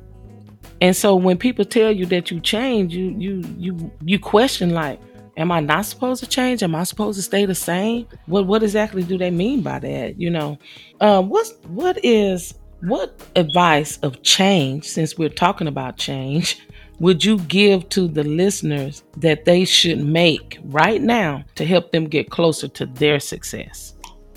And 0.81 0.95
so 0.95 1.15
when 1.15 1.37
people 1.37 1.63
tell 1.63 1.91
you 1.91 2.05
that 2.07 2.29
you 2.29 2.41
change, 2.41 2.93
you 2.93 3.15
you 3.17 3.43
you 3.57 3.91
you 4.03 4.19
question 4.19 4.71
like, 4.71 4.99
am 5.37 5.49
I 5.49 5.61
not 5.61 5.85
supposed 5.85 6.21
to 6.23 6.29
change? 6.29 6.61
Am 6.61 6.75
I 6.75 6.83
supposed 6.83 7.17
to 7.17 7.23
stay 7.23 7.45
the 7.45 7.55
same? 7.55 8.05
What 8.25 8.47
what 8.47 8.63
exactly 8.63 9.03
do 9.03 9.17
they 9.17 9.31
mean 9.31 9.61
by 9.61 9.79
that? 9.79 10.19
You 10.19 10.29
know, 10.29 10.59
um, 10.99 11.29
what's 11.29 11.53
what 11.67 12.03
is 12.03 12.53
what 12.81 13.19
advice 13.35 13.97
of 13.97 14.21
change, 14.23 14.85
since 14.87 15.17
we're 15.17 15.29
talking 15.29 15.67
about 15.67 15.97
change, 15.97 16.57
would 16.99 17.23
you 17.23 17.39
give 17.39 17.87
to 17.89 18.07
the 18.07 18.23
listeners 18.23 19.03
that 19.17 19.45
they 19.45 19.65
should 19.65 19.99
make 20.05 20.59
right 20.65 21.01
now 21.01 21.43
to 21.55 21.65
help 21.65 21.91
them 21.91 22.05
get 22.05 22.29
closer 22.29 22.67
to 22.67 22.85
their 22.85 23.19
success? 23.19 23.95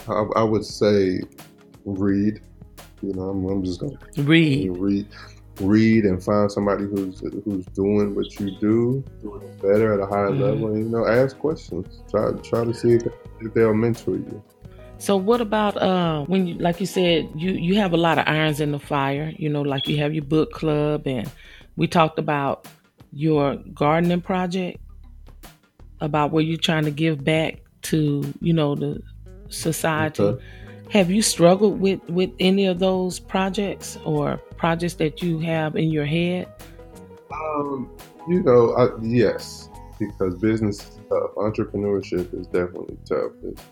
I, 0.08 0.24
I 0.36 0.42
would 0.42 0.64
say 0.64 1.20
read. 1.84 2.40
You 3.02 3.12
know, 3.14 3.30
I'm, 3.30 3.44
I'm 3.46 3.64
just 3.64 3.80
gonna 3.80 3.98
Read. 4.18 4.76
read, 4.76 5.06
read, 5.60 6.04
and 6.04 6.22
find 6.22 6.50
somebody 6.50 6.84
who's 6.84 7.18
who's 7.44 7.66
doing 7.66 8.14
what 8.14 8.38
you 8.38 8.56
do, 8.60 9.02
doing 9.20 9.42
better 9.60 9.92
at 9.94 9.98
a 10.00 10.06
higher 10.06 10.30
Mhm. 10.30 10.40
level. 10.40 10.68
And, 10.68 10.84
you 10.84 10.88
know, 10.88 11.04
ask 11.06 11.36
questions. 11.38 12.00
Try 12.10 12.30
try 12.44 12.64
to 12.64 12.72
see 12.72 12.92
if, 12.94 13.02
if 13.40 13.54
they'll 13.54 13.74
mentor 13.74 14.12
you. 14.16 14.42
So 15.02 15.16
what 15.16 15.40
about 15.40 15.76
uh 15.82 16.22
when 16.26 16.46
you 16.46 16.54
like 16.58 16.78
you 16.78 16.86
said 16.86 17.28
you 17.34 17.50
you 17.54 17.74
have 17.74 17.92
a 17.92 17.96
lot 17.96 18.18
of 18.18 18.28
irons 18.28 18.60
in 18.60 18.70
the 18.70 18.78
fire, 18.78 19.32
you 19.36 19.48
know, 19.48 19.62
like 19.62 19.88
you 19.88 19.96
have 19.96 20.14
your 20.14 20.22
book 20.22 20.52
club 20.52 21.08
and 21.08 21.28
we 21.74 21.88
talked 21.88 22.20
about 22.20 22.68
your 23.12 23.56
gardening 23.74 24.20
project 24.20 24.78
about 26.00 26.30
where 26.30 26.44
you're 26.44 26.56
trying 26.56 26.84
to 26.84 26.92
give 26.92 27.24
back 27.24 27.56
to, 27.90 28.22
you 28.40 28.52
know, 28.52 28.76
the 28.76 29.02
society. 29.48 30.22
Okay. 30.22 30.44
Have 30.90 31.10
you 31.10 31.20
struggled 31.20 31.80
with 31.80 32.00
with 32.08 32.30
any 32.38 32.66
of 32.66 32.78
those 32.78 33.18
projects 33.18 33.98
or 34.04 34.36
projects 34.56 34.94
that 34.94 35.20
you 35.20 35.40
have 35.40 35.74
in 35.74 35.90
your 35.90 36.06
head? 36.06 36.46
Um, 37.32 37.90
you 38.28 38.40
know, 38.44 38.72
I, 38.74 38.90
yes, 39.02 39.68
because 39.98 40.36
business 40.36 40.78
is 40.78 41.00
tough. 41.08 41.34
Entrepreneurship 41.34 42.32
is 42.38 42.46
definitely 42.46 42.98
tough. 43.04 43.32
It's, 43.42 43.62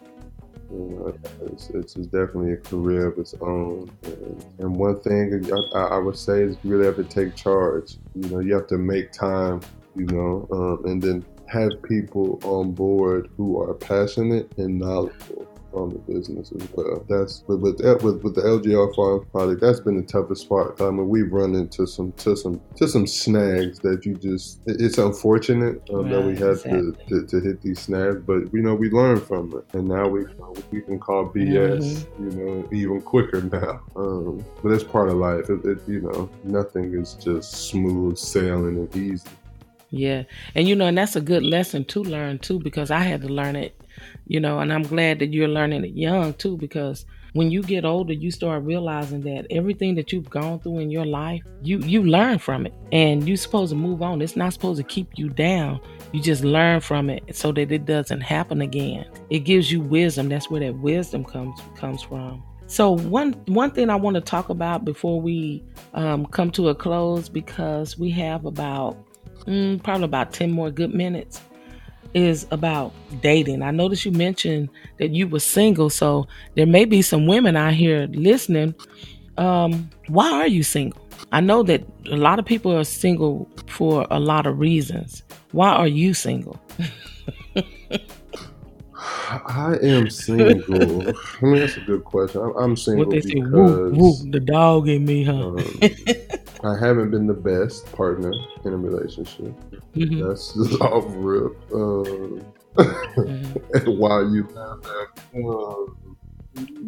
it's, 0.72 1.70
it's, 1.70 1.96
it's 1.96 2.06
definitely 2.06 2.52
a 2.52 2.56
career 2.56 3.08
of 3.08 3.18
its 3.18 3.34
own. 3.40 3.90
And, 4.04 4.44
and 4.58 4.76
one 4.76 5.00
thing 5.00 5.50
I, 5.74 5.78
I 5.78 5.98
would 5.98 6.16
say 6.16 6.42
is 6.42 6.56
you 6.62 6.70
really 6.70 6.86
have 6.86 6.96
to 6.96 7.04
take 7.04 7.34
charge. 7.34 7.96
You 8.14 8.28
know, 8.30 8.38
you 8.40 8.54
have 8.54 8.66
to 8.68 8.78
make 8.78 9.12
time. 9.12 9.60
You 9.96 10.06
know, 10.06 10.48
um, 10.52 10.84
and 10.84 11.02
then 11.02 11.24
have 11.48 11.82
people 11.82 12.38
on 12.44 12.70
board 12.70 13.28
who 13.36 13.60
are 13.60 13.74
passionate 13.74 14.56
and 14.56 14.78
knowledgeable 14.78 15.48
on 15.72 15.90
the 15.90 15.98
business 15.98 16.52
as 16.52 16.68
well. 16.72 17.04
That's 17.08 17.44
with 17.46 17.60
with 17.60 17.80
with, 18.02 18.22
with 18.22 18.34
the 18.34 18.42
LGR 18.42 18.94
Farms 18.94 19.26
project. 19.32 19.60
That's 19.60 19.80
been 19.80 19.96
the 19.96 20.06
toughest 20.06 20.48
part. 20.48 20.80
I 20.80 20.90
mean, 20.90 21.08
we've 21.08 21.32
run 21.32 21.54
into 21.54 21.86
some 21.86 22.12
to 22.12 22.36
some 22.36 22.60
to 22.76 22.88
some 22.88 23.06
snags 23.06 23.78
that 23.80 24.04
you 24.04 24.14
just. 24.14 24.60
It's 24.66 24.98
unfortunate 24.98 25.82
um, 25.92 26.08
that 26.10 26.20
we 26.22 26.30
Right, 26.30 26.38
had 26.38 26.50
exactly. 26.50 26.92
to, 27.08 27.20
to, 27.20 27.26
to 27.26 27.40
hit 27.40 27.62
these 27.62 27.80
snags, 27.80 28.20
but 28.26 28.52
you 28.52 28.62
know 28.62 28.74
we 28.74 28.90
learn 28.90 29.20
from 29.20 29.52
it, 29.56 29.74
and 29.76 29.88
now 29.88 30.08
we 30.08 30.24
we 30.70 30.80
can 30.82 30.98
call 30.98 31.28
BS. 31.28 32.06
You 32.18 32.30
know, 32.30 32.68
even 32.72 33.00
quicker 33.00 33.42
now. 33.42 33.80
Um, 33.96 34.44
but 34.62 34.72
it's 34.72 34.84
part 34.84 35.08
of 35.08 35.16
life. 35.16 35.48
It, 35.50 35.64
it, 35.64 35.78
you 35.86 36.00
know, 36.00 36.28
nothing 36.44 36.94
is 36.94 37.14
just 37.14 37.68
smooth 37.68 38.16
sailing 38.18 38.76
and 38.78 38.96
easy. 38.96 39.28
Yeah. 39.90 40.24
And 40.54 40.68
you 40.68 40.76
know, 40.76 40.86
and 40.86 40.96
that's 40.98 41.16
a 41.16 41.20
good 41.20 41.42
lesson 41.42 41.84
to 41.86 42.02
learn 42.02 42.38
too, 42.38 42.60
because 42.60 42.90
I 42.90 43.00
had 43.00 43.22
to 43.22 43.28
learn 43.28 43.56
it, 43.56 43.79
you 44.26 44.40
know, 44.40 44.58
and 44.60 44.72
I'm 44.72 44.82
glad 44.82 45.18
that 45.20 45.32
you're 45.32 45.48
learning 45.48 45.84
it 45.84 45.94
young 45.94 46.34
too, 46.34 46.56
because 46.56 47.04
when 47.32 47.50
you 47.50 47.62
get 47.62 47.84
older, 47.84 48.12
you 48.12 48.30
start 48.30 48.64
realizing 48.64 49.20
that 49.22 49.46
everything 49.50 49.94
that 49.94 50.12
you've 50.12 50.28
gone 50.28 50.58
through 50.60 50.78
in 50.78 50.90
your 50.90 51.06
life, 51.06 51.42
you 51.62 51.78
you 51.78 52.02
learn 52.02 52.38
from 52.38 52.66
it. 52.66 52.74
And 52.92 53.26
you're 53.26 53.36
supposed 53.36 53.70
to 53.70 53.76
move 53.76 54.02
on. 54.02 54.20
It's 54.20 54.36
not 54.36 54.52
supposed 54.52 54.78
to 54.78 54.84
keep 54.84 55.08
you 55.16 55.28
down. 55.28 55.80
You 56.12 56.20
just 56.20 56.42
learn 56.42 56.80
from 56.80 57.08
it 57.08 57.36
so 57.36 57.52
that 57.52 57.70
it 57.70 57.86
doesn't 57.86 58.20
happen 58.20 58.60
again. 58.60 59.06
It 59.30 59.40
gives 59.40 59.70
you 59.70 59.80
wisdom. 59.80 60.28
That's 60.28 60.50
where 60.50 60.60
that 60.60 60.76
wisdom 60.78 61.24
comes 61.24 61.60
comes 61.76 62.02
from. 62.02 62.42
So 62.66 62.92
one 62.92 63.32
one 63.46 63.70
thing 63.70 63.90
I 63.90 63.96
want 63.96 64.14
to 64.14 64.20
talk 64.20 64.48
about 64.48 64.84
before 64.84 65.20
we 65.20 65.62
um, 65.94 66.26
come 66.26 66.50
to 66.52 66.68
a 66.68 66.74
close, 66.74 67.28
because 67.28 67.98
we 67.98 68.10
have 68.10 68.44
about 68.44 68.96
mm, 69.46 69.82
probably 69.82 70.04
about 70.04 70.32
10 70.32 70.50
more 70.50 70.70
good 70.70 70.94
minutes 70.94 71.40
is 72.14 72.46
about 72.50 72.92
dating. 73.20 73.62
I 73.62 73.70
noticed 73.70 74.04
you 74.04 74.12
mentioned 74.12 74.68
that 74.98 75.10
you 75.10 75.28
were 75.28 75.40
single, 75.40 75.90
so 75.90 76.26
there 76.54 76.66
may 76.66 76.84
be 76.84 77.02
some 77.02 77.26
women 77.26 77.56
out 77.56 77.74
here 77.74 78.08
listening. 78.12 78.74
Um, 79.38 79.90
why 80.08 80.30
are 80.32 80.46
you 80.46 80.62
single? 80.62 81.00
I 81.32 81.40
know 81.40 81.62
that 81.64 81.84
a 82.10 82.16
lot 82.16 82.38
of 82.38 82.44
people 82.44 82.76
are 82.76 82.84
single 82.84 83.48
for 83.66 84.06
a 84.10 84.18
lot 84.18 84.46
of 84.46 84.58
reasons. 84.58 85.22
Why 85.52 85.70
are 85.70 85.88
you 85.88 86.14
single? 86.14 86.60
I 89.46 89.76
am 89.82 90.10
single. 90.10 91.02
I 91.08 91.44
mean, 91.44 91.60
that's 91.60 91.76
a 91.76 91.80
good 91.80 92.04
question. 92.04 92.40
I'm, 92.42 92.56
I'm 92.56 92.76
single 92.76 93.06
What 93.06 93.14
they 93.14 93.20
say, 93.20 93.34
because 93.34 94.28
the 94.30 94.40
dog 94.40 94.88
in 94.88 95.04
me, 95.04 95.24
huh? 95.24 95.32
um, 95.32 95.58
I 96.64 96.76
haven't 96.78 97.10
been 97.10 97.26
the 97.26 97.34
best 97.34 97.90
partner 97.92 98.32
in 98.64 98.72
a 98.72 98.76
relationship. 98.76 99.54
Mhm, 99.96 100.28
That's 100.28 100.54
just 100.54 100.80
off 100.80 101.04
rip. 101.08 101.52
Um, 101.72 102.40
mhm. 102.76 103.56
and 103.74 103.98
while 103.98 104.28
you 104.32 104.46
laugh 104.54 104.78
at, 104.84 105.24
um, 105.44 106.16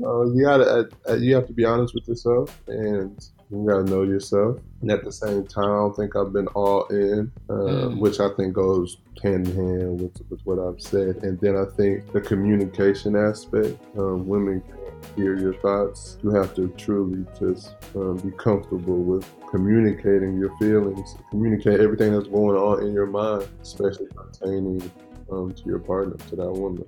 uh, 0.04 0.22
you 0.32 0.42
gotta, 0.44 0.88
uh, 1.08 1.14
you 1.14 1.34
have 1.34 1.46
to 1.46 1.52
be 1.52 1.64
honest 1.64 1.94
with 1.94 2.06
yourself, 2.08 2.60
and 2.68 3.18
you 3.50 3.66
gotta 3.68 3.84
know 3.84 4.02
yourself. 4.02 4.58
And 4.80 4.90
at 4.90 5.04
the 5.04 5.12
same 5.12 5.46
time, 5.46 5.64
I 5.64 5.76
don't 5.76 5.94
think 5.96 6.16
I've 6.16 6.32
been 6.32 6.48
all 6.48 6.86
in, 6.88 7.30
uh, 7.48 7.52
Mm. 7.52 7.98
which 7.98 8.18
I 8.20 8.28
think 8.36 8.54
goes 8.54 8.96
hand 9.22 9.48
in 9.48 9.54
hand 9.56 10.00
with, 10.00 10.16
with 10.30 10.40
what 10.44 10.58
I've 10.58 10.80
said. 10.80 11.16
And 11.22 11.38
then 11.40 11.56
I 11.56 11.64
think 11.76 12.10
the 12.12 12.20
communication 12.20 13.14
aspect, 13.14 13.78
um, 13.96 14.26
women 14.26 14.62
hear 15.16 15.38
your 15.38 15.54
thoughts. 15.54 16.18
You 16.22 16.30
have 16.30 16.54
to 16.54 16.68
truly 16.76 17.24
just 17.38 17.74
um, 17.94 18.16
be 18.18 18.30
comfortable 18.32 18.96
with 18.96 19.26
communicating 19.50 20.38
your 20.38 20.56
feelings, 20.58 21.16
communicate 21.30 21.80
everything 21.80 22.12
that's 22.12 22.28
going 22.28 22.56
on 22.56 22.86
in 22.86 22.92
your 22.92 23.06
mind, 23.06 23.48
especially 23.62 24.06
pertaining 24.06 24.90
um, 25.30 25.52
to 25.52 25.62
your 25.64 25.78
partner, 25.78 26.16
to 26.28 26.36
that 26.36 26.50
woman. 26.50 26.84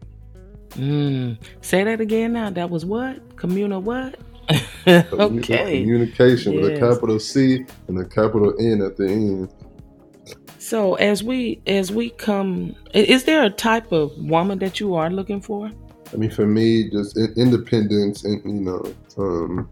Mm. 0.70 1.38
Say 1.60 1.84
that 1.84 2.00
again 2.00 2.32
now. 2.32 2.50
That 2.50 2.70
was 2.70 2.84
what? 2.84 3.36
Communal 3.36 3.82
what? 3.82 4.18
Okay. 4.86 5.80
Communication 5.80 6.56
with 6.56 6.74
a 6.74 6.78
capital 6.78 7.18
C 7.18 7.64
and 7.88 7.98
a 7.98 8.04
capital 8.04 8.54
N 8.60 8.82
at 8.82 8.98
the 8.98 9.06
end. 9.06 9.48
So 10.58 10.94
as 10.94 11.22
we 11.22 11.62
as 11.66 11.90
we 11.90 12.10
come, 12.10 12.74
is 12.92 13.24
there 13.24 13.44
a 13.44 13.50
type 13.50 13.92
of 13.92 14.12
woman 14.18 14.58
that 14.58 14.80
you 14.80 14.94
are 14.94 15.08
looking 15.08 15.40
for? 15.40 15.70
I 16.14 16.16
mean, 16.16 16.30
for 16.30 16.46
me, 16.46 16.88
just 16.90 17.16
independence 17.16 18.24
and 18.24 18.40
you 18.44 18.60
know, 18.60 18.94
um, 19.18 19.68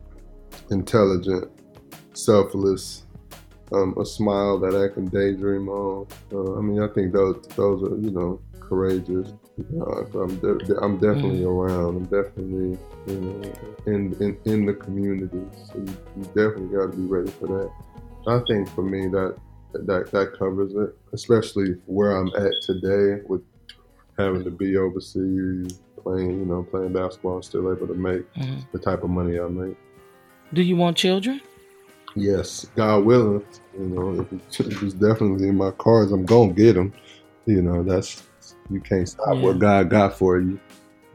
intelligent, 0.70 1.48
selfless, 2.14 3.04
um, 3.72 3.94
a 3.96 4.04
smile 4.04 4.58
that 4.58 4.74
I 4.74 4.92
can 4.92 5.06
daydream 5.06 5.68
on. 5.68 6.08
Uh, 6.32 6.58
I 6.58 6.60
mean, 6.60 6.82
I 6.82 6.88
think 6.88 7.12
those 7.12 7.40
those 7.54 7.84
are 7.84 7.96
you 7.96 8.10
know 8.10 8.40
courageous. 8.58 9.32
Uh, 9.80 10.20
I'm 10.20 10.36
de- 10.38 10.78
I'm 10.80 10.94
definitely 10.96 11.44
around. 11.44 11.96
I'm 11.96 12.04
definitely 12.04 12.76
you 13.06 13.20
know 13.20 13.52
in 13.86 14.12
in, 14.20 14.38
in 14.44 14.66
the 14.66 14.74
community. 14.74 15.46
So 15.66 15.78
you, 15.78 15.96
you 16.16 16.24
definitely 16.24 16.76
got 16.76 16.90
to 16.90 16.96
be 16.96 17.04
ready 17.04 17.30
for 17.30 17.46
that. 17.46 17.70
I 18.26 18.40
think 18.48 18.68
for 18.70 18.82
me 18.82 19.06
that 19.08 19.36
that 19.74 20.10
that 20.10 20.36
covers 20.36 20.74
it, 20.74 20.96
especially 21.12 21.76
where 21.86 22.16
I'm 22.16 22.28
at 22.34 22.52
today 22.62 23.22
with 23.28 23.42
having 24.18 24.44
to 24.44 24.50
be 24.50 24.76
overseas, 24.76 25.80
playing 26.02 26.30
you 26.30 26.44
know 26.44 26.62
playing 26.70 26.92
basketball, 26.92 27.42
still 27.42 27.72
able 27.72 27.86
to 27.86 27.94
make 27.94 28.22
Mhm. 28.34 28.64
the 28.72 28.78
type 28.78 29.02
of 29.02 29.10
money 29.10 29.38
I 29.38 29.48
make. 29.48 29.76
Do 30.52 30.62
you 30.62 30.76
want 30.76 30.96
children? 30.96 31.40
Yes, 32.14 32.66
God 32.76 33.04
willing, 33.06 33.42
you 33.78 33.86
know, 33.86 34.20
if 34.20 34.62
it's, 34.82 34.92
definitely 34.94 35.48
in 35.48 35.56
my 35.56 35.70
cards, 35.72 36.12
I'm 36.12 36.26
gonna 36.26 36.52
get 36.52 36.74
them. 36.74 36.92
You 37.46 37.62
know, 37.62 37.82
that's 37.82 38.22
you 38.70 38.80
can't 38.80 39.08
stop 39.08 39.38
what 39.38 39.58
God 39.58 39.88
got 39.88 40.18
for 40.18 40.38
you. 40.38 40.60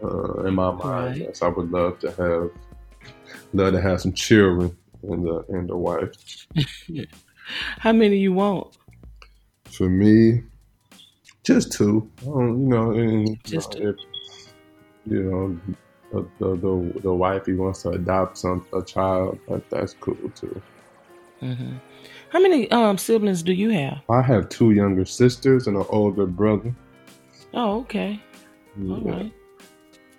Uh, 0.03 0.43
in 0.45 0.55
my 0.55 0.71
mind, 0.71 0.83
Right. 0.83 1.17
yes, 1.17 1.41
I 1.41 1.47
would 1.49 1.71
love 1.71 1.99
to 1.99 2.07
have, 2.11 3.13
love 3.53 3.73
to 3.73 3.81
have 3.81 4.01
some 4.01 4.13
children 4.13 4.75
and 5.03 5.27
a 5.27 5.43
and 5.49 5.69
a 5.69 5.77
wife. 5.77 6.11
How 7.79 7.93
many 7.93 8.17
you 8.17 8.33
want? 8.33 8.75
For 9.69 9.88
me, 9.89 10.41
just 11.45 11.71
two. 11.71 12.09
Don't, 12.23 12.59
you 12.61 12.67
know, 12.67 12.91
and 12.91 13.38
Just 13.43 13.75
you 13.75 13.83
know, 13.83 13.89
if 13.91 13.95
you 15.10 15.24
know 15.24 15.60
the, 16.12 16.28
the 16.39 16.55
the 16.55 16.99
the 17.01 17.14
wifey 17.14 17.53
wants 17.53 17.82
to 17.84 17.89
adopt 17.89 18.38
some 18.38 18.66
a 18.74 18.82
child, 18.84 19.39
that, 19.47 19.70
that's 19.70 19.93
cool 19.99 20.18
too. 20.36 20.62
hmm 21.39 21.76
How 22.30 22.39
many 22.39 22.70
um 22.72 22.97
siblings 22.97 23.43
do 23.43 23.53
you 23.53 23.70
have? 23.70 23.99
I 24.10 24.22
have 24.22 24.49
two 24.49 24.72
younger 24.72 25.05
sisters 25.05 25.68
and 25.68 25.78
an 25.78 25.86
older 25.89 26.26
brother. 26.26 26.74
Oh, 27.53 27.80
okay. 27.82 28.20
All 28.80 29.01
Yeah. 29.05 29.12
right. 29.16 29.34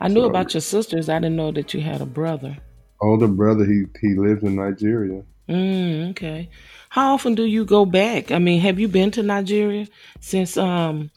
I 0.01 0.09
knew 0.09 0.23
So- 0.23 0.29
about 0.31 0.55
your 0.55 0.61
sisters. 0.61 1.09
I 1.09 1.19
didn't 1.19 1.37
know 1.37 1.53
that 1.53 1.75
you 1.75 1.81
had 1.81 2.01
a 2.01 2.07
brother. 2.07 2.57
older 3.01 3.29
brother 3.29 3.65
he 3.65 3.85
he 4.01 4.15
lives 4.27 4.43
in 4.43 4.57
Nigeria. 4.57 5.23
Mm, 5.49 6.11
okay. 6.11 6.49
How 6.91 7.15
often 7.15 7.35
do 7.35 7.45
you 7.45 7.65
go 7.65 7.85
back? 7.87 8.31
I 8.37 8.39
mean, 8.39 8.61
have 8.61 8.79
you 8.83 8.89
been 8.89 9.11
to 9.13 9.23
Nigeria 9.23 9.87
since 10.21 10.57
um 10.57 11.11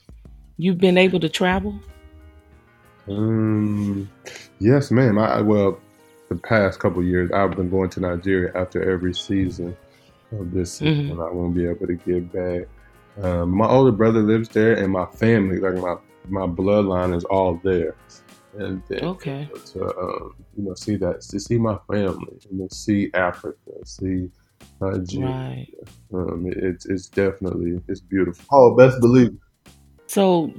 you've 0.58 0.78
been 0.88 0.98
able 0.98 1.20
to 1.20 1.30
travel? 1.30 1.74
Um, 3.08 4.10
yes, 4.60 4.92
ma'am. 4.92 5.18
I 5.18 5.38
I- 5.38 5.42
well, 5.42 5.80
the 6.30 6.36
past 6.36 6.80
couple 6.80 7.04
years, 7.04 7.32
I've 7.32 7.56
been 7.56 7.70
going 7.70 7.90
to 7.92 8.00
Nigeria 8.00 8.52
after 8.56 8.90
every 8.90 9.14
season 9.14 9.76
of 10.32 10.52
this 10.52 10.74
season. 10.74 11.20
I 11.20 11.30
won't 11.30 11.54
be 11.56 11.66
able 11.68 11.88
to 11.88 11.96
get 11.96 12.32
back. 12.32 12.68
Um, 13.22 13.52
my 13.52 13.68
older 13.68 13.92
brother 13.92 14.22
lives 14.22 14.48
there, 14.50 14.74
and 14.74 14.92
my 14.94 15.06
family, 15.08 15.60
like 15.60 15.76
my 15.76 15.96
my 16.30 16.46
bloodline, 16.48 17.16
is 17.16 17.26
all 17.26 17.60
there. 17.64 17.96
And 18.58 18.82
then 18.88 19.04
Okay. 19.04 19.50
to 19.74 19.84
um, 20.00 20.36
you 20.58 20.64
know 20.64 20.76
see 20.76 20.96
that 20.98 21.22
to 21.22 21.40
see 21.40 21.58
my 21.58 21.78
family 21.92 22.38
and 22.50 22.70
to 22.70 22.76
see 22.76 23.10
Africa, 23.14 23.58
see 23.86 24.30
Nigeria. 24.80 25.28
Right. 25.28 25.68
Um, 26.14 26.46
it, 26.48 26.58
it's 26.58 26.86
it's 26.86 27.08
definitely 27.10 27.82
it's 27.88 28.00
beautiful. 28.02 28.44
Oh, 28.52 28.76
best 28.76 29.00
believe. 29.02 29.38
So 30.12 30.54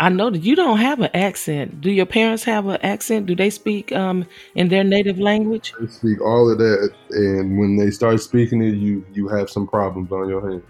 I 0.00 0.08
know 0.08 0.30
that 0.30 0.42
you 0.42 0.56
don't 0.56 0.78
have 0.78 0.98
an 0.98 1.10
accent. 1.14 1.80
Do 1.80 1.92
your 1.92 2.06
parents 2.06 2.42
have 2.42 2.66
an 2.66 2.80
accent? 2.82 3.26
Do 3.26 3.36
they 3.36 3.50
speak 3.50 3.92
um 3.92 4.26
in 4.56 4.68
their 4.68 4.82
native 4.82 5.20
language? 5.20 5.72
They 5.78 5.86
speak 5.86 6.20
all 6.20 6.50
of 6.50 6.58
that, 6.58 6.90
and 7.10 7.56
when 7.56 7.76
they 7.76 7.92
start 7.92 8.20
speaking 8.20 8.60
it, 8.62 8.74
you 8.74 9.06
you 9.12 9.28
have 9.28 9.48
some 9.48 9.68
problems 9.68 10.10
on 10.10 10.28
your 10.28 10.42
hands. 10.50 10.64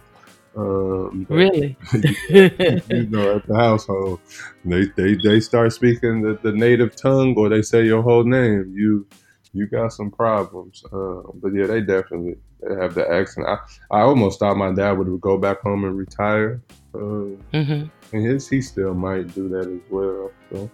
Um, 0.55 1.27
Really? 1.31 1.79
you 1.95 3.07
know, 3.09 3.37
at 3.37 3.47
the 3.47 3.57
household, 3.57 4.21
they 4.67 4.85
they, 4.99 5.15
they 5.15 5.41
start 5.41 5.73
speaking 5.73 6.21
the, 6.21 6.39
the 6.43 6.53
native 6.53 6.95
tongue, 6.95 7.35
or 7.39 7.49
they 7.49 7.63
say 7.63 7.87
your 7.87 8.03
whole 8.03 8.25
name. 8.25 8.71
You 8.77 9.07
you 9.55 9.67
got 9.67 9.95
some 9.95 10.11
problems. 10.11 10.85
Um, 10.93 11.41
but 11.43 11.55
yeah, 11.55 11.67
they 11.69 11.81
definitely 11.81 12.37
they 12.61 12.75
have 12.75 12.95
the 12.95 13.11
accent. 13.11 13.47
I, 13.47 13.57
I 13.91 14.01
almost 14.03 14.41
thought 14.41 14.59
my 14.59 14.73
dad 14.73 14.93
would 14.99 15.21
go 15.23 15.39
back 15.39 15.63
home 15.63 15.85
and 15.85 15.97
retire. 15.97 16.61
Um, 16.97 17.39
hmm 17.53 17.85
and 18.13 18.25
his 18.25 18.49
he 18.49 18.61
still 18.63 18.95
might 18.95 19.35
do 19.35 19.49
that 19.49 19.67
as 19.67 19.81
well. 19.91 20.31
So, 20.53 20.71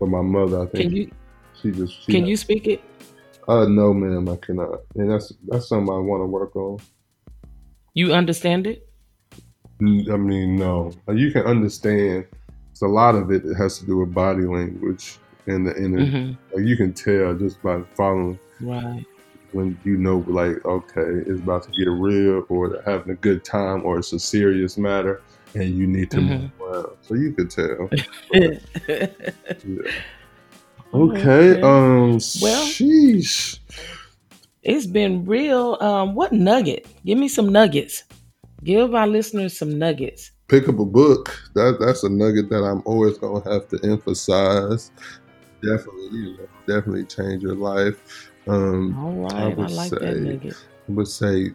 but 0.00 0.06
my 0.06 0.22
mother, 0.22 0.62
I 0.62 0.66
Can 0.66 0.90
think 0.90 0.94
you 0.94 1.10
she 1.60 1.70
just 1.70 2.02
she 2.04 2.12
can 2.12 2.26
you 2.26 2.36
speak 2.36 2.66
it? 2.66 2.82
uh 3.48 3.66
no 3.66 3.92
ma'am, 3.92 4.28
I 4.28 4.36
cannot. 4.36 4.80
And 4.96 5.10
that's 5.10 5.32
that's 5.48 5.68
something 5.68 5.92
I 5.92 5.98
want 5.98 6.22
to 6.22 6.26
work 6.26 6.56
on. 6.56 6.78
You 7.94 8.12
understand 8.14 8.66
it? 8.66 8.88
I 9.80 10.16
mean, 10.16 10.56
no. 10.56 10.92
Uh, 11.08 11.12
You 11.12 11.32
can 11.32 11.42
understand. 11.42 12.26
It's 12.70 12.82
a 12.82 12.86
lot 12.86 13.14
of 13.16 13.30
it 13.30 13.44
that 13.44 13.56
has 13.56 13.78
to 13.80 13.86
do 13.86 13.98
with 13.98 14.14
body 14.14 14.44
language 14.44 15.18
and 15.46 15.66
the 15.66 15.76
energy. 15.76 16.10
hmm 16.10 16.32
Like 16.54 16.64
you 16.66 16.76
can 16.76 16.94
tell 16.94 17.34
just 17.34 17.60
by 17.62 17.82
following 17.96 18.38
Right. 18.60 19.04
when 19.50 19.78
you 19.84 19.96
know, 19.98 20.24
like, 20.28 20.64
okay, 20.64 21.02
it's 21.26 21.40
about 21.40 21.64
to 21.64 21.70
get 21.72 21.90
real, 21.90 22.46
or 22.48 22.70
they're 22.70 22.82
having 22.86 23.12
a 23.12 23.16
good 23.16 23.44
time, 23.44 23.84
or 23.84 23.98
it's 23.98 24.12
a 24.12 24.18
serious 24.18 24.78
matter, 24.78 25.20
and 25.54 25.76
you 25.76 25.86
need 25.86 26.10
to 26.12 26.20
hmm 26.20 26.28
move 26.28 26.50
around. 26.60 26.96
So 27.02 27.14
you 27.14 27.32
could 27.32 27.50
tell. 27.50 27.90
okay. 28.34 28.58
Yeah. 29.64 29.90
Okay. 30.94 31.60
Um. 31.60 32.18
Well, 32.40 32.64
Sheesh. 32.64 33.58
it's 34.62 34.86
been 34.86 35.24
real. 35.24 35.76
Um, 35.80 36.14
what 36.14 36.32
nugget? 36.32 36.86
Give 37.04 37.18
me 37.18 37.28
some 37.28 37.50
nuggets. 37.50 38.04
Give 38.64 38.94
our 38.94 39.06
listeners 39.06 39.58
some 39.58 39.78
nuggets. 39.78 40.30
Pick 40.48 40.68
up 40.68 40.78
a 40.78 40.84
book. 40.84 41.40
That 41.54 41.78
that's 41.80 42.04
a 42.04 42.08
nugget 42.08 42.48
that 42.50 42.62
I'm 42.62 42.82
always 42.84 43.18
gonna 43.18 43.42
have 43.50 43.68
to 43.68 43.78
emphasize. 43.82 44.90
Definitely, 45.62 46.36
definitely 46.66 47.04
change 47.06 47.42
your 47.42 47.54
life. 47.54 48.30
Um, 48.48 48.96
All 48.98 49.12
I 49.36 49.44
right, 49.44 49.52
I 49.52 49.54
would 49.56 49.70
like 49.70 49.90
that 49.92 50.00
say, 50.00 50.14
nugget. 50.18 50.56
I 50.88 50.92
would 50.92 51.08
say, 51.08 51.50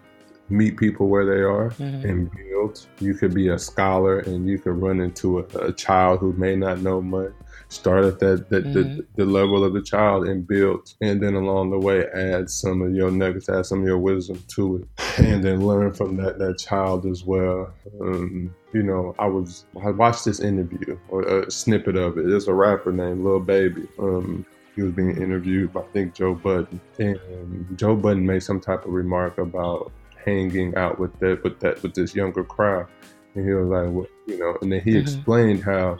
meet 0.50 0.78
people 0.78 1.08
where 1.10 1.26
they 1.26 1.42
are 1.42 1.70
hmm 1.78 2.04
and 2.04 2.32
build. 2.58 2.86
You 3.00 3.14
could 3.14 3.34
be 3.34 3.50
a 3.50 3.60
scholar 3.60 4.20
and 4.20 4.48
you 4.48 4.60
could 4.60 4.82
run 4.82 5.00
into 5.00 5.40
a, 5.40 5.44
a 5.60 5.74
child 5.74 6.20
who 6.20 6.34
may 6.34 6.56
not 6.56 6.80
know 6.80 7.02
much. 7.02 7.32
Start 7.70 8.06
at 8.06 8.20
that, 8.20 8.50
that 8.50 8.64
hmm 8.64 8.74
the, 8.74 9.06
the 9.16 9.26
level 9.26 9.64
of 9.64 9.74
the 9.74 9.82
child 9.82 10.28
and 10.28 10.48
build, 10.48 10.94
and 11.02 11.22
then 11.22 11.34
along 11.34 11.72
the 11.72 11.78
way 11.78 12.06
add 12.14 12.50
some 12.50 12.82
of 12.82 12.94
your 12.94 13.12
nuggets, 13.12 13.50
add 13.50 13.66
some 13.66 13.82
of 13.82 13.86
your 13.86 13.98
wisdom 13.98 14.42
to 14.56 14.78
it, 14.78 15.20
and 15.20 15.44
then 15.44 15.66
learn 15.68 15.94
from 15.94 16.16
that 16.18 16.40
that 16.40 16.58
child 16.60 17.06
as 17.06 17.26
well. 17.26 17.74
Um, 18.00 18.56
you 18.74 18.84
know, 18.84 19.16
I 19.20 19.26
was 19.26 19.66
I 19.84 19.90
watched 19.90 20.24
this 20.24 20.40
interview 20.40 20.98
or 21.10 21.24
a 21.24 21.52
snippet 21.52 21.98
of 21.98 22.18
it. 22.18 22.28
There's 22.28 22.48
a 22.48 22.54
rapper 22.54 22.94
named 22.94 23.26
Lil 23.26 23.42
Baby. 23.42 23.86
Um, 24.00 24.46
he 24.76 24.84
was 24.84 24.94
being 24.94 25.22
interviewed 25.22 25.74
by 25.74 25.82
I 25.82 25.88
think 25.88 26.14
Joe 26.14 26.36
Budden, 26.36 26.80
and 27.00 27.78
Joe 27.78 27.98
Budden 27.98 28.26
made 28.26 28.44
some 28.44 28.62
type 28.62 28.86
of 28.86 28.92
remark 28.92 29.40
about 29.40 29.92
hanging 30.28 30.76
out 30.76 31.00
with 31.00 31.18
that 31.20 31.42
with 31.44 31.60
that 31.62 31.82
with 31.82 31.94
this 31.96 32.14
younger 32.14 32.44
crowd, 32.44 32.88
and 33.36 33.48
he 33.48 33.54
was 33.54 33.68
like, 33.70 33.90
well, 33.96 34.08
you 34.28 34.38
know, 34.38 34.58
and 34.62 34.72
then 34.72 34.82
he 34.82 34.92
hmm 34.92 35.00
explained 35.00 35.64
how 35.64 35.98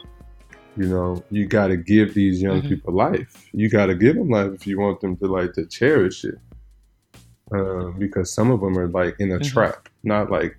you 0.76 0.86
know 0.86 1.24
you 1.30 1.46
got 1.46 1.68
to 1.68 1.76
give 1.76 2.14
these 2.14 2.42
young 2.42 2.60
hmm 2.60 2.68
people 2.68 2.94
life. 2.94 3.48
You 3.52 3.70
got 3.70 3.86
to 3.86 3.94
give 3.94 4.16
them 4.16 4.28
life 4.28 4.52
if 4.52 4.66
you 4.66 4.78
want 4.78 5.00
them 5.00 5.16
to 5.16 5.26
like 5.26 5.54
to 5.54 5.66
cherish 5.66 6.24
it, 6.24 6.36
um, 7.52 7.96
because 7.98 8.34
some 8.34 8.50
of 8.50 8.60
them 8.60 8.78
are 8.78 8.88
like 8.88 9.16
in 9.18 9.32
a 9.32 9.38
hmm 9.38 9.44
trap, 9.48 9.88
not 10.04 10.30
like 10.30 10.56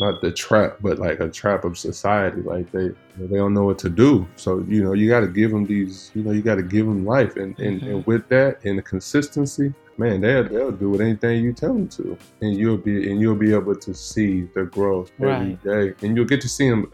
not 0.00 0.20
the 0.20 0.32
trap, 0.32 0.78
but 0.80 0.98
like 0.98 1.20
a 1.20 1.30
trap 1.30 1.64
of 1.64 1.78
society. 1.78 2.42
Like 2.42 2.70
they 2.72 2.88
they 3.16 3.36
don't 3.36 3.54
know 3.54 3.64
what 3.64 3.78
to 3.80 3.88
do. 3.90 4.28
So 4.36 4.64
you 4.68 4.84
know 4.84 4.92
you 4.92 5.08
got 5.08 5.20
to 5.20 5.28
give 5.28 5.50
them 5.50 5.66
these. 5.66 6.10
You 6.14 6.22
know 6.24 6.32
you 6.32 6.42
got 6.42 6.56
to 6.56 6.62
give 6.62 6.86
them 6.86 7.06
life, 7.06 7.36
and, 7.36 7.58
and 7.58 7.80
hmm 7.80 7.86
and 7.86 8.04
with 8.06 8.28
that 8.28 8.64
and 8.64 8.78
the 8.78 8.82
consistency, 8.82 9.72
man, 9.98 10.20
they'll 10.20 10.44
they'll 10.48 10.72
do 10.72 11.00
anything 11.00 11.44
you 11.44 11.52
tell 11.52 11.74
them 11.74 11.88
to, 11.88 12.18
and 12.40 12.56
you'll 12.56 12.76
be 12.78 13.10
and 13.10 13.20
you'll 13.20 13.34
be 13.36 13.52
able 13.54 13.74
to 13.76 13.94
see 13.94 14.42
the 14.54 14.64
growth 14.64 15.10
every 15.20 15.28
Right. 15.28 15.62
day, 15.62 15.94
and 16.02 16.16
you'll 16.16 16.26
get 16.26 16.40
to 16.42 16.48
see 16.48 16.68
them 16.68 16.90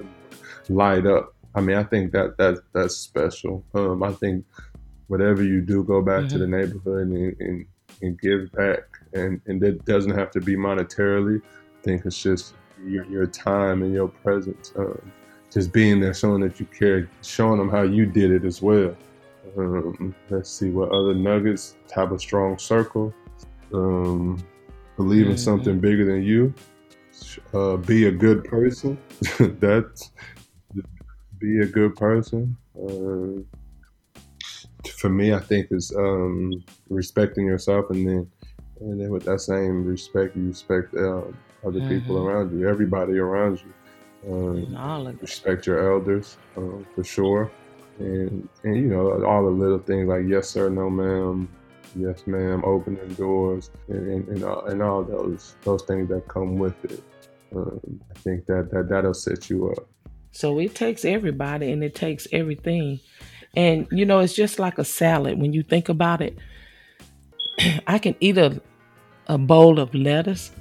light 0.69 1.07
up. 1.07 1.35
I 1.55 1.61
mean, 1.61 1.77
I 1.77 1.85
think 1.85 2.13
that 2.13 2.37
that 2.39 2.61
that's 2.73 2.97
special. 2.97 3.65
Um, 3.75 4.03
I 4.03 4.13
think 4.13 4.45
whatever 5.09 5.43
you 5.43 5.61
do, 5.61 5.83
go 5.85 6.03
back 6.03 6.29
to 6.29 6.35
hmm 6.35 6.41
the 6.41 6.47
neighborhood 6.47 7.09
and, 7.09 7.37
and, 7.41 7.67
and 8.03 8.21
give 8.21 8.53
back. 8.53 8.81
And 9.15 9.41
and 9.47 9.63
it 9.63 9.85
doesn't 9.85 10.17
have 10.17 10.31
to 10.33 10.41
be 10.41 10.57
monetarily. 10.57 11.41
I 11.41 11.83
think 11.83 12.05
it's 12.05 12.21
just 12.23 12.55
your, 12.85 13.05
your 13.07 13.27
time 13.27 13.83
and 13.83 13.93
your 13.95 14.09
presence. 14.09 14.73
Um, 14.77 15.13
just 15.51 15.73
being 15.73 15.99
there, 16.01 16.13
showing 16.13 16.43
that 16.43 16.61
you 16.61 16.67
care, 16.67 17.09
showing 17.23 17.59
them 17.59 17.71
how 17.71 17.83
you 17.83 18.05
did 18.05 18.31
it 18.31 18.45
as 18.45 18.61
well. 18.61 18.95
Um, 19.57 20.15
let's 20.31 20.51
see 20.51 20.71
what 20.71 20.91
other 20.91 21.15
nuggets. 21.15 21.77
Have 21.95 22.13
a 22.13 22.19
strong 22.19 22.59
circle. 22.59 23.15
Um, 23.73 24.45
believe 24.97 25.27
in 25.27 25.33
hmm 25.33 25.37
something 25.37 25.79
bigger 25.81 26.05
than 26.05 26.23
you. 26.23 26.55
Uh, 27.53 27.77
be 27.77 28.07
a 28.07 28.13
good 28.13 28.45
person. 28.45 28.99
That's 29.61 30.11
be 31.39 31.61
a 31.61 31.67
good 31.67 31.97
person. 31.97 32.57
Uh, 32.77 33.43
for 34.99 35.09
me, 35.09 35.33
I 35.33 35.41
think 35.41 35.69
is 35.71 35.93
um, 35.97 36.63
respecting 36.89 37.47
yourself, 37.47 37.87
and 37.91 38.07
then 38.09 38.31
and 38.81 39.01
then 39.01 39.11
with 39.11 39.25
that 39.25 39.41
same 39.41 39.85
respect, 39.85 40.37
you 40.37 40.47
respect 40.49 40.95
um, 40.95 41.37
other 41.67 41.81
people 41.81 42.17
hmm 42.17 42.27
around 42.27 42.59
you, 42.59 42.69
everybody 42.69 43.19
around 43.19 43.61
you. 43.61 44.33
Um, 44.33 44.57
And 44.57 44.77
all 44.77 45.07
of 45.07 45.15
that. 45.15 45.23
respect 45.23 45.67
your 45.67 45.93
elders 45.93 46.37
um, 46.57 46.87
for 46.95 47.05
sure, 47.05 47.51
and 47.99 48.49
and 48.65 48.77
you 48.77 48.89
know 48.89 49.25
all 49.25 49.45
the 49.45 49.51
little 49.51 49.79
things 49.79 50.09
like 50.09 50.25
yes 50.27 50.51
sir, 50.51 50.69
no 50.69 50.91
ma'am, 50.91 51.49
yes 51.97 52.27
ma'am, 52.27 52.63
opening 52.65 53.09
doors, 53.15 53.71
and 53.89 54.09
and, 54.09 54.29
and, 54.29 54.45
all, 54.45 54.67
and 54.67 54.83
all 54.83 55.03
those 55.03 55.57
those 55.63 55.83
things 55.83 56.09
that 56.09 56.29
come 56.29 56.59
with 56.59 56.85
it. 56.85 57.03
Um, 57.55 58.01
I 58.11 58.19
think 58.19 58.47
that 58.47 58.71
that 58.73 58.89
that'll 58.89 59.15
set 59.15 59.49
you 59.51 59.71
up. 59.71 59.89
So 60.33 60.59
it 60.59 60.75
takes 60.75 61.05
everybody 61.05 61.73
and 61.73 61.83
it 61.83 61.95
takes 61.95 62.27
everything. 62.33 63.01
And 63.57 63.89
you 63.91 64.05
know, 64.05 64.21
it's 64.21 64.35
just 64.35 64.59
like 64.59 64.79
a 64.79 64.85
salad. 64.85 65.41
When 65.41 65.53
you 65.53 65.63
think 65.63 65.89
about 65.89 66.21
it, 66.21 66.39
I 67.87 67.99
can 67.99 68.15
eat 68.21 68.39
a, 68.39 68.61
a 69.27 69.39
bowl 69.39 69.81
of 69.81 69.95
lettuce, 69.95 70.53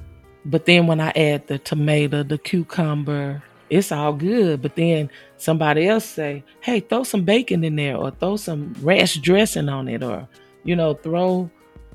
but 0.45 0.65
then 0.65 0.87
when 0.87 0.99
I 0.99 1.11
add 1.11 1.47
the 1.47 1.59
tomato, 1.59 2.23
the 2.23 2.37
cucumber, 2.37 3.43
it's 3.69 3.91
all 3.91 4.13
good. 4.13 4.61
But 4.61 4.75
then 4.75 5.09
somebody 5.37 5.87
else 5.87 6.05
say, 6.05 6.43
hey, 6.61 6.79
throw 6.79 7.03
some 7.03 7.23
bacon 7.23 7.63
in 7.63 7.75
there 7.75 7.97
or 7.97 8.11
throw 8.11 8.37
some 8.37 8.73
ranch 8.81 9.21
dressing 9.21 9.69
on 9.69 9.87
it 9.87 10.03
or, 10.03 10.27
you 10.63 10.75
know, 10.75 10.93
throw 10.95 11.49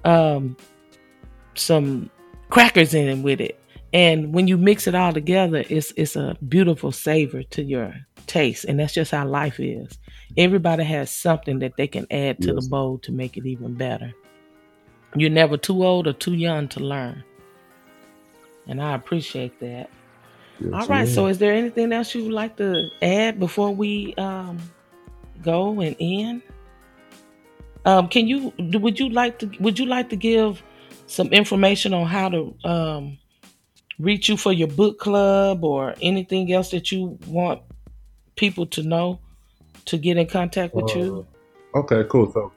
um, 0.05 0.57
some 1.55 2.11
crackers 2.51 2.95
in 2.95 3.09
it 3.09 3.23
with 3.23 3.41
it. 3.41 3.59
And 3.93 4.33
when 4.33 4.49
you 4.49 4.57
mix 4.57 4.87
it 4.87 4.95
all 4.95 5.12
together, 5.12 5.64
it's 5.68 5.93
it's 5.97 6.16
a 6.16 6.37
beautiful 6.49 6.93
savor 6.93 7.43
to 7.43 7.62
your 7.62 7.95
taste. 8.27 8.64
And 8.64 8.81
that's 8.81 8.95
just 8.95 9.11
how 9.11 9.27
life 9.27 9.61
is. 9.61 9.99
Everybody 10.37 10.85
has 10.85 11.11
something 11.11 11.59
that 11.59 11.77
they 11.77 11.87
can 11.87 12.07
add 12.11 12.41
to 12.43 12.55
the 12.55 12.66
bowl 12.70 12.99
to 13.01 13.12
make 13.12 13.37
it 13.37 13.45
even 13.45 13.75
better. 13.75 14.14
You're 15.14 15.29
never 15.29 15.59
too 15.59 15.85
old 15.85 16.07
or 16.07 16.14
too 16.14 16.33
young 16.33 16.68
to 16.68 16.81
learn. 16.81 17.23
And 18.66 18.81
I 18.81 18.95
appreciate 18.95 19.61
that. 19.61 19.91
All 20.67 20.81
yes, 20.81 20.89
right. 20.89 21.09
So 21.09 21.27
is 21.27 21.39
there 21.39 21.53
anything 21.53 21.93
else 21.93 22.15
you 22.15 22.25
would 22.25 22.33
like 22.33 22.57
to 22.57 22.89
add 23.01 23.39
before 23.39 23.75
we 23.75 24.15
um, 24.15 24.59
go 25.43 25.81
and 25.81 25.97
end? 25.99 26.43
Um, 27.85 28.09
can 28.09 28.29
you 28.29 28.53
would 28.59 28.99
you 28.99 29.09
like 29.09 29.39
to 29.41 29.51
would 29.59 29.79
you 29.79 29.87
like 29.87 30.11
to 30.11 30.17
give 30.17 30.63
some 31.07 31.29
information 31.29 31.93
on 31.93 32.07
how 32.07 32.29
to 32.29 32.55
um, 32.65 33.19
reach 33.99 34.29
you 34.29 34.37
for 34.37 34.53
your 34.53 34.69
book 34.69 34.99
club 34.99 35.65
or 35.65 35.95
anything 36.01 36.53
else 36.53 36.71
that 36.71 36.93
you 36.93 37.19
want 37.27 37.61
people 38.37 38.67
to 38.67 38.83
know 38.83 39.19
to 39.87 39.99
get 39.99 40.17
in 40.17 40.27
contact 40.27 40.75
with 40.75 40.95
uh, 40.95 40.99
you? 40.99 41.27
Okay, 41.75 42.05
cool. 42.09 42.31
So 42.33 42.53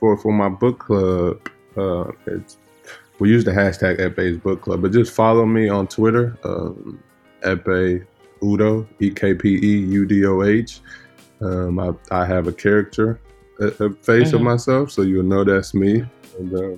for 0.00 0.16
for 0.18 0.32
my 0.32 0.48
book 0.48 0.80
club, 0.80 1.48
uh, 1.76 2.10
it's 2.26 2.58
we 3.18 3.30
use 3.30 3.44
the 3.44 3.50
hashtag 3.50 3.98
Ekpe's 3.98 4.38
Book 4.38 4.62
Club, 4.62 4.82
but 4.82 4.92
just 4.92 5.12
follow 5.12 5.46
me 5.46 5.68
on 5.68 5.86
Twitter, 5.86 6.36
um, 6.44 7.02
Ekpe 7.46 8.06
Udoh, 8.42 8.86
E 9.00 9.10
K 9.10 9.34
P 9.34 9.58
E 9.62 9.78
U 9.86 10.06
D 10.06 10.26
O 10.26 10.42
H. 10.42 10.80
Um, 11.40 11.78
I, 11.78 11.92
I 12.10 12.24
have 12.24 12.46
a 12.46 12.52
character, 12.52 13.20
a, 13.60 13.66
a 13.66 13.92
face 13.92 14.28
mm-hmm. 14.28 14.36
of 14.36 14.42
myself, 14.42 14.90
so 14.90 15.02
you'll 15.02 15.24
know 15.24 15.44
that's 15.44 15.74
me. 15.74 16.04
And 16.38 16.54
uh, 16.54 16.76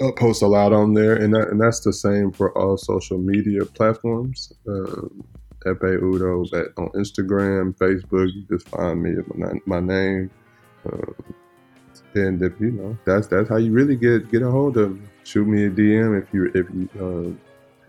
I'll 0.00 0.12
post 0.12 0.42
a 0.42 0.46
lot 0.46 0.72
on 0.72 0.94
there, 0.94 1.14
and 1.16 1.34
that, 1.34 1.48
and 1.48 1.60
that's 1.60 1.80
the 1.80 1.92
same 1.92 2.32
for 2.32 2.56
all 2.56 2.76
social 2.76 3.18
media 3.18 3.64
platforms. 3.64 4.52
Um, 4.66 5.24
Ekpe 5.66 6.00
Udoh 6.00 6.72
on 6.76 6.88
Instagram, 6.90 7.76
Facebook. 7.76 8.32
You 8.32 8.44
just 8.50 8.68
find 8.68 9.02
me 9.02 9.16
my, 9.34 9.52
my 9.66 9.80
name. 9.80 10.30
Um, 10.90 11.14
and 12.14 12.42
if 12.42 12.58
you 12.60 12.70
know, 12.70 12.96
that's 13.04 13.26
that's 13.26 13.48
how 13.48 13.56
you 13.56 13.72
really 13.72 13.96
get 13.96 14.30
get 14.30 14.42
a 14.42 14.50
hold 14.50 14.76
of 14.76 14.98
me. 14.98 15.06
Shoot 15.24 15.46
me 15.46 15.66
a 15.66 15.70
DM 15.70 16.20
if 16.20 16.32
you 16.32 16.46
if 16.54 16.66
you 16.72 16.88
uh, 16.98 17.47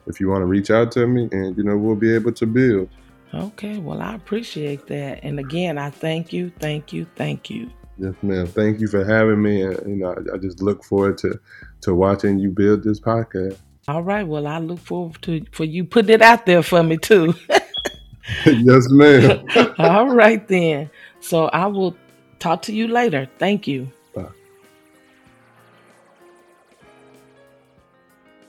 if 0.09 0.19
you 0.19 0.29
want 0.29 0.41
to 0.41 0.45
reach 0.45 0.71
out 0.71 0.91
to 0.93 1.07
me, 1.07 1.29
and 1.31 1.57
you 1.57 1.63
know 1.63 1.77
we'll 1.77 1.95
be 1.95 2.13
able 2.13 2.31
to 2.33 2.45
build. 2.45 2.89
Okay, 3.33 3.77
well 3.77 4.01
I 4.01 4.15
appreciate 4.15 4.87
that, 4.87 5.19
and 5.23 5.39
again 5.39 5.77
I 5.77 5.89
thank 5.89 6.33
you, 6.33 6.51
thank 6.59 6.91
you, 6.91 7.05
thank 7.15 7.49
you. 7.49 7.69
Yes, 7.97 8.13
ma'am. 8.21 8.47
Thank 8.47 8.79
you 8.79 8.87
for 8.87 9.03
having 9.03 9.41
me, 9.41 9.61
and 9.61 9.77
you 9.87 9.95
know 9.97 10.13
I, 10.13 10.35
I 10.35 10.37
just 10.37 10.61
look 10.61 10.83
forward 10.83 11.17
to 11.19 11.39
to 11.81 11.93
watching 11.93 12.39
you 12.39 12.49
build 12.49 12.83
this 12.83 12.99
podcast. 12.99 13.57
All 13.87 14.03
right. 14.03 14.27
Well, 14.27 14.47
I 14.47 14.59
look 14.59 14.79
forward 14.79 15.21
to 15.23 15.43
for 15.51 15.63
you 15.63 15.83
putting 15.83 16.13
it 16.13 16.21
out 16.21 16.45
there 16.45 16.63
for 16.63 16.83
me 16.83 16.97
too. 16.97 17.33
yes, 18.45 18.87
ma'am. 18.89 19.45
All 19.79 20.09
right 20.09 20.47
then. 20.47 20.89
So 21.19 21.45
I 21.47 21.65
will 21.67 21.95
talk 22.39 22.61
to 22.63 22.73
you 22.73 22.87
later. 22.87 23.27
Thank 23.37 23.67
you. 23.67 23.91